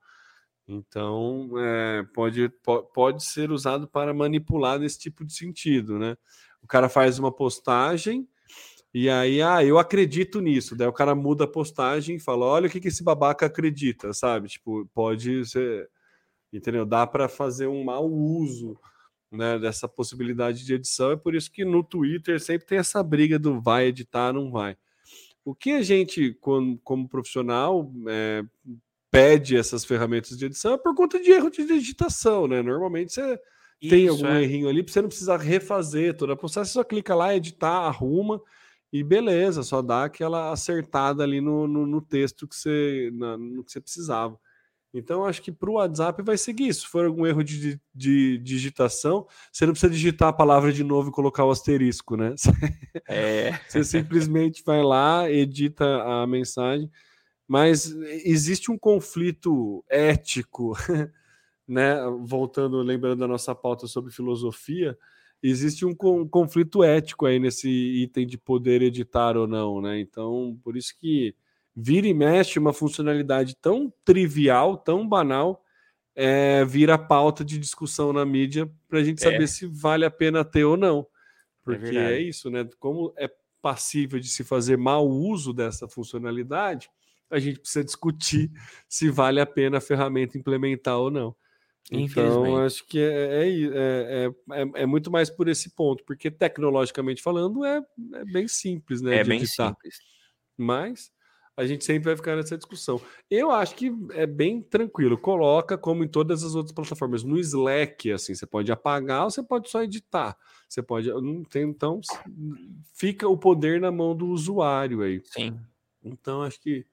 Então, 0.68 1.50
é, 1.58 2.04
pode, 2.14 2.48
pode 2.94 3.26
ser 3.26 3.52
usado 3.52 3.88
para 3.88 4.14
manipular 4.14 4.78
nesse 4.80 5.00
tipo 5.00 5.26
de 5.26 5.34
sentido, 5.34 5.98
né? 5.98 6.16
O 6.62 6.68
cara 6.68 6.88
faz 6.88 7.18
uma 7.18 7.32
postagem 7.32 8.28
e 8.94 9.10
aí, 9.10 9.42
ah, 9.42 9.64
eu 9.64 9.80
acredito 9.80 10.42
nisso. 10.42 10.76
Daí 10.76 10.88
o 10.88 10.94
cara 10.94 11.16
muda 11.16 11.46
a 11.46 11.48
postagem 11.48 12.18
e 12.18 12.20
fala: 12.20 12.46
olha 12.46 12.68
o 12.68 12.70
que, 12.70 12.80
que 12.80 12.90
esse 12.90 13.04
babaca 13.04 13.46
acredita, 13.46 14.14
sabe? 14.14 14.50
Tipo, 14.50 14.86
pode 14.94 15.46
ser. 15.46 15.90
Entendeu? 16.54 16.86
Dá 16.86 17.08
para 17.08 17.30
fazer 17.30 17.68
um 17.68 17.84
mau 17.84 18.10
uso 18.12 18.78
né, 19.32 19.58
dessa 19.58 19.88
possibilidade 19.88 20.66
de 20.66 20.74
edição. 20.74 21.12
É 21.12 21.16
por 21.16 21.34
isso 21.34 21.52
que 21.52 21.64
no 21.64 21.84
Twitter 21.84 22.40
sempre 22.40 22.68
tem 22.68 22.78
essa 22.78 23.02
briga 23.02 23.40
do 23.40 23.62
vai 23.62 23.88
editar, 23.88 24.34
não 24.34 24.52
vai. 24.52 24.76
O 25.44 25.56
que 25.56 25.72
a 25.72 25.82
gente, 25.82 26.34
como, 26.42 26.78
como 26.80 27.08
profissional, 27.08 27.92
é, 28.08 28.44
pede 29.10 29.58
essas 29.58 29.84
ferramentas 29.84 30.38
de 30.38 30.46
edição 30.46 30.74
é 30.74 30.78
por 30.78 30.96
conta 30.96 31.20
de 31.20 31.32
erro 31.32 31.50
de 31.50 31.66
digitação, 31.66 32.48
né? 32.48 32.62
Normalmente 32.62 33.14
você 33.14 33.40
isso, 33.82 33.90
tem 33.90 34.08
algum 34.08 34.28
é. 34.28 34.44
errinho 34.44 34.70
ali 34.70 34.84
você 34.84 35.02
não 35.02 35.10
precisar 35.10 35.38
refazer 35.38 36.16
toda 36.16 36.34
a 36.34 36.38
postagem, 36.38 36.68
você 36.68 36.74
só 36.74 36.84
clica 36.84 37.16
lá, 37.16 37.36
editar, 37.36 37.88
arruma 37.88 38.42
e 38.94 39.04
beleza, 39.04 39.64
só 39.64 39.82
dá 39.82 40.06
aquela 40.06 40.52
acertada 40.52 41.24
ali 41.24 41.42
no, 41.42 41.68
no, 41.68 41.88
no 41.88 42.02
texto 42.02 42.48
que 42.48 42.56
você, 42.56 43.10
na, 43.14 43.38
no 43.38 43.64
que 43.64 43.72
você 43.72 43.82
precisava. 43.82 44.38
Então, 44.94 45.26
acho 45.26 45.42
que 45.42 45.52
para 45.52 45.70
o 45.70 45.74
WhatsApp 45.74 46.22
vai 46.22 46.38
seguir 46.38 46.68
isso. 46.68 46.82
Se 46.82 46.88
for 46.88 47.06
algum 47.06 47.26
erro 47.26 47.44
de, 47.44 47.60
de, 47.60 47.80
de, 47.96 48.38
digitação, 48.40 49.26
você 49.52 49.66
não 49.66 49.72
precisa 49.72 49.92
digitar 49.92 50.30
a 50.30 50.34
palavra 50.34 50.72
de 50.74 50.84
novo 50.84 51.10
e 51.10 51.14
colocar 51.14 51.46
o 51.46 51.52
asterisco, 51.52 52.18
né? 52.18 52.36
É. 53.08 53.60
você 53.68 53.84
simplesmente 53.84 54.64
vai 54.66 54.82
lá, 54.82 55.30
edita 55.30 55.86
a 56.04 56.28
mensagem. 56.28 56.90
Mas 57.48 57.92
existe 58.26 58.72
um 58.72 58.78
conflito 58.78 59.84
ético, 59.90 60.74
né? 61.68 61.96
Voltando, 62.22 62.82
lembrando 62.82 63.20
da 63.20 63.28
nossa 63.28 63.56
pauta 63.56 63.88
sobre 63.88 64.12
filosofia, 64.12 64.98
existe 65.42 65.86
um 65.86 65.96
conflito 65.96 66.84
ético 66.84 67.26
aí 67.26 67.40
nesse 67.40 67.70
item 67.70 68.28
de 68.28 68.38
poder 68.38 68.82
editar 68.82 69.36
ou 69.38 69.48
não, 69.48 69.82
né? 69.82 70.00
Então, 70.00 70.58
por 70.64 70.78
isso 70.78 70.94
que 71.00 71.34
vira 71.76 72.08
e 72.08 72.14
mexe 72.14 72.60
uma 72.60 72.74
funcionalidade 72.74 73.56
tão 73.56 73.92
trivial, 74.04 74.78
tão 74.78 75.08
banal, 75.08 75.64
é, 76.16 76.66
vira 76.66 76.98
pauta 76.98 77.44
de 77.44 77.58
discussão 77.58 78.12
na 78.12 78.26
mídia 78.26 78.70
para 78.88 79.00
a 79.00 79.04
gente 79.04 79.22
saber 79.22 79.44
é. 79.44 79.48
se 79.48 79.66
vale 79.66 80.06
a 80.06 80.12
pena 80.12 80.44
ter 80.44 80.66
ou 80.66 80.76
não. 80.76 81.08
Porque 81.64 81.98
é, 81.98 82.14
é, 82.14 82.20
isso, 82.20 82.50
né? 82.50 82.68
Como 82.80 83.14
é 83.18 83.30
passível 83.62 84.20
de 84.20 84.28
se 84.28 84.44
fazer 84.44 84.78
mau 84.78 85.08
uso 85.08 85.54
dessa 85.54 85.88
funcionalidade, 85.88 86.90
a 87.30 87.40
gente 87.40 87.60
precisa 87.60 87.84
discutir 87.84 88.52
se 88.90 89.10
vale 89.10 89.40
a 89.40 89.46
pena 89.46 89.78
a 89.78 89.82
ferramenta 89.82 90.38
implementar 90.38 90.98
ou 90.98 91.10
não. 91.10 91.36
Então, 91.90 92.58
acho 92.64 92.86
que 92.88 93.00
é, 93.00 93.50
é, 93.50 94.28
é, 94.28 94.82
é, 94.82 94.86
muito 94.86 95.12
mais 95.12 95.30
por 95.30 95.50
esse 95.50 95.72
ponto, 95.72 96.04
porque 96.06 96.32
tecnologicamente 96.32 97.22
falando 97.22 97.66
é, 97.66 97.82
bem 98.32 98.48
simples, 98.48 99.02
né? 99.02 99.18
É 99.18 99.24
bem 99.24 99.46
simples. 99.46 99.98
Mas 100.56 101.12
a 101.62 101.68
gente 101.68 101.86
sempre 101.86 102.06
vai 102.06 102.16
ficar 102.16 102.36
nessa 102.36 102.58
discussão. 102.58 103.00
Eu 103.30 103.52
acho 103.52 103.76
que 103.76 103.96
é 104.14 104.26
bem 104.26 104.62
tranquilo. 104.64 105.16
Coloca 105.16 105.78
como 105.78 106.04
em 106.04 106.08
todas 106.08 106.44
as 106.44 106.56
outras 106.56 106.74
plataformas. 106.74 107.24
No 107.24 107.38
Slack, 107.38 108.12
assim, 108.12 108.34
você 108.34 108.48
pode 108.48 108.72
apagar 108.72 109.26
ou 109.26 109.30
você 109.30 109.44
pode 109.44 109.70
só 109.70 109.84
editar. 109.84 110.36
Você 110.68 110.82
pode. 110.82 111.10
Não 111.10 111.44
tem, 111.44 111.64
então, 111.64 112.02
fica 112.94 113.28
o 113.28 113.38
poder 113.38 113.80
na 113.80 113.92
mão 113.92 114.16
do 114.16 114.28
usuário 114.28 115.02
aí. 115.02 115.22
Sim. 115.26 115.60
Então, 116.04 116.42
acho 116.42 116.60
que 116.60 116.84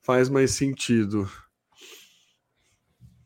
faz 0.00 0.30
mais 0.30 0.52
sentido. 0.52 1.30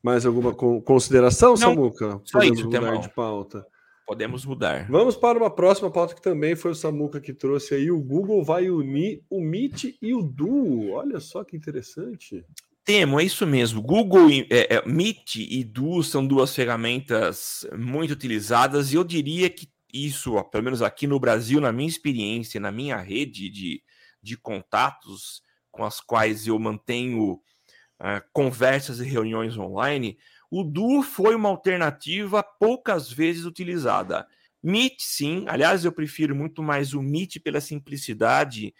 Mais 0.02 0.26
alguma 0.26 0.52
consideração, 0.52 1.50
Não, 1.50 1.56
Samuca? 1.56 2.20
Podemos 2.32 2.58
isso, 2.58 2.68
mudar 2.68 2.96
de 2.96 3.10
pauta. 3.10 3.64
Podemos 4.10 4.44
mudar. 4.44 4.90
Vamos 4.90 5.14
para 5.14 5.38
uma 5.38 5.48
próxima 5.48 5.88
pauta 5.88 6.16
que 6.16 6.20
também 6.20 6.56
foi 6.56 6.72
o 6.72 6.74
Samuca 6.74 7.20
que 7.20 7.32
trouxe 7.32 7.76
aí. 7.76 7.92
O 7.92 8.02
Google 8.02 8.42
vai 8.42 8.68
unir 8.68 9.22
o 9.30 9.40
Meet 9.40 9.96
e 10.02 10.12
o 10.12 10.20
Duo. 10.20 10.90
Olha 10.90 11.20
só 11.20 11.44
que 11.44 11.56
interessante. 11.56 12.44
Temo, 12.84 13.20
é 13.20 13.22
isso 13.22 13.46
mesmo. 13.46 13.80
Google 13.80 14.28
é, 14.50 14.78
é, 14.78 14.84
Meet 14.84 15.36
e 15.36 15.62
Duo 15.62 16.02
são 16.02 16.26
duas 16.26 16.52
ferramentas 16.52 17.64
muito 17.78 18.10
utilizadas 18.10 18.92
e 18.92 18.96
eu 18.96 19.04
diria 19.04 19.48
que 19.48 19.68
isso, 19.94 20.34
ó, 20.34 20.42
pelo 20.42 20.64
menos 20.64 20.82
aqui 20.82 21.06
no 21.06 21.20
Brasil, 21.20 21.60
na 21.60 21.70
minha 21.70 21.88
experiência, 21.88 22.58
na 22.58 22.72
minha 22.72 22.96
rede 22.96 23.48
de, 23.48 23.80
de 24.20 24.36
contatos 24.36 25.40
com 25.70 25.84
as 25.84 26.00
quais 26.00 26.48
eu 26.48 26.58
mantenho 26.58 27.34
uh, 27.34 28.20
conversas 28.32 28.98
e 28.98 29.04
reuniões 29.04 29.56
online, 29.56 30.18
o 30.50 30.64
Duo 30.64 31.02
foi 31.02 31.34
uma 31.34 31.48
alternativa 31.48 32.42
poucas 32.42 33.10
vezes 33.10 33.44
utilizada. 33.44 34.26
Meet, 34.62 34.96
sim. 34.98 35.44
Aliás, 35.48 35.84
eu 35.84 35.92
prefiro 35.92 36.34
muito 36.34 36.62
mais 36.62 36.92
o 36.92 37.00
Meet 37.00 37.38
pela 37.38 37.60
simplicidade 37.60 38.74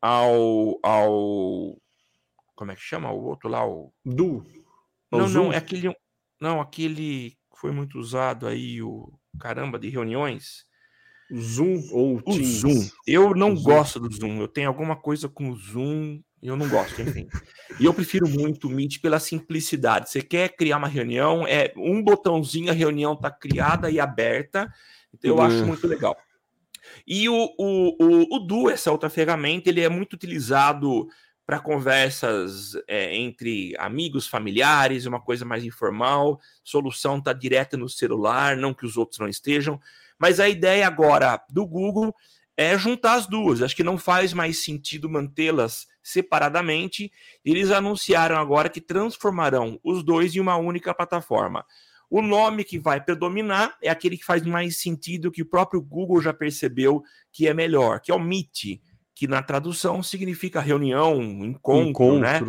ao. 0.00 0.78
ao 0.82 1.78
como 2.54 2.70
é 2.70 2.74
que 2.76 2.82
chama 2.82 3.10
o 3.10 3.24
outro 3.24 3.48
lá? 3.48 3.66
O 3.66 3.92
Duo. 4.04 4.44
Não, 5.10 5.28
não, 5.28 5.52
é 5.52 5.56
aquele. 5.56 5.94
Não, 6.40 6.60
aquele 6.60 7.30
que 7.30 7.58
foi 7.60 7.70
muito 7.70 7.98
usado 7.98 8.46
aí, 8.46 8.82
o 8.82 9.12
caramba, 9.38 9.78
de 9.78 9.88
reuniões. 9.88 10.66
Zoom 11.32 11.80
ou 11.90 12.16
o 12.16 12.22
Teams? 12.22 12.60
Zoom. 12.60 12.88
Eu 13.06 13.34
não 13.34 13.56
Zoom. 13.56 13.62
gosto 13.64 14.00
do 14.00 14.12
Zoom. 14.12 14.40
Eu 14.40 14.48
tenho 14.48 14.68
alguma 14.68 14.94
coisa 14.96 15.28
com 15.28 15.50
o 15.50 15.56
Zoom 15.56 16.20
eu 16.48 16.56
não 16.56 16.68
gosto, 16.68 17.00
enfim. 17.00 17.26
e 17.80 17.84
eu 17.86 17.94
prefiro 17.94 18.28
muito 18.28 18.68
o 18.68 18.70
Meet 18.70 19.00
pela 19.00 19.18
simplicidade. 19.18 20.10
Você 20.10 20.20
quer 20.20 20.50
criar 20.50 20.76
uma 20.76 20.88
reunião, 20.88 21.46
é 21.46 21.72
um 21.76 22.02
botãozinho, 22.02 22.70
a 22.70 22.74
reunião 22.74 23.14
está 23.14 23.30
criada 23.30 23.90
e 23.90 23.98
aberta. 23.98 24.70
Então 25.12 25.30
eu 25.30 25.36
uhum. 25.36 25.42
acho 25.42 25.66
muito 25.66 25.86
legal. 25.86 26.16
E 27.06 27.28
o, 27.28 27.34
o, 27.58 27.96
o, 27.98 28.36
o 28.36 28.38
Du, 28.40 28.68
essa 28.68 28.92
outra 28.92 29.08
ferramenta, 29.08 29.70
ele 29.70 29.80
é 29.80 29.88
muito 29.88 30.12
utilizado 30.12 31.08
para 31.46 31.58
conversas 31.58 32.72
é, 32.86 33.14
entre 33.16 33.74
amigos, 33.78 34.26
familiares, 34.26 35.06
uma 35.06 35.20
coisa 35.20 35.44
mais 35.44 35.64
informal. 35.64 36.38
Solução 36.62 37.18
está 37.18 37.32
direta 37.32 37.76
no 37.76 37.88
celular, 37.88 38.56
não 38.56 38.74
que 38.74 38.84
os 38.84 38.96
outros 38.96 39.18
não 39.18 39.28
estejam. 39.28 39.80
Mas 40.18 40.40
a 40.40 40.48
ideia 40.48 40.86
agora 40.86 41.42
do 41.50 41.66
Google 41.66 42.14
é 42.56 42.76
juntar 42.78 43.14
as 43.14 43.26
duas. 43.26 43.62
Acho 43.62 43.76
que 43.76 43.82
não 43.82 43.96
faz 43.98 44.32
mais 44.32 44.62
sentido 44.62 45.08
mantê-las 45.08 45.86
separadamente. 46.04 47.10
Eles 47.44 47.70
anunciaram 47.70 48.36
agora 48.36 48.68
que 48.68 48.80
transformarão 48.80 49.80
os 49.82 50.04
dois 50.04 50.36
em 50.36 50.40
uma 50.40 50.56
única 50.56 50.94
plataforma. 50.94 51.64
O 52.10 52.22
nome 52.22 52.62
que 52.62 52.78
vai 52.78 53.02
predominar 53.02 53.76
é 53.82 53.88
aquele 53.88 54.16
que 54.16 54.24
faz 54.24 54.44
mais 54.44 54.78
sentido, 54.78 55.32
que 55.32 55.42
o 55.42 55.46
próprio 55.46 55.80
Google 55.80 56.20
já 56.20 56.32
percebeu 56.32 57.02
que 57.32 57.48
é 57.48 57.54
melhor, 57.54 58.00
que 58.00 58.12
é 58.12 58.14
o 58.14 58.20
Meet, 58.20 58.80
que 59.14 59.26
na 59.26 59.42
tradução 59.42 60.02
significa 60.02 60.60
reunião, 60.60 61.20
encontro, 61.20 61.88
encontro. 61.88 62.20
né? 62.20 62.40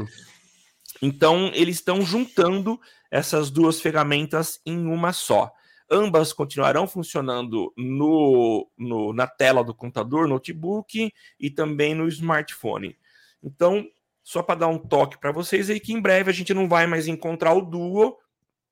Então, 1.02 1.50
eles 1.54 1.78
estão 1.78 2.02
juntando 2.02 2.80
essas 3.10 3.50
duas 3.50 3.80
ferramentas 3.80 4.60
em 4.66 4.86
uma 4.86 5.14
só. 5.14 5.52
ambas 5.90 6.34
continuarão 6.34 6.88
funcionando 6.88 7.72
no, 7.78 8.68
no, 8.78 9.14
na 9.14 9.28
tela 9.28 9.64
do 9.64 9.74
computador, 9.74 10.28
notebook 10.28 11.14
e 11.40 11.50
também 11.50 11.94
no 11.94 12.08
smartphone. 12.08 12.98
Então, 13.46 13.88
só 14.24 14.42
para 14.42 14.62
dar 14.62 14.68
um 14.68 14.80
toque 14.80 15.20
para 15.20 15.32
vocês 15.32 15.70
aí 15.70 15.80
que 15.80 15.94
em 15.94 16.02
breve 16.02 16.32
a 16.32 16.34
gente 16.34 16.54
não 16.54 16.68
vai 16.68 16.88
mais 16.88 17.08
encontrar 17.08 17.54
o 17.54 17.62
Duo, 17.62 18.18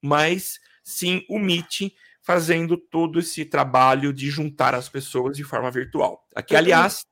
mas 0.01 0.59
sim 0.83 1.23
o 1.29 1.37
Meet 1.37 1.93
fazendo 2.21 2.75
todo 2.75 3.19
esse 3.19 3.45
trabalho 3.45 4.11
de 4.11 4.29
juntar 4.29 4.73
as 4.73 4.89
pessoas 4.89 5.37
de 5.37 5.43
forma 5.43 5.69
virtual. 5.69 6.25
Aqui, 6.33 6.55
aliás, 6.55 7.05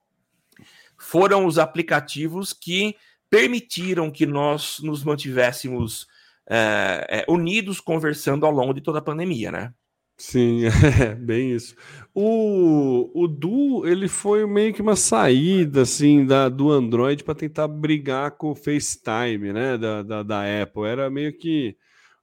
foram 0.98 1.46
os 1.46 1.60
aplicativos 1.60 2.52
que 2.52 2.96
permitiram 3.30 4.10
que 4.10 4.26
nós 4.26 4.80
nos 4.80 5.04
mantivéssemos 5.04 6.08
é, 6.50 7.06
é, 7.10 7.26
unidos 7.32 7.80
conversando 7.80 8.46
ao 8.46 8.52
longo 8.52 8.74
de 8.74 8.82
toda 8.82 9.00
a 9.00 9.04
pandemia, 9.04 9.52
né? 9.52 9.74
Sim, 10.18 10.62
é 11.02 11.16
bem 11.16 11.54
isso. 11.56 11.76
O, 12.14 13.10
o 13.14 13.28
Du, 13.28 13.86
ele 13.88 14.08
foi 14.08 14.46
meio 14.46 14.74
que 14.74 14.82
uma 14.82 14.96
saída, 14.96 15.82
assim, 15.82 16.26
da, 16.26 16.48
do 16.48 16.70
Android 16.72 17.24
para 17.24 17.34
tentar 17.34 17.68
brigar 17.68 18.32
com 18.32 18.52
o 18.52 18.56
FaceTime, 18.56 19.52
né, 19.52 19.78
da, 19.78 20.04
da, 20.04 20.24
da, 20.24 20.62
Apple. 20.62 20.84
Era 20.84 21.10
meio 21.10 21.36
que 21.36 21.76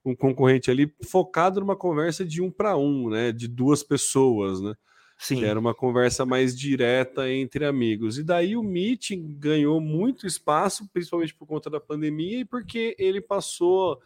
um 0.05 0.15
concorrente 0.15 0.71
ali 0.71 0.93
focado 1.09 1.59
numa 1.59 1.75
conversa 1.75 2.23
de 2.25 2.41
um 2.41 2.49
para 2.49 2.77
um, 2.77 3.09
né, 3.09 3.31
de 3.31 3.47
duas 3.47 3.83
pessoas, 3.83 4.61
né. 4.61 4.73
Sim. 5.19 5.43
Era 5.43 5.59
uma 5.59 5.75
conversa 5.75 6.25
mais 6.25 6.57
direta 6.57 7.29
entre 7.29 7.65
amigos. 7.65 8.17
E 8.17 8.23
daí 8.23 8.55
o 8.55 8.63
Meet 8.63 9.11
ganhou 9.37 9.81
muito 9.81 10.25
espaço, 10.25 10.87
principalmente 10.93 11.35
por 11.35 11.45
conta 11.45 11.69
da 11.69 11.79
pandemia 11.79 12.39
e 12.39 12.45
porque 12.45 12.95
ele 12.97 13.19
passou 13.19 13.99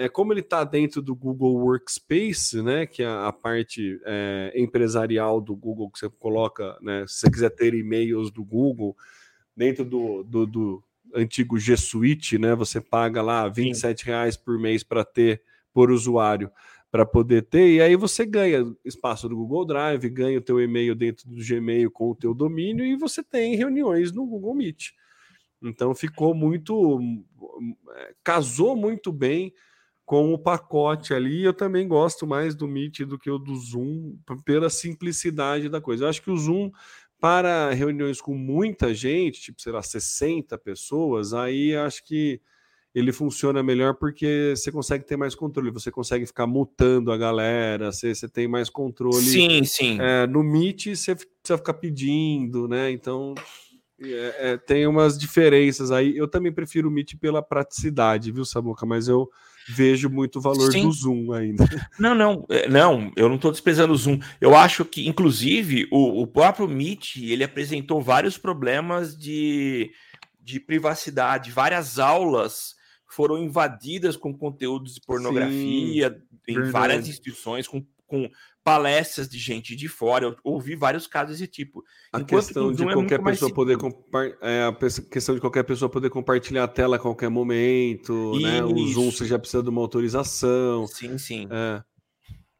é, 0.00 0.08
como 0.08 0.32
ele 0.32 0.40
está 0.40 0.64
dentro 0.64 1.02
do 1.02 1.14
Google 1.14 1.56
Workspace, 1.56 2.62
né, 2.62 2.86
que 2.86 3.02
é 3.02 3.06
a 3.06 3.30
parte 3.30 4.00
é, 4.06 4.50
empresarial 4.56 5.42
do 5.42 5.54
Google 5.54 5.90
que 5.90 5.98
você 5.98 6.08
coloca, 6.08 6.78
né, 6.80 7.04
se 7.06 7.20
você 7.20 7.30
quiser 7.30 7.50
ter 7.50 7.74
e-mails 7.74 8.30
do 8.30 8.42
Google 8.42 8.96
dentro 9.54 9.84
do, 9.84 10.22
do, 10.24 10.46
do 10.46 10.84
antigo 11.14 11.58
G 11.58 11.76
Suite, 11.76 12.38
né, 12.38 12.54
você 12.54 12.80
paga 12.80 13.20
lá 13.20 13.46
27 13.46 14.06
reais 14.06 14.38
por 14.38 14.58
mês 14.58 14.82
para 14.82 15.04
ter 15.04 15.42
por 15.70 15.90
usuário 15.90 16.50
para 16.90 17.04
poder 17.04 17.42
ter, 17.42 17.74
e 17.74 17.82
aí 17.82 17.94
você 17.94 18.24
ganha 18.24 18.74
espaço 18.82 19.28
do 19.28 19.36
Google 19.36 19.66
Drive, 19.66 20.08
ganha 20.08 20.38
o 20.38 20.42
teu 20.42 20.58
e-mail 20.58 20.94
dentro 20.94 21.28
do 21.28 21.36
Gmail 21.36 21.90
com 21.90 22.10
o 22.10 22.16
teu 22.16 22.32
domínio 22.32 22.86
e 22.86 22.96
você 22.96 23.22
tem 23.22 23.54
reuniões 23.54 24.12
no 24.12 24.24
Google 24.26 24.54
Meet. 24.54 24.92
Então 25.62 25.94
ficou 25.94 26.34
muito 26.34 26.98
é, 27.96 28.14
casou 28.24 28.74
muito 28.74 29.12
bem 29.12 29.52
com 30.10 30.34
o 30.34 30.38
pacote 30.38 31.14
ali. 31.14 31.44
Eu 31.44 31.54
também 31.54 31.86
gosto 31.86 32.26
mais 32.26 32.52
do 32.52 32.66
Meet 32.66 33.02
do 33.02 33.16
que 33.16 33.30
o 33.30 33.38
do 33.38 33.54
Zoom, 33.54 34.16
pela 34.44 34.68
simplicidade 34.68 35.68
da 35.68 35.80
coisa. 35.80 36.02
Eu 36.02 36.08
acho 36.08 36.20
que 36.20 36.32
o 36.32 36.36
Zoom, 36.36 36.72
para 37.20 37.70
reuniões 37.70 38.20
com 38.20 38.34
muita 38.34 38.92
gente, 38.92 39.40
tipo, 39.40 39.62
sei 39.62 39.70
lá, 39.70 39.80
60 39.80 40.58
pessoas, 40.58 41.32
aí 41.32 41.76
acho 41.76 42.02
que 42.04 42.40
ele 42.92 43.12
funciona 43.12 43.62
melhor 43.62 43.94
porque 43.94 44.52
você 44.56 44.72
consegue 44.72 45.06
ter 45.06 45.16
mais 45.16 45.36
controle, 45.36 45.70
você 45.70 45.92
consegue 45.92 46.26
ficar 46.26 46.44
mutando 46.44 47.12
a 47.12 47.16
galera, 47.16 47.92
você, 47.92 48.12
você 48.12 48.28
tem 48.28 48.48
mais 48.48 48.68
controle. 48.68 49.14
Sim, 49.14 49.62
sim. 49.62 49.96
É, 50.00 50.26
no 50.26 50.42
Meet 50.42 50.86
você 50.86 51.14
precisa 51.14 51.56
ficar 51.56 51.74
pedindo, 51.74 52.66
né? 52.66 52.90
Então 52.90 53.32
é, 54.00 54.34
é, 54.38 54.56
tem 54.56 54.88
umas 54.88 55.16
diferenças 55.16 55.92
aí. 55.92 56.16
Eu 56.16 56.26
também 56.26 56.50
prefiro 56.50 56.88
o 56.88 56.90
Meet 56.90 57.14
pela 57.14 57.40
praticidade, 57.40 58.32
viu, 58.32 58.44
Samuca? 58.44 58.84
Mas 58.84 59.06
eu 59.06 59.30
vejo 59.70 60.10
muito 60.10 60.40
valor 60.40 60.72
Sim. 60.72 60.82
do 60.82 60.92
Zoom 60.92 61.32
ainda. 61.32 61.64
Não, 61.98 62.14
não, 62.14 62.46
é, 62.48 62.68
não, 62.68 63.12
eu 63.14 63.28
não 63.28 63.36
estou 63.36 63.50
desprezando 63.50 63.92
o 63.92 63.96
Zoom. 63.96 64.18
Eu 64.40 64.56
acho 64.56 64.84
que, 64.84 65.06
inclusive, 65.06 65.86
o, 65.90 66.22
o 66.22 66.26
próprio 66.26 66.66
Meet 66.66 67.16
ele 67.16 67.44
apresentou 67.44 68.00
vários 68.00 68.38
problemas 68.38 69.16
de, 69.16 69.90
de 70.40 70.58
privacidade, 70.58 71.50
várias 71.50 71.98
aulas 71.98 72.74
foram 73.06 73.38
invadidas 73.38 74.16
com 74.16 74.32
conteúdos 74.32 74.94
de 74.94 75.00
pornografia 75.00 76.10
Sim, 76.10 76.26
em 76.48 76.54
verdade. 76.54 76.72
várias 76.72 77.08
instituições, 77.08 77.66
com, 77.66 77.84
com 78.06 78.30
palestras 78.64 79.28
de 79.28 79.38
gente 79.38 79.74
de 79.74 79.88
fora. 79.88 80.26
Eu 80.26 80.36
ouvi 80.44 80.74
vários 80.74 81.06
casos 81.06 81.38
desse 81.38 81.50
tipo. 81.50 81.82
A 82.12 82.20
Enquanto 82.20 82.44
questão 82.44 82.72
de 82.72 82.82
é 82.82 82.92
qualquer 82.92 83.22
pessoa 83.22 83.52
poder 83.52 83.78
é, 84.42 84.64
a 84.64 84.72
questão 85.10 85.34
de 85.34 85.40
qualquer 85.40 85.64
pessoa 85.64 85.88
poder 85.88 86.10
compartilhar 86.10 86.64
a 86.64 86.68
tela 86.68 86.96
a 86.96 86.98
qualquer 86.98 87.30
momento, 87.30 88.32
Isso. 88.34 88.42
né? 88.42 88.62
O 88.62 88.86
Zoom 88.88 89.10
você 89.10 89.26
já 89.26 89.38
precisa 89.38 89.62
de 89.62 89.70
uma 89.70 89.80
autorização. 89.80 90.86
Sim, 90.86 91.18
sim. 91.18 91.48
É. 91.50 91.82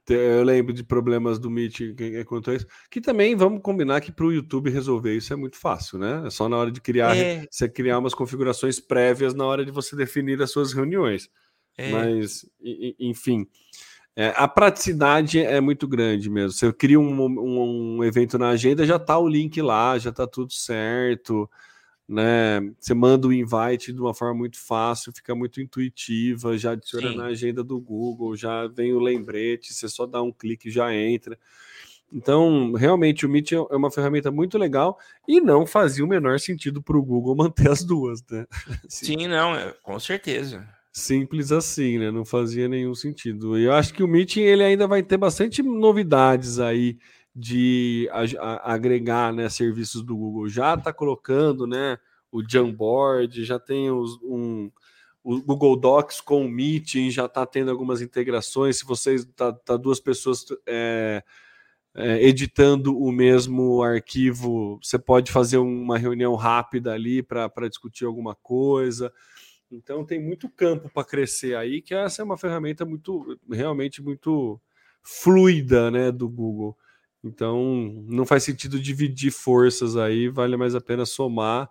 Eu 0.09 0.43
lembro 0.43 0.73
de 0.73 0.83
problemas 0.83 1.39
do 1.39 1.49
Meet 1.49 1.95
quanto 2.27 2.51
a 2.51 2.55
isso. 2.55 2.67
Que 2.91 3.01
também 3.01 3.37
vamos 3.37 3.63
combinar 3.63 4.01
que 4.01 4.11
para 4.11 4.27
o 4.27 4.33
YouTube 4.33 4.69
resolver 4.69 5.17
isso 5.17 5.33
é 5.33 5.37
muito 5.37 5.57
fácil, 5.57 5.99
né? 5.99 6.25
É 6.27 6.31
só 6.31 6.49
na 6.49 6.57
hora 6.57 6.73
de 6.73 6.81
criar, 6.81 7.17
é. 7.17 7.47
você 7.49 7.69
criar 7.69 7.99
umas 7.99 8.15
configurações 8.15 8.81
prévias 8.81 9.35
na 9.35 9.45
hora 9.45 9.65
de 9.65 9.71
você 9.71 9.95
definir 9.95 10.43
as 10.43 10.51
suas 10.51 10.73
reuniões. 10.73 11.29
É. 11.79 11.93
Mas, 11.93 12.45
enfim. 12.99 13.47
É, 14.21 14.35
a 14.37 14.47
praticidade 14.47 15.41
é 15.41 15.63
muito 15.63 15.89
grande 15.89 16.29
mesmo. 16.29 16.53
Você 16.53 16.71
cria 16.75 17.01
um, 17.01 17.23
um, 17.23 17.97
um 17.97 18.05
evento 18.05 18.39
na 18.39 18.51
agenda, 18.51 18.85
já 18.85 18.97
está 18.97 19.19
o 19.19 19.27
link 19.27 19.63
lá, 19.63 19.97
já 19.97 20.11
está 20.11 20.27
tudo 20.27 20.53
certo. 20.53 21.49
Né? 22.07 22.61
Você 22.79 22.93
manda 22.93 23.27
o 23.27 23.33
invite 23.33 23.95
de 23.95 23.99
uma 23.99 24.13
forma 24.13 24.35
muito 24.35 24.59
fácil, 24.59 25.11
fica 25.11 25.35
muito 25.35 25.59
intuitiva, 25.59 26.59
já 26.59 26.73
adiciona 26.73 27.13
Sim. 27.13 27.17
na 27.17 27.25
agenda 27.29 27.65
do 27.65 27.81
Google, 27.81 28.37
já 28.37 28.67
vem 28.67 28.93
o 28.93 29.01
lembrete, 29.01 29.73
você 29.73 29.89
só 29.89 30.05
dá 30.05 30.21
um 30.21 30.31
clique 30.31 30.69
e 30.69 30.71
já 30.71 30.95
entra. 30.95 31.39
Então, 32.13 32.75
realmente, 32.75 33.25
o 33.25 33.29
Meet 33.29 33.53
é 33.53 33.59
uma 33.75 33.91
ferramenta 33.91 34.31
muito 34.31 34.59
legal 34.59 34.99
e 35.27 35.41
não 35.41 35.65
fazia 35.65 36.05
o 36.05 36.09
menor 36.09 36.39
sentido 36.39 36.83
para 36.83 36.99
o 36.99 37.03
Google 37.03 37.35
manter 37.37 37.71
as 37.71 37.83
duas, 37.83 38.23
né? 38.31 38.45
Sim, 38.87 39.29
não, 39.29 39.55
é, 39.55 39.73
com 39.83 39.99
certeza. 39.99 40.69
Simples 40.93 41.53
assim, 41.53 41.99
né? 41.99 42.11
Não 42.11 42.25
fazia 42.25 42.69
nenhum 42.69 42.95
sentido. 42.95 43.57
Eu 43.57 43.73
acho 43.73 43.95
que 43.95 44.03
o 44.03 44.09
Meeting 44.09 44.41
ele 44.41 44.65
ainda 44.65 44.87
vai 44.89 45.03
ter 45.03 45.17
bastante 45.17 45.63
novidades 45.63 46.59
aí 46.59 46.99
de 47.35 48.09
agregar 48.63 49.33
né, 49.33 49.49
serviços 49.49 50.03
do 50.03 50.17
Google. 50.17 50.49
Já 50.49 50.75
está 50.75 50.93
colocando 50.93 51.67
né, 51.67 51.97
o 52.33 52.43
Jamboard, 52.47 53.45
já 53.45 53.59
tem 53.59 53.91
os, 53.91 54.19
um, 54.23 54.71
o 55.23 55.41
Google 55.41 55.77
Docs 55.77 56.21
com 56.21 56.45
o 56.45 56.49
Meeting, 56.49 57.11
já 57.11 57.27
está 57.27 57.47
tendo 57.47 57.71
algumas 57.71 58.03
integrações. 58.03 58.79
Se 58.79 58.85
vocês 58.85 59.25
tá, 59.37 59.53
tá 59.53 59.77
duas 59.77 60.01
pessoas 60.01 60.45
é, 60.67 61.23
é, 61.95 62.23
editando 62.27 62.99
o 62.99 63.13
mesmo 63.13 63.83
arquivo, 63.83 64.79
você 64.83 64.99
pode 64.99 65.31
fazer 65.31 65.59
uma 65.59 65.99
reunião 65.99 66.35
rápida 66.35 66.93
ali 66.93 67.23
para 67.23 67.69
discutir 67.69 68.05
alguma 68.05 68.35
coisa. 68.35 69.13
Então 69.71 70.05
tem 70.05 70.21
muito 70.21 70.49
campo 70.49 70.91
para 70.91 71.07
crescer 71.07 71.57
aí, 71.57 71.81
que 71.81 71.95
essa 71.95 72.23
é 72.23 72.25
uma 72.25 72.37
ferramenta 72.37 72.85
muito, 72.85 73.39
realmente 73.51 74.03
muito 74.03 74.61
fluida, 75.03 75.91
né, 75.91 76.11
do 76.11 76.29
Google. 76.29 76.77
Então 77.23 78.05
não 78.07 78.27
faz 78.27 78.43
sentido 78.45 78.81
dividir 78.81 79.31
forças 79.31 79.97
aí, 79.97 80.29
vale 80.29 80.57
mais 80.57 80.75
a 80.75 80.81
pena 80.81 81.07
somar 81.07 81.71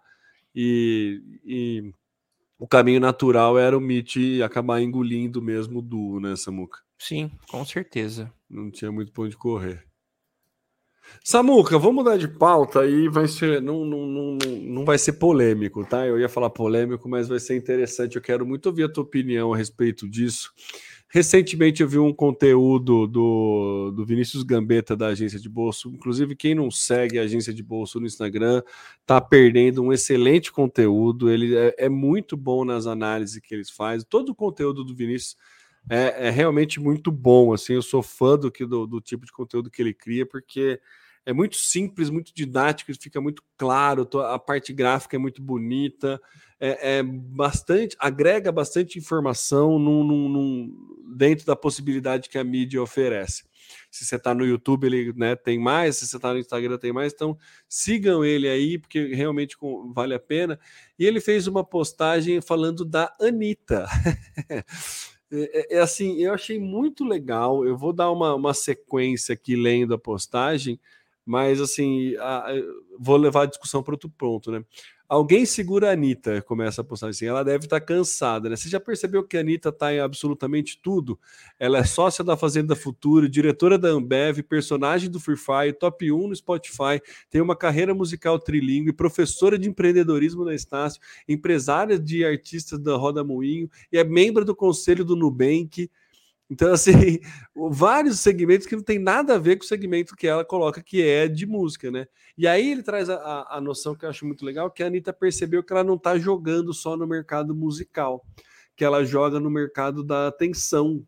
e, 0.56 1.22
e 1.44 1.92
o 2.58 2.68
caminho 2.68 3.00
natural 3.00 3.58
era 3.58 3.78
o 3.78 3.82
Meet 3.82 4.42
acabar 4.44 4.82
engolindo 4.82 5.42
mesmo 5.42 5.80
o 5.80 5.82
Duo, 5.82 6.20
né, 6.20 6.36
Samuca? 6.36 6.80
Sim, 6.98 7.32
com 7.50 7.66
certeza. 7.66 8.32
Não 8.50 8.70
tinha 8.70 8.92
muito 8.92 9.12
para 9.12 9.24
onde 9.24 9.38
correr. 9.38 9.89
Samuca, 11.24 11.78
vamos 11.78 12.04
mudar 12.04 12.18
de 12.18 12.28
pauta 12.28 12.82
aí, 12.82 13.08
vai 13.08 13.28
ser, 13.28 13.62
não, 13.62 13.86
não, 13.86 14.06
não, 14.08 14.38
não 14.62 14.86
vai 14.86 14.98
ser 14.98 15.14
polêmico, 15.14 15.86
tá? 15.86 16.06
Eu 16.06 16.20
ia 16.20 16.30
falar 16.30 16.50
polêmico, 16.50 17.08
mas 17.10 17.28
vai 17.28 17.40
ser 17.40 17.56
interessante. 17.56 18.16
Eu 18.16 18.22
quero 18.22 18.46
muito 18.46 18.66
ouvir 18.68 18.84
a 18.84 18.90
tua 18.90 19.04
opinião 19.04 19.54
a 19.54 19.58
respeito 19.58 20.10
disso. 20.10 20.52
Recentemente 21.12 21.82
eu 21.82 21.90
vi 21.90 21.98
um 21.98 22.14
conteúdo 22.14 23.08
do, 23.08 23.92
do 23.96 24.06
Vinícius 24.06 24.44
Gambetta 24.44 24.96
da 24.96 25.08
agência 25.08 25.40
de 25.40 25.50
bolso. 25.50 25.90
Inclusive, 25.90 26.36
quem 26.36 26.54
não 26.54 26.70
segue 26.70 27.18
a 27.18 27.24
agência 27.24 27.52
de 27.52 27.64
bolso 27.64 28.00
no 28.00 28.06
Instagram 28.06 28.62
tá 29.08 29.20
perdendo 29.20 29.82
um 29.82 29.92
excelente 29.92 30.52
conteúdo. 30.52 31.32
Ele 31.32 31.56
é, 31.56 31.74
é 31.80 31.90
muito 31.90 32.38
bom 32.38 32.64
nas 32.64 32.86
análises 32.86 33.42
que 33.42 33.56
eles 33.56 33.72
fazem. 33.72 34.06
Todo 34.08 34.30
o 34.30 34.36
conteúdo 34.36 34.84
do 34.84 34.96
Vinícius 34.96 35.36
é, 35.90 36.28
é, 36.28 36.30
realmente 36.30 36.80
muito 36.80 37.12
bom. 37.12 37.54
Assim, 37.54 37.74
eu 37.74 37.82
sou 37.82 38.04
fã 38.04 38.38
do, 38.38 38.52
do, 38.52 38.88
do 38.88 39.02
tipo 39.02 39.26
de 39.26 39.32
conteúdo 39.32 39.72
que 39.72 39.82
ele 39.82 39.94
cria, 39.94 40.26
porque 40.26 40.80
é 41.26 41.34
muito 41.34 41.58
simples, 41.58 42.10
muito 42.10 42.34
didático, 42.34 42.92
fica 43.00 43.20
muito 43.20 43.44
claro, 43.58 44.08
a 44.24 44.40
parte 44.40 44.74
gráfica 44.74 45.16
é 45.16 45.20
muito 45.20 45.42
bonita, 45.42 46.20
é, 46.60 46.98
é 46.98 47.04
bastante, 47.04 47.96
agrega 48.00 48.52
bastante 48.52 48.98
informação 48.98 49.78
num, 49.78 50.04
num, 50.04 50.30
num, 50.30 51.16
dentro 51.16 51.46
da 51.46 51.56
possibilidade 51.56 52.30
que 52.30 52.38
a 52.38 52.44
mídia 52.44 52.82
oferece. 52.82 53.44
Se 53.92 54.06
você 54.06 54.16
está 54.16 54.34
no 54.34 54.46
YouTube, 54.46 54.86
ele 54.86 55.14
né, 55.14 55.36
tem 55.36 55.60
mais, 55.60 55.98
se 55.98 56.08
você 56.08 56.16
está 56.16 56.34
no 56.34 56.40
Instagram, 56.40 56.78
tem 56.78 56.92
mais. 56.92 57.14
Então, 57.14 57.38
sigam 57.68 58.26
ele 58.26 58.48
aí, 58.48 58.80
porque 58.80 59.14
realmente 59.14 59.56
vale 59.94 60.16
a 60.16 60.20
pena. 60.20 60.60
E 60.98 61.06
ele 61.06 61.22
fez 61.22 61.46
uma 61.46 61.64
postagem 61.64 62.42
falando 62.42 62.84
da 62.84 63.16
Anitta. 63.22 63.86
É, 65.32 65.76
é, 65.76 65.78
é, 65.78 65.80
assim, 65.82 66.18
eu 66.18 66.34
achei 66.34 66.60
muito 66.60 67.04
legal. 67.04 67.66
Eu 67.66 67.78
vou 67.78 67.94
dar 67.94 68.12
uma, 68.12 68.34
uma 68.34 68.54
sequência 68.54 69.34
aqui 69.34 69.56
lendo 69.56 69.94
a 69.94 69.98
postagem, 70.00 70.80
mas 71.26 71.62
assim, 71.62 72.16
a, 72.18 72.48
vou 72.98 73.18
levar 73.18 73.44
a 73.44 73.46
discussão 73.48 73.84
para 73.84 73.94
outro 73.94 74.10
ponto, 74.10 74.52
né? 74.52 74.64
Alguém 75.10 75.44
segura 75.44 75.90
a 75.90 75.94
Anitta, 75.94 76.40
começa 76.44 76.82
a 76.82 76.84
postar 76.84 77.08
assim. 77.08 77.26
Ela 77.26 77.44
deve 77.44 77.66
estar 77.66 77.80
tá 77.80 77.86
cansada, 77.86 78.48
né? 78.48 78.56
Você 78.56 78.70
já 78.70 78.80
percebeu 78.80 79.24
que 79.24 79.36
a 79.36 79.40
Anitta 79.40 79.70
está 79.70 79.92
em 79.92 80.00
absolutamente 80.00 80.80
tudo? 80.80 81.20
Ela 81.60 81.80
é 81.80 81.84
sócia 81.84 82.24
da 82.24 82.38
Fazenda 82.38 82.76
Futuro, 82.76 83.28
diretora 83.28 83.76
da 83.76 83.88
Ambev, 83.88 84.44
personagem 84.44 85.10
do 85.10 85.20
Free 85.20 85.36
Fire, 85.36 85.74
top 85.74 86.12
1 86.12 86.28
no 86.28 86.36
Spotify, 86.36 87.02
tem 87.28 87.42
uma 87.42 87.56
carreira 87.56 87.92
musical 87.92 88.38
trilingue, 88.38 88.94
professora 88.94 89.58
de 89.58 89.68
empreendedorismo 89.68 90.46
na 90.46 90.54
Estácio, 90.54 91.02
empresária 91.28 91.98
de 91.98 92.24
artistas 92.24 92.78
da 92.78 92.96
Roda 92.96 93.24
Moinho 93.24 93.68
e 93.92 93.98
é 93.98 94.04
membro 94.04 94.46
do 94.46 94.56
conselho 94.56 95.04
do 95.04 95.16
Nubank. 95.16 95.90
Então, 96.50 96.74
assim, 96.74 96.92
vários 97.70 98.20
segmentos 98.20 98.66
que 98.66 98.76
não 98.76 98.84
tem 98.84 98.98
nada 98.98 99.36
a 99.36 99.38
ver 99.38 99.58
com 99.58 99.64
o 99.64 99.68
segmento 99.68 100.16
que 100.16 100.28
ela 100.28 100.44
coloca, 100.44 100.82
que 100.82 101.02
é 101.02 101.28
de 101.28 101.46
música, 101.46 101.92
né? 101.92 102.08
E 102.38 102.48
aí 102.48 102.72
ele 102.72 102.82
traz 102.82 103.10
a, 103.10 103.48
a 103.50 103.62
noção 103.62 103.96
que 103.96 104.06
eu 104.06 104.10
acho 104.10 104.26
muito 104.26 104.44
legal, 104.44 104.72
que 104.72 104.82
a 104.82 104.88
Anitta 104.88 105.14
percebeu 105.14 105.64
que 105.64 105.72
ela 105.72 105.84
não 105.84 105.96
está 105.96 106.18
jogando 106.18 106.74
só 106.74 106.98
no 106.98 107.06
mercado 107.06 107.54
musical, 107.54 108.26
que 108.76 108.84
ela 108.84 109.04
joga 109.04 109.40
no 109.40 109.50
mercado 109.50 110.04
da 110.04 110.28
atenção, 110.28 111.06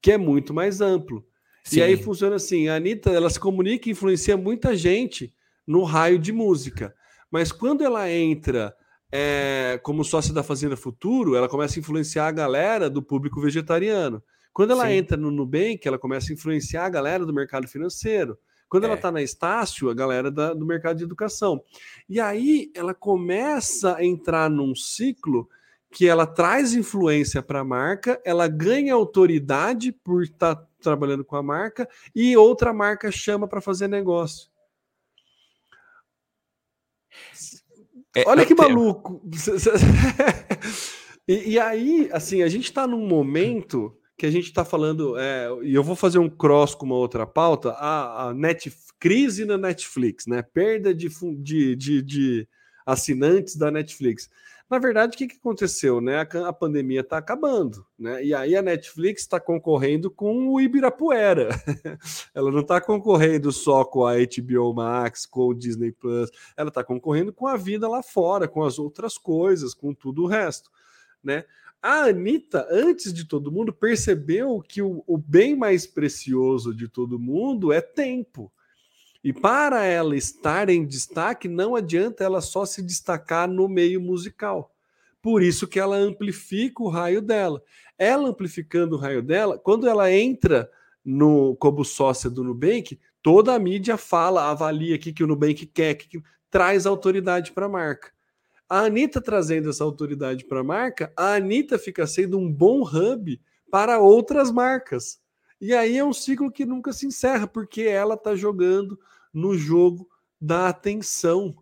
que 0.00 0.12
é 0.12 0.18
muito 0.18 0.54
mais 0.54 0.80
amplo. 0.80 1.24
Sim. 1.64 1.78
E 1.78 1.82
aí 1.82 1.96
funciona 1.96 2.36
assim, 2.36 2.68
a 2.68 2.76
Anitta, 2.76 3.10
ela 3.10 3.28
se 3.28 3.38
comunica 3.38 3.88
e 3.88 3.92
influencia 3.92 4.36
muita 4.36 4.74
gente 4.74 5.32
no 5.66 5.84
raio 5.84 6.18
de 6.18 6.32
música. 6.32 6.94
Mas 7.30 7.52
quando 7.52 7.84
ela 7.84 8.10
entra 8.10 8.74
é, 9.10 9.78
como 9.82 10.04
sócia 10.04 10.32
da 10.32 10.42
Fazenda 10.42 10.76
Futuro, 10.76 11.36
ela 11.36 11.48
começa 11.48 11.78
a 11.78 11.80
influenciar 11.80 12.26
a 12.26 12.32
galera 12.32 12.88
do 12.88 13.02
público 13.02 13.40
vegetariano. 13.40 14.22
Quando 14.52 14.72
ela 14.72 14.86
Sim. 14.86 14.92
entra 14.92 15.16
no 15.16 15.30
Nubank, 15.30 15.86
ela 15.86 15.98
começa 15.98 16.30
a 16.30 16.34
influenciar 16.34 16.84
a 16.84 16.90
galera 16.90 17.24
do 17.24 17.32
mercado 17.32 17.66
financeiro. 17.66 18.38
Quando 18.68 18.84
é. 18.84 18.86
ela 18.86 18.96
está 18.96 19.10
na 19.10 19.22
Estácio, 19.22 19.90
a 19.90 19.94
galera 19.94 20.30
da, 20.30 20.54
do 20.54 20.64
mercado 20.64 20.96
de 20.96 21.04
educação. 21.04 21.62
E 22.08 22.20
aí 22.20 22.70
ela 22.74 22.94
começa 22.94 23.96
a 23.96 24.04
entrar 24.04 24.48
num 24.48 24.74
ciclo 24.74 25.48
que 25.90 26.08
ela 26.08 26.26
traz 26.26 26.72
influência 26.72 27.42
para 27.42 27.60
a 27.60 27.64
marca, 27.64 28.20
ela 28.24 28.48
ganha 28.48 28.94
autoridade 28.94 29.92
por 29.92 30.22
estar 30.22 30.56
tá 30.56 30.66
trabalhando 30.80 31.22
com 31.22 31.36
a 31.36 31.42
marca 31.42 31.86
e 32.14 32.34
outra 32.34 32.72
marca 32.72 33.12
chama 33.12 33.46
para 33.46 33.60
fazer 33.60 33.88
negócio. 33.88 34.50
É, 38.16 38.24
Olha 38.26 38.44
que 38.44 38.54
maluco! 38.54 39.22
e, 41.28 41.52
e, 41.52 41.58
aí, 41.58 42.10
assim, 42.12 42.42
a 42.42 42.48
gente 42.48 42.64
está 42.64 42.86
num 42.86 43.06
momento 43.06 43.96
que 44.16 44.26
a 44.26 44.30
gente 44.30 44.46
está 44.46 44.64
falando, 44.64 45.18
é, 45.18 45.48
e 45.62 45.74
eu 45.74 45.82
vou 45.82 45.96
fazer 45.96 46.18
um 46.18 46.28
cross 46.28 46.74
com 46.74 46.86
uma 46.86 46.94
outra 46.94 47.26
pauta, 47.26 47.70
a, 47.72 48.28
a 48.28 48.34
net, 48.34 48.72
crise 48.98 49.44
na 49.44 49.58
Netflix, 49.58 50.26
né? 50.26 50.42
Perda 50.42 50.94
de, 50.94 51.08
de, 51.38 51.76
de, 51.76 52.02
de 52.02 52.48
assinantes 52.86 53.56
da 53.56 53.70
Netflix. 53.70 54.28
Na 54.72 54.78
verdade, 54.78 55.14
o 55.14 55.18
que, 55.18 55.26
que 55.26 55.36
aconteceu? 55.36 56.00
Né? 56.00 56.16
A, 56.16 56.48
a 56.48 56.52
pandemia 56.52 57.00
está 57.00 57.18
acabando, 57.18 57.84
né? 57.98 58.24
E 58.24 58.34
aí 58.34 58.56
a 58.56 58.62
Netflix 58.62 59.20
está 59.20 59.38
concorrendo 59.38 60.10
com 60.10 60.48
o 60.48 60.58
Ibirapuera. 60.58 61.50
ela 62.34 62.50
não 62.50 62.60
está 62.60 62.80
concorrendo 62.80 63.52
só 63.52 63.84
com 63.84 64.06
a 64.06 64.14
HBO 64.14 64.72
Max, 64.72 65.26
com 65.26 65.48
o 65.48 65.54
Disney 65.54 65.92
Plus, 65.92 66.30
ela 66.56 66.68
está 66.68 66.82
concorrendo 66.82 67.34
com 67.34 67.46
a 67.46 67.54
vida 67.54 67.86
lá 67.86 68.02
fora, 68.02 68.48
com 68.48 68.62
as 68.62 68.78
outras 68.78 69.18
coisas, 69.18 69.74
com 69.74 69.92
tudo 69.92 70.22
o 70.22 70.26
resto. 70.26 70.70
Né? 71.22 71.44
A 71.82 72.04
Anitta, 72.04 72.64
antes 72.70 73.12
de 73.12 73.24
todo 73.24 73.50
mundo, 73.50 73.72
percebeu 73.72 74.62
que 74.62 74.80
o, 74.80 75.02
o 75.04 75.18
bem 75.18 75.56
mais 75.56 75.84
precioso 75.84 76.72
de 76.72 76.86
todo 76.86 77.18
mundo 77.18 77.72
é 77.72 77.80
tempo. 77.80 78.52
E 79.24 79.32
para 79.32 79.84
ela 79.84 80.16
estar 80.16 80.68
em 80.68 80.86
destaque, 80.86 81.48
não 81.48 81.74
adianta 81.74 82.22
ela 82.22 82.40
só 82.40 82.64
se 82.64 82.82
destacar 82.82 83.48
no 83.48 83.68
meio 83.68 84.00
musical. 84.00 84.72
Por 85.20 85.42
isso 85.42 85.66
que 85.66 85.80
ela 85.80 85.96
amplifica 85.96 86.82
o 86.84 86.88
raio 86.88 87.20
dela. 87.20 87.60
Ela 87.98 88.28
amplificando 88.28 88.94
o 88.94 88.98
raio 88.98 89.22
dela, 89.22 89.58
quando 89.58 89.88
ela 89.88 90.10
entra 90.12 90.70
no 91.04 91.56
como 91.56 91.84
sócia 91.84 92.30
do 92.30 92.44
Nubank, 92.44 92.98
toda 93.20 93.54
a 93.54 93.58
mídia 93.58 93.96
fala, 93.96 94.50
avalia 94.50 94.94
o 94.94 94.98
que 94.98 95.22
o 95.22 95.26
Nubank 95.26 95.66
quer, 95.66 95.94
que 95.94 96.22
traz 96.48 96.86
autoridade 96.86 97.50
para 97.50 97.66
a 97.66 97.68
marca. 97.68 98.12
A 98.72 98.86
Anitta 98.86 99.20
trazendo 99.20 99.68
essa 99.68 99.84
autoridade 99.84 100.46
para 100.46 100.60
a 100.60 100.64
marca, 100.64 101.12
a 101.14 101.34
Anitta 101.34 101.78
fica 101.78 102.06
sendo 102.06 102.38
um 102.38 102.50
bom 102.50 102.80
hub 102.80 103.38
para 103.70 104.00
outras 104.00 104.50
marcas. 104.50 105.20
E 105.60 105.74
aí 105.74 105.98
é 105.98 106.02
um 106.02 106.14
ciclo 106.14 106.50
que 106.50 106.64
nunca 106.64 106.90
se 106.90 107.04
encerra, 107.04 107.46
porque 107.46 107.82
ela 107.82 108.14
está 108.14 108.34
jogando 108.34 108.98
no 109.30 109.58
jogo 109.58 110.08
da 110.40 110.70
atenção 110.70 111.54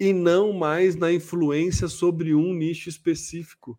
e 0.00 0.12
não 0.12 0.52
mais 0.52 0.96
na 0.96 1.12
influência 1.12 1.86
sobre 1.86 2.34
um 2.34 2.52
nicho 2.52 2.88
específico. 2.88 3.78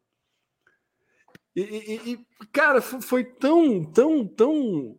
E, 1.54 1.62
e, 1.62 2.12
e 2.14 2.26
cara, 2.50 2.82
foi 2.82 3.26
tão, 3.26 3.84
tão, 3.84 4.26
tão 4.26 4.98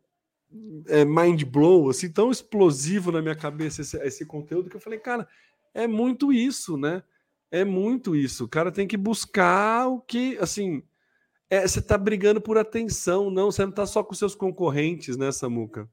é, 0.87 1.03
mind 1.07 1.45
blow, 1.45 1.89
assim, 1.89 2.13
tão 2.13 2.31
explosivo 2.31 3.11
na 3.11 3.23
minha 3.23 3.35
cabeça 3.35 3.81
esse, 3.81 3.97
esse 4.03 4.27
conteúdo 4.27 4.69
que 4.69 4.77
eu 4.77 4.81
falei, 4.83 4.99
cara, 4.99 5.27
é 5.73 5.87
muito 5.87 6.31
isso, 6.31 6.77
né? 6.77 7.03
É 7.51 7.65
muito 7.65 8.15
isso. 8.15 8.45
O 8.45 8.49
cara 8.49 8.71
tem 8.71 8.87
que 8.87 8.97
buscar 8.97 9.89
o 9.89 10.01
que, 10.01 10.39
assim, 10.39 10.83
é, 11.49 11.67
você 11.67 11.83
tá 11.83 11.99
brigando 11.99 12.41
por 12.41 12.57
atenção, 12.57 13.31
não, 13.31 13.51
você 13.51 13.65
não 13.65 13.73
tá 13.73 13.85
só 13.87 14.05
com 14.05 14.15
seus 14.15 14.35
concorrentes, 14.37 15.17
né, 15.17 15.33
Samuca? 15.33 15.89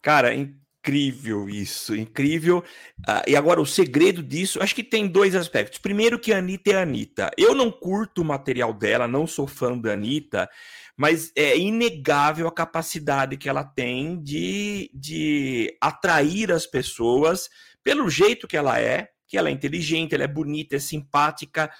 Cara, 0.00 0.34
incrível 0.34 1.50
isso, 1.50 1.94
incrível. 1.94 2.64
Uh, 3.00 3.28
e 3.28 3.36
agora, 3.36 3.60
o 3.60 3.66
segredo 3.66 4.22
disso, 4.22 4.62
acho 4.62 4.74
que 4.74 4.82
tem 4.82 5.06
dois 5.06 5.34
aspectos. 5.34 5.78
Primeiro, 5.78 6.18
que 6.18 6.32
a 6.32 6.38
Anitta 6.38 6.70
é 6.70 6.76
a 6.76 6.82
Anitta. 6.82 7.30
Eu 7.36 7.54
não 7.54 7.70
curto 7.70 8.22
o 8.22 8.24
material 8.24 8.72
dela, 8.72 9.06
não 9.06 9.26
sou 9.26 9.46
fã 9.46 9.76
da 9.76 9.92
Anitta, 9.92 10.48
mas 10.96 11.30
é 11.36 11.58
inegável 11.58 12.48
a 12.48 12.52
capacidade 12.52 13.36
que 13.36 13.48
ela 13.48 13.64
tem 13.64 14.22
de, 14.22 14.90
de 14.94 15.76
atrair 15.80 16.50
as 16.50 16.66
pessoas 16.66 17.50
pelo 17.82 18.08
jeito 18.08 18.48
que 18.48 18.56
ela 18.56 18.80
é, 18.80 19.10
que 19.30 19.38
ela 19.38 19.48
é 19.48 19.52
inteligente, 19.52 20.12
ela 20.12 20.24
é 20.24 20.28
bonita, 20.28 20.74
é 20.74 20.80
simpática, 20.80 21.70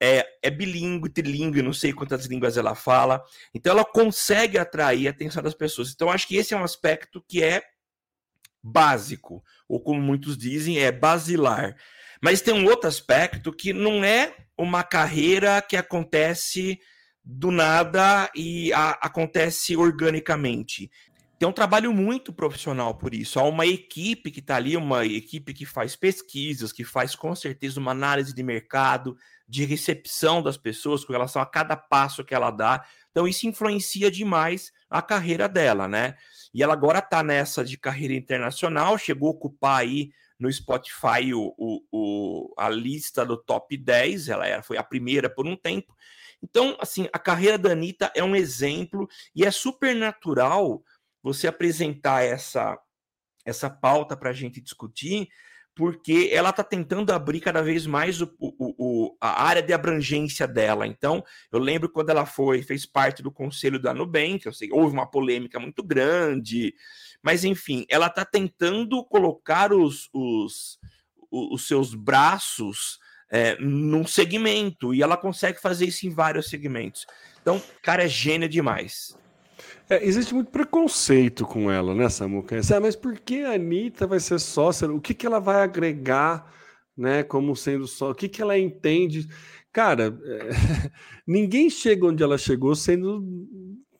é, 0.00 0.26
é 0.42 0.50
bilíngue, 0.50 1.10
trilingue, 1.10 1.60
não 1.60 1.74
sei 1.74 1.92
quantas 1.92 2.24
línguas 2.24 2.56
ela 2.56 2.74
fala. 2.74 3.22
Então 3.54 3.72
ela 3.72 3.84
consegue 3.84 4.56
atrair 4.56 5.06
a 5.06 5.10
atenção 5.10 5.42
das 5.42 5.52
pessoas. 5.52 5.92
Então 5.92 6.10
acho 6.10 6.26
que 6.26 6.36
esse 6.36 6.54
é 6.54 6.56
um 6.56 6.64
aspecto 6.64 7.22
que 7.28 7.42
é 7.42 7.62
básico, 8.62 9.44
ou 9.68 9.78
como 9.78 10.00
muitos 10.00 10.38
dizem, 10.38 10.78
é 10.78 10.90
basilar. 10.90 11.76
Mas 12.22 12.40
tem 12.40 12.54
um 12.54 12.64
outro 12.64 12.88
aspecto 12.88 13.52
que 13.52 13.74
não 13.74 14.02
é 14.02 14.34
uma 14.56 14.82
carreira 14.82 15.60
que 15.60 15.76
acontece 15.76 16.80
do 17.22 17.50
nada 17.50 18.30
e 18.34 18.72
a, 18.72 18.92
acontece 19.02 19.76
organicamente 19.76 20.90
tem 21.38 21.48
um 21.48 21.52
trabalho 21.52 21.92
muito 21.92 22.32
profissional 22.32 22.94
por 22.94 23.12
isso. 23.12 23.38
Há 23.38 23.42
uma 23.42 23.66
equipe 23.66 24.30
que 24.30 24.40
está 24.40 24.56
ali, 24.56 24.76
uma 24.76 25.04
equipe 25.04 25.52
que 25.52 25.66
faz 25.66 25.94
pesquisas, 25.94 26.72
que 26.72 26.82
faz 26.82 27.14
com 27.14 27.34
certeza 27.34 27.78
uma 27.78 27.90
análise 27.90 28.34
de 28.34 28.42
mercado, 28.42 29.16
de 29.46 29.64
recepção 29.64 30.42
das 30.42 30.56
pessoas 30.56 31.04
com 31.04 31.12
relação 31.12 31.42
a 31.42 31.46
cada 31.46 31.76
passo 31.76 32.24
que 32.24 32.34
ela 32.34 32.50
dá. 32.50 32.84
Então, 33.10 33.28
isso 33.28 33.46
influencia 33.46 34.10
demais 34.10 34.72
a 34.88 35.02
carreira 35.02 35.48
dela, 35.48 35.86
né? 35.86 36.16
E 36.54 36.62
ela 36.62 36.72
agora 36.72 37.00
está 37.00 37.22
nessa 37.22 37.62
de 37.64 37.76
carreira 37.76 38.14
internacional, 38.14 38.96
chegou 38.96 39.28
a 39.28 39.32
ocupar 39.32 39.80
aí 39.80 40.10
no 40.38 40.52
Spotify 40.52 41.34
o, 41.34 41.54
o, 41.56 41.82
o, 41.90 42.54
a 42.56 42.68
lista 42.68 43.24
do 43.24 43.36
top 43.36 43.76
10, 43.76 44.28
ela 44.28 44.46
era, 44.46 44.62
foi 44.62 44.76
a 44.76 44.82
primeira 44.82 45.28
por 45.28 45.46
um 45.46 45.56
tempo. 45.56 45.94
Então, 46.42 46.76
assim, 46.80 47.08
a 47.12 47.18
carreira 47.18 47.56
da 47.56 47.72
Anitta 47.72 48.12
é 48.14 48.22
um 48.22 48.36
exemplo 48.36 49.08
e 49.34 49.44
é 49.44 49.50
super 49.50 49.94
natural 49.94 50.82
você 51.26 51.48
apresentar 51.48 52.22
essa, 52.22 52.78
essa 53.44 53.68
pauta 53.68 54.16
para 54.16 54.30
a 54.30 54.32
gente 54.32 54.60
discutir, 54.60 55.26
porque 55.74 56.30
ela 56.32 56.50
está 56.50 56.62
tentando 56.62 57.12
abrir 57.12 57.40
cada 57.40 57.60
vez 57.62 57.84
mais 57.84 58.22
o, 58.22 58.32
o, 58.38 58.54
o, 58.78 59.16
a 59.20 59.42
área 59.42 59.60
de 59.60 59.72
abrangência 59.72 60.46
dela. 60.46 60.86
Então, 60.86 61.24
eu 61.50 61.58
lembro 61.58 61.90
quando 61.90 62.10
ela 62.10 62.24
foi, 62.24 62.62
fez 62.62 62.86
parte 62.86 63.24
do 63.24 63.32
conselho 63.32 63.80
da 63.80 63.92
Nubank, 63.92 64.46
eu 64.46 64.52
sei, 64.52 64.70
houve 64.70 64.94
uma 64.94 65.10
polêmica 65.10 65.58
muito 65.58 65.82
grande, 65.82 66.72
mas 67.20 67.44
enfim, 67.44 67.84
ela 67.88 68.06
está 68.06 68.24
tentando 68.24 69.04
colocar 69.04 69.72
os, 69.72 70.08
os, 70.12 70.78
os 71.28 71.66
seus 71.66 71.92
braços 71.92 73.00
é, 73.28 73.56
num 73.58 74.06
segmento, 74.06 74.94
e 74.94 75.02
ela 75.02 75.16
consegue 75.16 75.60
fazer 75.60 75.86
isso 75.86 76.06
em 76.06 76.10
vários 76.10 76.48
segmentos. 76.48 77.04
Então, 77.42 77.60
cara, 77.82 78.04
é 78.04 78.08
gênio 78.08 78.48
demais. 78.48 79.18
É, 79.88 80.04
existe 80.04 80.34
muito 80.34 80.50
preconceito 80.50 81.44
com 81.44 81.70
ela, 81.70 81.94
né, 81.94 82.08
Samuca? 82.08 82.56
Ah, 82.56 82.80
mas 82.80 82.96
por 82.96 83.18
que 83.18 83.42
a 83.42 83.52
Anitta 83.52 84.06
vai 84.06 84.18
ser 84.18 84.38
sócia? 84.40 84.90
O 84.90 85.00
que, 85.00 85.14
que 85.14 85.26
ela 85.26 85.38
vai 85.38 85.62
agregar, 85.62 86.52
né, 86.96 87.22
como 87.22 87.54
sendo 87.54 87.86
só? 87.86 88.10
O 88.10 88.14
que, 88.14 88.28
que 88.28 88.42
ela 88.42 88.58
entende? 88.58 89.28
cara, 89.76 90.18
é, 90.24 90.48
ninguém 91.28 91.68
chega 91.68 92.06
onde 92.06 92.22
ela 92.22 92.38
chegou 92.38 92.74
sendo 92.74 93.22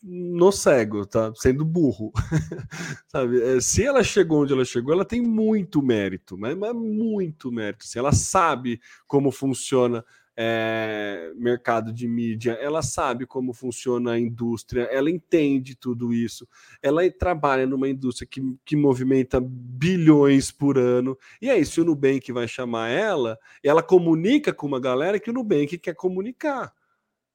no 0.03 0.51
cego, 0.51 1.05
tá? 1.05 1.31
Sendo 1.35 1.67
burro, 1.67 2.13
sabe? 3.09 3.43
É, 3.43 3.61
se 3.61 3.85
ela 3.85 4.03
chegou 4.03 4.43
onde 4.43 4.55
ela 4.55 4.65
chegou, 4.65 4.95
ela 4.95 5.05
tem 5.05 5.21
muito 5.21 5.83
mérito, 5.83 6.39
mas, 6.39 6.57
mas 6.57 6.73
muito 6.75 7.53
mérito. 7.53 7.85
Assim, 7.85 7.99
ela 7.99 8.13
sabe 8.13 8.81
como 9.07 9.31
funciona 9.31 10.03
é, 10.37 11.33
mercado 11.35 11.93
de 11.93 12.07
mídia, 12.07 12.53
ela 12.61 12.83
sabe 12.83 13.25
como 13.25 13.55
funciona 13.55 14.13
a 14.13 14.19
indústria, 14.19 14.83
ela 14.83 15.11
entende 15.11 15.75
tudo 15.75 16.13
isso, 16.13 16.47
ela 16.83 17.11
trabalha 17.11 17.67
numa 17.67 17.89
indústria 17.89 18.29
que, 18.31 18.43
que 18.65 18.77
movimenta 18.77 19.41
bilhões 19.41 20.51
por 20.51 20.77
ano, 20.77 21.17
e 21.41 21.49
aí, 21.49 21.65
se 21.65 21.81
o 21.81 21.85
Nubank 21.85 22.31
vai 22.33 22.47
chamar 22.47 22.89
ela, 22.89 23.39
ela 23.63 23.83
comunica 23.83 24.53
com 24.53 24.67
uma 24.67 24.81
galera 24.81 25.19
que 25.19 25.31
o 25.31 25.33
Nubank 25.33 25.79
quer 25.79 25.95
comunicar. 25.95 26.73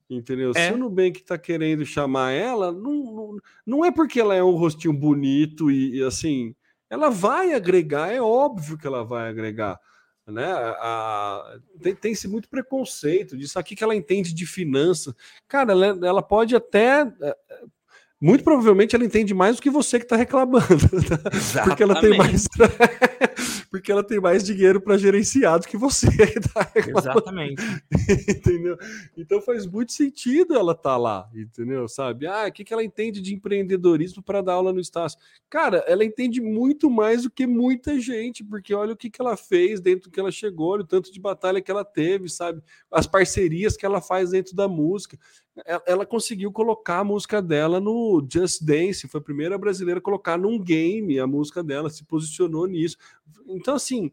Entendeu? 0.10 0.52
É. 0.54 0.68
Se 0.68 0.74
o 0.74 0.78
Nubank 0.78 1.22
está 1.22 1.38
querendo 1.38 1.86
chamar 1.86 2.34
ela, 2.34 2.70
não, 2.70 2.94
não, 2.94 3.38
não, 3.66 3.86
é 3.86 3.92
porque 3.92 4.20
ela 4.20 4.36
é 4.36 4.44
um 4.44 4.58
rostinho 4.58 4.94
bonito 4.94 5.72
e, 5.72 6.00
e 6.00 6.04
assim, 6.04 6.54
ela 6.90 7.10
vai 7.10 7.54
agregar, 7.54 8.14
é 8.14 8.22
óbvio 8.22 8.78
que 8.78 8.86
ela 8.86 9.06
vai 9.06 9.30
agregar 9.30 9.80
né? 10.28 10.52
A, 10.52 11.58
tem, 11.82 11.96
tem-se 11.96 12.28
muito 12.28 12.50
preconceito 12.50 13.38
disso 13.38 13.58
aqui 13.58 13.76
que 13.76 13.84
ela 13.84 13.96
entende 13.96 14.34
de 14.34 14.46
finanças. 14.46 15.14
Cara, 15.48 15.72
ela, 15.72 16.00
ela 16.08 16.22
pode 16.22 16.56
até. 16.56 17.02
É, 17.22 17.36
muito 18.22 18.44
provavelmente 18.44 18.96
ela 18.96 19.04
entende 19.04 19.34
mais 19.34 19.56
do 19.56 19.62
que 19.62 19.70
você 19.70 19.98
que 19.98 20.06
está 20.06 20.16
reclamando. 20.16 20.68
Tá? 21.08 21.64
Porque 21.66 21.84
ela 21.84 22.00
tem 22.00 22.16
mais. 22.16 22.48
Porque 23.72 23.90
ela 23.90 24.04
tem 24.04 24.20
mais 24.20 24.44
dinheiro 24.44 24.82
para 24.82 24.98
gerenciar 24.98 25.58
do 25.60 25.66
que 25.66 25.78
você. 25.78 26.08
Tá 26.54 26.70
Exatamente. 26.76 27.62
entendeu? 28.28 28.78
Então 29.16 29.42
faz 29.42 29.66
muito 29.66 29.94
sentido 29.94 30.56
ela 30.56 30.74
estar 30.74 30.92
tá 30.92 30.98
lá, 30.98 31.30
entendeu? 31.34 31.88
Sabe? 31.88 32.28
Ah, 32.28 32.46
o 32.48 32.52
que, 32.52 32.66
que 32.66 32.74
ela 32.74 32.84
entende 32.84 33.22
de 33.22 33.34
empreendedorismo 33.34 34.22
para 34.22 34.42
dar 34.42 34.54
aula 34.54 34.74
no 34.74 34.82
Estácio? 34.82 35.18
Cara, 35.50 35.78
ela 35.88 36.04
entende 36.04 36.42
muito 36.42 36.90
mais 36.90 37.24
do 37.24 37.30
que 37.30 37.48
muita 37.48 37.98
gente, 38.00 38.44
porque 38.44 38.74
olha 38.74 38.94
o 38.94 38.98
que, 38.98 39.10
que 39.10 39.22
ela 39.22 39.38
fez 39.38 39.80
dentro 39.80 40.10
do 40.10 40.14
que 40.14 40.20
ela 40.20 40.32
chegou, 40.32 40.72
olha 40.72 40.82
o 40.82 40.88
tanto 40.88 41.12
de 41.12 41.20
batalha 41.20 41.62
que 41.62 41.72
ela 41.72 41.86
teve, 41.86 42.28
sabe? 42.28 42.62
As 42.92 43.08
parcerias 43.08 43.78
que 43.78 43.86
ela 43.86 44.02
faz 44.02 44.32
dentro 44.32 44.54
da 44.54 44.68
música 44.68 45.18
ela 45.86 46.06
conseguiu 46.06 46.52
colocar 46.52 47.00
a 47.00 47.04
música 47.04 47.42
dela 47.42 47.80
no 47.80 48.26
Just 48.32 48.64
Dance, 48.64 49.08
foi 49.08 49.20
a 49.20 49.24
primeira 49.24 49.58
brasileira 49.58 50.00
a 50.00 50.04
colocar 50.04 50.38
num 50.38 50.58
game 50.58 51.20
a 51.20 51.28
música 51.28 51.62
dela, 51.62 51.90
se 51.90 52.04
posicionou 52.06 52.66
nisso. 52.66 52.98
Então, 53.62 53.76
assim, 53.76 54.12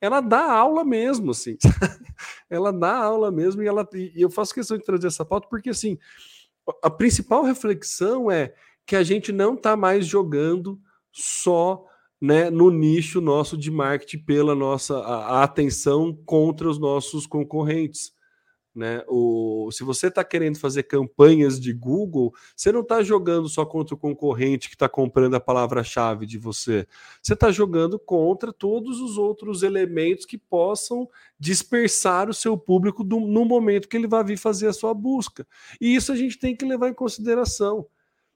ela 0.00 0.20
dá 0.20 0.52
aula 0.52 0.84
mesmo, 0.84 1.30
assim. 1.30 1.56
ela 2.50 2.72
dá 2.72 2.96
aula 2.96 3.30
mesmo 3.30 3.62
e, 3.62 3.66
ela, 3.66 3.88
e 3.94 4.12
eu 4.16 4.30
faço 4.30 4.54
questão 4.54 4.76
de 4.76 4.84
trazer 4.84 5.06
essa 5.06 5.24
pauta 5.24 5.48
porque, 5.48 5.70
assim, 5.70 5.98
a 6.82 6.90
principal 6.90 7.42
reflexão 7.42 8.30
é 8.30 8.52
que 8.84 8.96
a 8.96 9.02
gente 9.02 9.32
não 9.32 9.54
está 9.54 9.76
mais 9.76 10.06
jogando 10.06 10.80
só 11.12 11.84
né, 12.20 12.50
no 12.50 12.70
nicho 12.70 13.20
nosso 13.20 13.56
de 13.56 13.70
marketing 13.70 14.24
pela 14.24 14.54
nossa 14.54 14.98
a, 14.98 15.40
a 15.40 15.42
atenção 15.44 16.12
contra 16.26 16.68
os 16.68 16.78
nossos 16.78 17.26
concorrentes. 17.26 18.12
Né? 18.78 19.02
O, 19.08 19.70
se 19.72 19.82
você 19.82 20.06
está 20.06 20.22
querendo 20.22 20.56
fazer 20.56 20.84
campanhas 20.84 21.58
de 21.58 21.72
Google, 21.72 22.32
você 22.54 22.70
não 22.70 22.82
está 22.82 23.02
jogando 23.02 23.48
só 23.48 23.66
contra 23.66 23.96
o 23.96 23.98
concorrente 23.98 24.68
que 24.68 24.76
está 24.76 24.88
comprando 24.88 25.34
a 25.34 25.40
palavra-chave 25.40 26.24
de 26.24 26.38
você. 26.38 26.86
Você 27.20 27.34
está 27.34 27.50
jogando 27.50 27.98
contra 27.98 28.52
todos 28.52 29.00
os 29.00 29.18
outros 29.18 29.64
elementos 29.64 30.24
que 30.24 30.38
possam 30.38 31.08
dispersar 31.40 32.30
o 32.30 32.34
seu 32.34 32.56
público 32.56 33.02
do, 33.02 33.18
no 33.18 33.44
momento 33.44 33.88
que 33.88 33.96
ele 33.96 34.06
vai 34.06 34.22
vir 34.22 34.38
fazer 34.38 34.68
a 34.68 34.72
sua 34.72 34.94
busca. 34.94 35.44
E 35.80 35.92
isso 35.92 36.12
a 36.12 36.16
gente 36.16 36.38
tem 36.38 36.54
que 36.54 36.64
levar 36.64 36.88
em 36.88 36.94
consideração. 36.94 37.84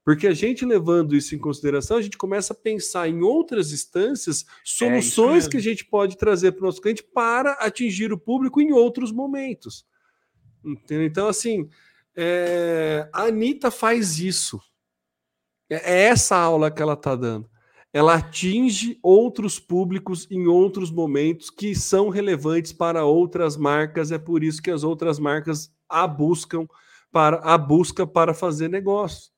Porque 0.04 0.26
a 0.26 0.34
gente 0.34 0.64
levando 0.64 1.14
isso 1.14 1.36
em 1.36 1.38
consideração, 1.38 1.98
a 1.98 2.02
gente 2.02 2.18
começa 2.18 2.52
a 2.52 2.56
pensar 2.56 3.08
em 3.08 3.22
outras 3.22 3.70
instâncias, 3.70 4.44
é, 4.44 4.44
soluções 4.64 5.46
é 5.46 5.50
que 5.50 5.56
a 5.56 5.60
gente 5.60 5.84
pode 5.84 6.16
trazer 6.16 6.50
para 6.50 6.62
o 6.62 6.66
nosso 6.66 6.80
cliente 6.80 7.04
para 7.04 7.52
atingir 7.52 8.12
o 8.12 8.18
público 8.18 8.60
em 8.60 8.72
outros 8.72 9.12
momentos. 9.12 9.86
Entendeu? 10.64 11.06
Então, 11.06 11.28
assim, 11.28 11.68
é, 12.16 13.08
a 13.12 13.24
Anitta 13.24 13.70
faz 13.70 14.18
isso. 14.18 14.60
É, 15.70 15.92
é 15.92 16.02
essa 16.04 16.36
aula 16.36 16.70
que 16.70 16.82
ela 16.82 16.94
está 16.94 17.14
dando. 17.16 17.50
Ela 17.92 18.14
atinge 18.14 18.98
outros 19.02 19.58
públicos 19.58 20.26
em 20.30 20.46
outros 20.46 20.90
momentos 20.90 21.50
que 21.50 21.74
são 21.74 22.08
relevantes 22.08 22.72
para 22.72 23.04
outras 23.04 23.56
marcas. 23.56 24.10
É 24.10 24.18
por 24.18 24.42
isso 24.42 24.62
que 24.62 24.70
as 24.70 24.82
outras 24.82 25.18
marcas 25.18 25.70
a 25.88 26.06
buscam 26.06 26.66
para 27.10 27.36
a 27.38 27.58
busca 27.58 28.06
para 28.06 28.32
fazer 28.32 28.68
negócio. 28.68 29.30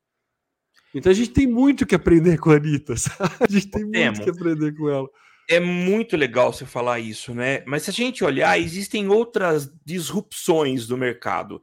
Então 0.94 1.10
a 1.10 1.14
gente 1.14 1.30
tem 1.30 1.46
muito 1.46 1.84
que 1.84 1.96
aprender 1.96 2.38
com 2.38 2.50
a 2.50 2.56
Anitta. 2.56 2.96
Sabe? 2.96 3.34
A 3.40 3.50
gente 3.50 3.66
tem 3.66 3.82
muito 3.82 3.92
Temo. 3.92 4.22
que 4.22 4.30
aprender 4.30 4.72
com 4.76 4.88
ela. 4.88 5.08
É 5.48 5.60
muito 5.60 6.16
legal 6.16 6.52
você 6.52 6.64
falar 6.64 6.98
isso, 7.00 7.34
né? 7.34 7.62
Mas 7.66 7.82
se 7.82 7.90
a 7.90 7.92
gente 7.92 8.24
olhar, 8.24 8.58
existem 8.58 9.08
outras 9.08 9.70
disrupções 9.84 10.86
do 10.86 10.96
mercado. 10.96 11.60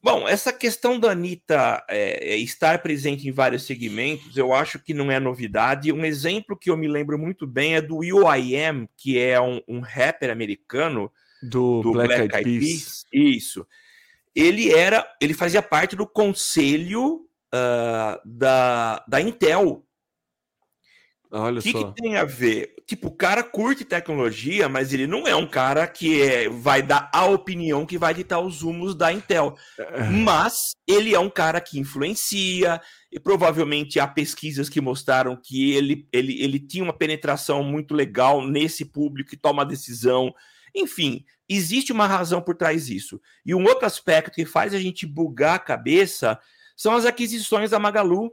Bom, 0.00 0.28
essa 0.28 0.52
questão 0.52 0.98
da 0.98 1.10
Anitta 1.10 1.84
é, 1.88 2.34
é, 2.34 2.36
estar 2.36 2.80
presente 2.80 3.28
em 3.28 3.32
vários 3.32 3.64
segmentos, 3.64 4.36
eu 4.36 4.54
acho 4.54 4.78
que 4.78 4.94
não 4.94 5.10
é 5.10 5.18
novidade. 5.18 5.92
Um 5.92 6.04
exemplo 6.04 6.56
que 6.56 6.70
eu 6.70 6.76
me 6.76 6.86
lembro 6.86 7.18
muito 7.18 7.46
bem 7.46 7.74
é 7.74 7.80
do 7.80 7.96
Will.i.am, 7.96 8.88
que 8.96 9.18
é 9.18 9.40
um, 9.40 9.60
um 9.66 9.80
rapper 9.80 10.30
americano 10.30 11.10
do, 11.42 11.82
do 11.82 11.92
Black, 11.92 12.28
Black 12.28 12.36
Eyed 12.36 12.60
Peas. 12.60 13.06
Isso. 13.12 13.66
Ele 14.34 14.72
era, 14.72 15.04
ele 15.20 15.34
fazia 15.34 15.60
parte 15.60 15.96
do 15.96 16.06
conselho 16.06 17.26
uh, 17.52 18.20
da, 18.24 19.04
da 19.08 19.20
Intel 19.20 19.84
Olha 21.30 21.58
o 21.60 21.62
que, 21.62 21.72
que, 21.72 21.94
tem 21.94 22.16
a 22.16 22.24
ver? 22.24 22.74
Tipo, 22.86 23.08
o 23.08 23.14
cara 23.14 23.42
curte 23.42 23.84
tecnologia, 23.84 24.66
mas 24.66 24.94
ele 24.94 25.06
não 25.06 25.28
é 25.28 25.36
um 25.36 25.46
cara 25.46 25.86
que 25.86 26.22
é, 26.22 26.48
vai 26.48 26.80
dar 26.80 27.10
a 27.12 27.26
opinião 27.26 27.84
que 27.84 27.98
vai 27.98 28.14
ditar 28.14 28.40
os 28.40 28.62
rumos 28.62 28.94
da 28.94 29.12
Intel. 29.12 29.54
É. 29.78 30.04
Mas 30.04 30.70
ele 30.86 31.14
é 31.14 31.18
um 31.18 31.28
cara 31.28 31.60
que 31.60 31.78
influencia, 31.78 32.80
e 33.12 33.20
provavelmente 33.20 34.00
há 34.00 34.06
pesquisas 34.06 34.70
que 34.70 34.80
mostraram 34.80 35.36
que 35.36 35.72
ele, 35.72 36.08
ele, 36.10 36.42
ele 36.42 36.58
tinha 36.58 36.82
uma 36.82 36.96
penetração 36.96 37.62
muito 37.62 37.94
legal 37.94 38.46
nesse 38.46 38.86
público 38.86 39.34
e 39.34 39.38
toma 39.38 39.66
decisão. 39.66 40.34
Enfim, 40.74 41.26
existe 41.46 41.92
uma 41.92 42.06
razão 42.06 42.40
por 42.40 42.54
trás 42.54 42.86
disso. 42.86 43.20
E 43.44 43.54
um 43.54 43.64
outro 43.64 43.84
aspecto 43.84 44.34
que 44.34 44.46
faz 44.46 44.72
a 44.72 44.78
gente 44.78 45.06
bugar 45.06 45.56
a 45.56 45.58
cabeça 45.58 46.40
são 46.74 46.94
as 46.94 47.04
aquisições 47.04 47.70
da 47.70 47.78
Magalu 47.78 48.32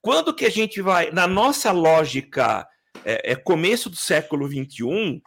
quando 0.00 0.34
que 0.34 0.44
a 0.44 0.50
gente 0.50 0.80
vai, 0.80 1.10
na 1.10 1.26
nossa 1.26 1.72
lógica, 1.72 2.66
é, 3.04 3.32
é 3.32 3.36
começo 3.36 3.90
do 3.90 3.96
século 3.96 4.46
XXI, 4.48 5.22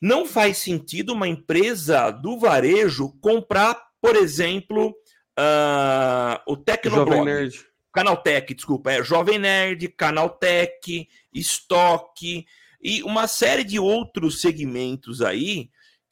não 0.00 0.26
faz 0.26 0.58
sentido 0.58 1.12
uma 1.12 1.28
empresa 1.28 2.10
do 2.10 2.38
varejo 2.38 3.12
comprar, 3.20 3.80
por 4.00 4.16
exemplo, 4.16 4.94
uh, 5.38 6.40
o 6.46 6.56
Tecnoblog. 6.56 7.50
Canaltech, 7.92 8.54
desculpa, 8.54 8.92
é 8.92 9.02
Jovem 9.02 9.38
Nerd, 9.38 9.88
Canaltech, 9.88 11.08
Stock 11.34 12.46
e 12.80 13.02
uma 13.02 13.26
série 13.26 13.64
de 13.64 13.80
outros 13.80 14.40
segmentos 14.40 15.20
aí. 15.20 15.70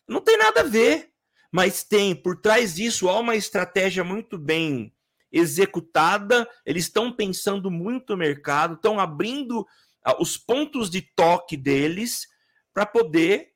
Não 0.09 0.21
tem 0.21 0.37
nada 0.37 0.63
a 0.63 0.65
ver, 0.65 1.11
mas 1.53 1.85
tem 1.85 2.17
por 2.17 2.41
trás 2.41 2.75
disso 2.75 3.09
há 3.09 3.19
uma 3.21 3.37
estratégia 3.37 4.03
muito 4.03 4.37
bem 4.37 4.93
executada, 5.33 6.49
eles 6.65 6.85
estão 6.85 7.13
pensando 7.13 7.71
muito 7.71 8.13
no 8.13 8.17
mercado, 8.17 8.75
estão 8.75 8.99
abrindo 8.99 9.61
uh, 9.61 10.21
os 10.21 10.37
pontos 10.37 10.91
de 10.91 11.03
toque 11.03 11.57
deles 11.57 12.27
para 12.73 12.87
poder 12.87 13.53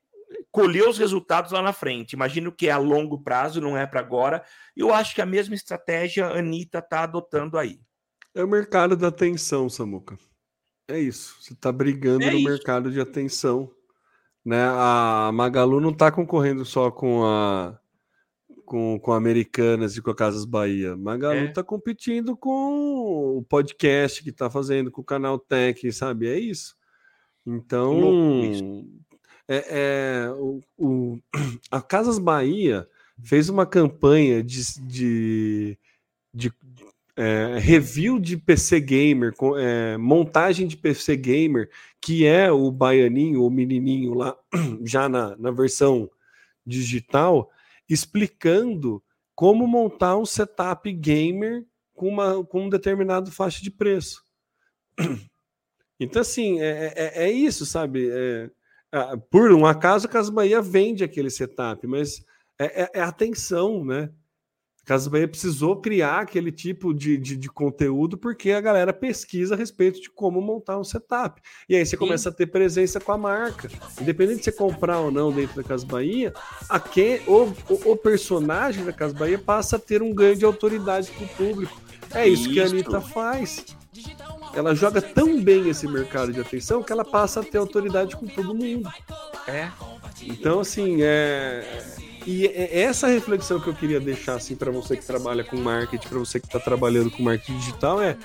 colher 0.51 0.89
os 0.89 0.99
resultados 0.99 1.53
lá 1.53 1.63
na 1.63 1.73
frente. 1.73 2.13
Imagino 2.13 2.53
que 2.53 2.69
é 2.69 2.73
a 2.73 2.79
longo 2.79 3.23
prazo, 3.23 3.61
não 3.61 3.77
é 3.77 3.87
para 3.87 4.01
agora. 4.01 4.45
Eu 4.77 4.93
acho 4.93 5.15
que 5.15 5.23
a 5.23 5.27
mesma 5.27 5.55
estratégia 5.55 6.27
a 6.27 6.39
Anitta 6.39 6.79
está 6.79 7.03
adotando 7.03 7.59
aí. 7.59 7.81
É 8.35 8.43
o 8.43 8.49
mercado 8.49 8.97
da 8.97 9.09
atenção, 9.09 9.69
Samuca. 9.69 10.19
É 10.89 10.99
isso. 10.99 11.37
Você 11.41 11.53
está 11.53 11.71
brigando 11.71 12.25
é 12.25 12.31
no 12.31 12.39
isso. 12.39 12.49
mercado 12.49 12.91
de 12.91 13.01
atenção. 13.01 13.71
Né? 14.45 14.63
A 14.63 15.31
Magalu 15.33 15.81
não 15.81 15.91
está 15.91 16.11
concorrendo 16.11 16.65
só 16.65 16.91
com 16.91 17.25
a 17.25 17.79
com, 18.65 18.99
com 18.99 19.13
Americanas 19.13 19.97
e 19.97 20.03
com 20.03 20.11
a 20.11 20.15
Casas 20.15 20.45
Bahia. 20.45 20.97
Magalu 20.97 21.41
é. 21.41 21.53
tá 21.53 21.63
competindo 21.63 22.37
com 22.37 23.39
o 23.39 23.43
podcast 23.43 24.23
que 24.23 24.33
tá 24.33 24.51
fazendo, 24.51 24.91
com 24.91 25.01
o 25.01 25.05
canal 25.05 25.39
Tech, 25.39 25.91
sabe? 25.93 26.29
É 26.29 26.39
isso. 26.39 26.75
Então, 27.47 28.87
é, 29.49 29.65
é 29.69 30.31
o, 30.31 30.61
o, 30.79 31.19
a 31.71 31.81
Casas 31.81 32.19
Bahia 32.19 32.87
fez 33.23 33.49
uma 33.49 33.67
campanha 33.67 34.43
de, 34.43 34.63
de, 34.81 35.79
de 36.33 36.53
é, 37.17 37.59
review 37.59 38.19
de 38.19 38.37
PC 38.37 38.81
Gamer, 38.81 39.35
com, 39.35 39.57
é, 39.57 39.97
montagem 39.99 40.67
de 40.67 40.77
PC 40.77 41.17
Gamer, 41.17 41.71
que 42.01 42.25
é 42.25 42.51
o 42.51 42.71
baianinho, 42.71 43.45
o 43.45 43.51
menininho 43.51 44.15
lá, 44.15 44.37
já 44.85 45.09
na, 45.09 45.37
na 45.37 45.51
versão 45.51 46.11
digital, 46.67 47.51
explicando 47.93 49.03
como 49.35 49.67
montar 49.67 50.17
um 50.17 50.25
setup 50.25 50.91
gamer 50.93 51.67
com, 51.95 52.09
uma, 52.09 52.45
com 52.45 52.67
um 52.67 52.69
determinado 52.69 53.31
faixa 53.31 53.63
de 53.63 53.71
preço. 53.71 54.23
Então, 56.01 56.21
assim, 56.21 56.61
é, 56.61 56.93
é, 56.97 57.27
é 57.27 57.31
isso, 57.31 57.65
sabe? 57.65 58.11
É, 58.11 58.51
é, 58.91 59.17
por 59.31 59.53
um 59.53 59.65
acaso, 59.65 60.09
a 60.09 60.11
Casa 60.11 60.33
Bahia 60.33 60.61
vende 60.61 61.05
aquele 61.05 61.31
setup, 61.31 61.87
mas 61.87 62.25
é, 62.59 62.83
é, 62.83 62.91
é 62.95 63.01
atenção, 63.01 63.85
né? 63.85 64.11
Casa 64.85 65.09
Bahia 65.09 65.29
precisou 65.29 65.81
criar 65.81 66.21
aquele 66.21 66.51
tipo 66.51 66.93
de, 66.93 67.17
de, 67.17 67.37
de, 67.37 67.49
conteúdo 67.49 68.19
porque 68.19 68.51
a 68.51 68.61
galera 68.61 68.93
pesquisa 68.93 69.55
a 69.55 69.57
respeito 69.57 70.01
de 70.01 70.11
como 70.11 70.41
montar 70.41 70.77
um 70.77 70.83
setup. 70.83 71.41
E 71.69 71.77
aí 71.77 71.87
você 71.87 71.97
começa 71.97 72.31
a 72.31 72.33
ter 72.33 72.47
presença 72.47 72.99
com 72.99 73.13
a 73.13 73.19
marca. 73.19 73.69
Independente 74.01 74.39
de 74.39 74.45
você 74.45 74.53
comprar 74.53 74.99
ou 74.99 75.13
não 75.13 75.31
dentro 75.31 75.55
da 75.55 75.63
Casa 75.63 75.87
Bahia, 75.87 76.33
aqui, 76.69 77.23
o, 77.29 77.53
o, 77.73 77.93
o 77.93 77.97
personagem 77.97 78.85
da 78.85 78.93
Casa 78.93 79.15
Bahia 79.15 79.39
passa 79.39 79.77
a 79.77 79.79
ter 79.79 80.03
um 80.03 80.13
ganho 80.13 80.37
de 80.37 80.45
autoridade 80.45 81.13
com 81.13 81.25
o 81.25 81.29
público. 81.29 81.81
É 82.13 82.27
isso, 82.27 82.43
isso. 82.43 82.53
que 82.53 82.61
a 82.61 82.67
Anitta 82.67 83.01
faz. 83.01 83.65
Ela 84.53 84.75
joga 84.75 85.01
tão 85.01 85.41
bem 85.41 85.69
esse 85.69 85.87
mercado 85.87 86.33
de 86.33 86.41
atenção 86.41 86.83
que 86.83 86.93
ela 86.93 87.05
passa 87.05 87.41
a 87.41 87.45
ter 87.45 87.59
autoridade 87.59 88.17
com 88.17 88.27
todo 88.27 88.55
mundo. 88.55 88.91
É. 89.47 89.71
Então, 90.21 90.61
assim, 90.61 90.99
é 91.01 91.65
e 92.27 92.47
é, 92.47 92.71
é 92.73 92.81
essa 92.83 93.07
reflexão 93.07 93.61
que 93.61 93.69
eu 93.69 93.75
queria 93.75 94.01
deixar 94.01 94.35
assim 94.35 94.57
para 94.57 94.71
você 94.71 94.97
que 94.97 95.05
trabalha 95.05 95.45
com 95.45 95.57
marketing, 95.57 96.09
para 96.09 96.19
você 96.19 96.41
que 96.41 96.47
está 96.47 96.61
trabalhando 96.61 97.11
com 97.11 97.23
marketing 97.23 97.59
digital 97.59 98.01
é 98.01 98.17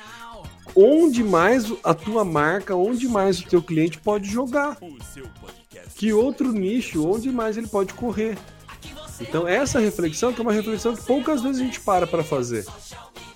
onde 0.75 1.23
mais 1.23 1.71
a 1.83 1.93
tua 1.93 2.23
marca, 2.23 2.75
onde 2.75 3.07
mais 3.07 3.39
o 3.39 3.47
teu 3.47 3.61
cliente 3.61 3.99
pode 3.99 4.29
jogar. 4.29 4.77
Que 5.95 6.13
outro 6.13 6.51
nicho, 6.51 7.07
onde 7.07 7.31
mais 7.31 7.57
ele 7.57 7.67
pode 7.67 7.93
correr. 7.93 8.37
Então 9.19 9.47
essa 9.47 9.79
reflexão 9.79 10.31
que 10.31 10.39
é 10.39 10.43
uma 10.43 10.53
reflexão 10.53 10.95
que 10.95 11.03
poucas 11.03 11.41
vezes 11.41 11.61
a 11.61 11.63
gente 11.63 11.79
para 11.79 12.05
para 12.05 12.23
fazer. 12.23 12.65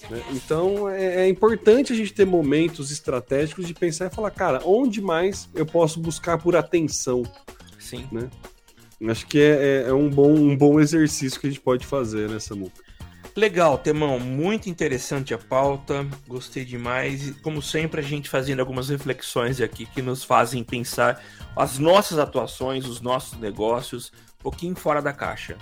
Né? 0.10 0.22
Então 0.32 0.88
é, 0.88 1.24
é, 1.24 1.30
importante 1.30 1.94
a 1.94 1.96
gente 1.96 2.14
ter 2.14 2.26
momentos 2.26 2.92
estratégicos 2.92 3.66
de 3.66 3.74
pensar 3.74 4.08
e 4.08 4.14
falar, 4.14 4.32
cara, 4.32 4.62
onde 4.66 5.02
mais 5.02 5.50
eu 5.56 5.66
posso 5.66 6.00
buscar 6.00 6.38
por 6.38 6.56
atenção? 6.56 7.24
Sim. 7.80 8.08
Né? 8.12 8.30
Acho 9.10 9.26
que 9.26 9.40
é, 9.40 9.84
é, 9.86 9.90
é, 9.90 9.94
um, 9.94 10.10
bom, 10.10 10.32
um 10.34 10.56
bom 10.56 10.80
exercício 10.80 11.40
que 11.40 11.48
a 11.48 11.50
gente 11.50 11.62
pode 11.62 11.86
fazer 11.86 12.30
né, 12.30 12.38
multa. 12.52 12.82
Legal, 13.36 13.78
Temão, 13.78 14.20
muito 14.20 14.70
interessante 14.70 15.34
a 15.34 15.38
pauta, 15.38 16.06
gostei 16.28 16.66
demais. 16.66 17.30
E, 17.30 17.34
como 17.36 17.62
sempre, 17.62 18.02
a 18.02 18.04
gente 18.04 18.30
fazendo 18.30 18.60
algumas 18.60 18.90
reflexões 18.90 19.62
aqui 19.62 19.86
que 19.86 20.02
nos 20.02 20.24
fazem 20.24 20.64
pensar 20.64 21.24
as 21.56 21.80
nossas 21.80 22.20
atuações, 22.20 22.86
os 22.86 23.00
nossos 23.00 23.40
negócios, 23.40 24.12
um 24.40 24.44
pouquinho 24.44 24.76
fora 24.76 25.02
da 25.02 25.14
caixa. 25.14 25.58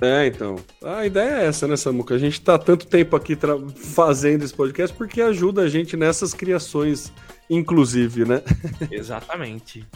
É, 0.00 0.26
então. 0.26 0.56
A 0.82 1.04
ideia 1.04 1.42
é 1.42 1.46
essa, 1.46 1.68
né, 1.68 1.76
Samuca? 1.76 2.14
A 2.14 2.18
gente 2.18 2.40
tá 2.40 2.58
tanto 2.58 2.86
tempo 2.86 3.14
aqui 3.14 3.36
fazendo 3.76 4.42
esse 4.42 4.54
podcast 4.54 4.96
porque 4.96 5.20
ajuda 5.20 5.62
a 5.62 5.68
gente 5.68 5.96
nessas 5.96 6.32
criações, 6.32 7.12
inclusive, 7.50 8.24
né? 8.24 8.42
Exatamente. 8.90 9.86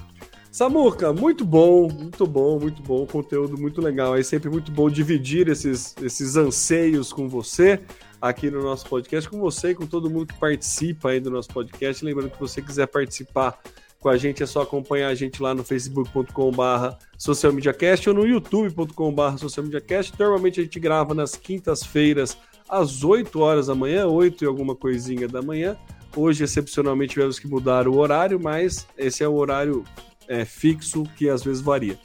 Samuca, 0.54 1.12
muito 1.12 1.44
bom, 1.44 1.88
muito 1.88 2.24
bom, 2.28 2.60
muito 2.60 2.80
bom, 2.80 3.04
conteúdo 3.04 3.58
muito 3.58 3.80
legal. 3.80 4.16
É 4.16 4.22
sempre 4.22 4.48
muito 4.48 4.70
bom 4.70 4.88
dividir 4.88 5.48
esses, 5.48 5.96
esses 6.00 6.36
anseios 6.36 7.12
com 7.12 7.28
você 7.28 7.80
aqui 8.22 8.48
no 8.52 8.62
nosso 8.62 8.86
podcast, 8.86 9.28
com 9.28 9.40
você 9.40 9.70
e 9.70 9.74
com 9.74 9.84
todo 9.84 10.08
mundo 10.08 10.28
que 10.28 10.38
participa 10.38 11.08
aí 11.08 11.18
do 11.18 11.28
nosso 11.28 11.48
podcast. 11.48 12.04
Lembrando 12.04 12.30
que 12.30 12.38
você 12.38 12.62
quiser 12.62 12.86
participar 12.86 13.58
com 13.98 14.08
a 14.08 14.16
gente, 14.16 14.44
é 14.44 14.46
só 14.46 14.62
acompanhar 14.62 15.08
a 15.08 15.14
gente 15.16 15.42
lá 15.42 15.52
no 15.56 15.64
facebook.com/barra 15.64 16.98
socialmediacast 17.18 18.08
ou 18.10 18.14
no 18.14 18.24
youtube.com/barra 18.24 19.36
socialmediacast. 19.36 20.14
Normalmente 20.16 20.60
a 20.60 20.62
gente 20.62 20.78
grava 20.78 21.14
nas 21.14 21.34
quintas-feiras 21.34 22.38
às 22.68 23.02
8 23.02 23.40
horas 23.40 23.66
da 23.66 23.74
manhã, 23.74 24.06
8 24.06 24.44
e 24.44 24.46
alguma 24.46 24.76
coisinha 24.76 25.26
da 25.26 25.42
manhã. 25.42 25.76
Hoje, 26.16 26.44
excepcionalmente, 26.44 27.14
tivemos 27.14 27.40
que 27.40 27.48
mudar 27.48 27.88
o 27.88 27.96
horário, 27.96 28.38
mas 28.38 28.86
esse 28.96 29.24
é 29.24 29.28
o 29.28 29.34
horário 29.34 29.82
é, 30.28 30.44
fixo 30.44 31.02
que 31.16 31.26
às 31.28 31.42
vezes 31.42 31.60
varia. 31.62 31.98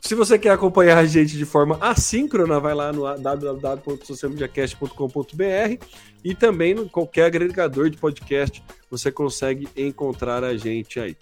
Se 0.00 0.14
você 0.14 0.38
quer 0.38 0.50
acompanhar 0.50 0.98
a 0.98 1.06
gente 1.06 1.36
de 1.36 1.44
forma 1.46 1.78
assíncrona, 1.80 2.60
vai 2.60 2.74
lá 2.74 2.92
no 2.92 3.02
www.socialmediacast.com.br 3.16 5.82
e 6.22 6.34
também 6.34 6.74
no 6.74 6.90
qualquer 6.90 7.24
agregador 7.24 7.88
de 7.88 7.96
podcast 7.96 8.62
você 8.90 9.10
consegue 9.10 9.66
encontrar 9.74 10.44
a 10.44 10.58
gente 10.58 11.00
aí. 11.00 11.16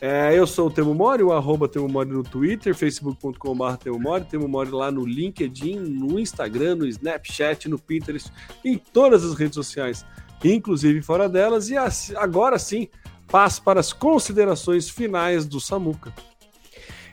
É, 0.00 0.36
eu 0.36 0.46
sou 0.48 0.66
o 0.66 0.70
Temo 0.70 0.92
Mori, 0.94 1.22
o 1.22 1.32
arroba 1.32 1.68
Temo 1.68 1.88
Mori 1.88 2.10
no 2.10 2.24
Twitter, 2.24 2.74
facebook.com.br 2.74 3.76
Temo 3.78 4.00
Mori, 4.00 4.24
Temo 4.24 4.48
Mori 4.48 4.70
lá 4.70 4.90
no 4.90 5.06
LinkedIn, 5.06 5.78
no 5.78 6.18
Instagram, 6.18 6.74
no 6.74 6.86
Snapchat, 6.86 7.68
no 7.68 7.78
Pinterest, 7.78 8.28
em 8.64 8.76
todas 8.76 9.22
as 9.22 9.34
redes 9.34 9.54
sociais, 9.54 10.04
inclusive 10.42 11.00
fora 11.02 11.28
delas. 11.28 11.70
E 11.70 11.76
agora 12.16 12.58
sim, 12.58 12.88
passo 13.32 13.60
para 13.62 13.80
as 13.80 13.92
considerações 13.94 14.90
finais 14.90 15.46
do 15.46 15.58
Samuca. 15.58 16.12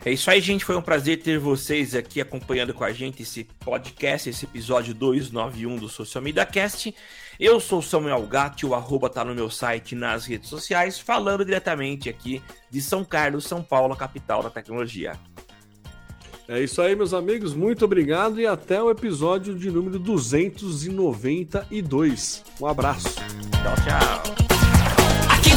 É 0.04 0.12
isso 0.12 0.30
aí, 0.30 0.38
gente. 0.40 0.64
Foi 0.64 0.76
um 0.76 0.82
prazer 0.82 1.20
ter 1.22 1.38
vocês 1.38 1.94
aqui 1.94 2.20
acompanhando 2.20 2.74
com 2.74 2.84
a 2.84 2.92
gente 2.92 3.22
esse 3.22 3.44
podcast, 3.44 4.28
esse 4.28 4.44
episódio 4.44 4.92
291 4.94 5.76
do 5.76 5.88
Social 5.88 6.22
Media 6.22 6.44
Cast. 6.44 6.94
Eu 7.38 7.58
sou 7.58 7.80
Samuel 7.80 8.26
Gatti, 8.26 8.66
o 8.66 8.74
arroba 8.74 9.08
tá 9.08 9.24
no 9.24 9.34
meu 9.34 9.48
site 9.50 9.94
nas 9.94 10.26
redes 10.26 10.50
sociais, 10.50 10.98
falando 10.98 11.42
diretamente 11.42 12.10
aqui 12.10 12.42
de 12.70 12.82
São 12.82 13.02
Carlos, 13.02 13.44
São 13.44 13.62
Paulo, 13.62 13.96
capital 13.96 14.42
da 14.42 14.50
tecnologia. 14.50 15.12
É 16.46 16.62
isso 16.62 16.82
aí, 16.82 16.94
meus 16.94 17.14
amigos. 17.14 17.54
Muito 17.54 17.86
obrigado 17.86 18.38
e 18.40 18.46
até 18.46 18.82
o 18.82 18.90
episódio 18.90 19.54
de 19.54 19.70
número 19.70 19.98
292. 19.98 22.44
Um 22.60 22.66
abraço. 22.66 23.14
Tchau, 23.62 23.74
tchau. 23.84 24.59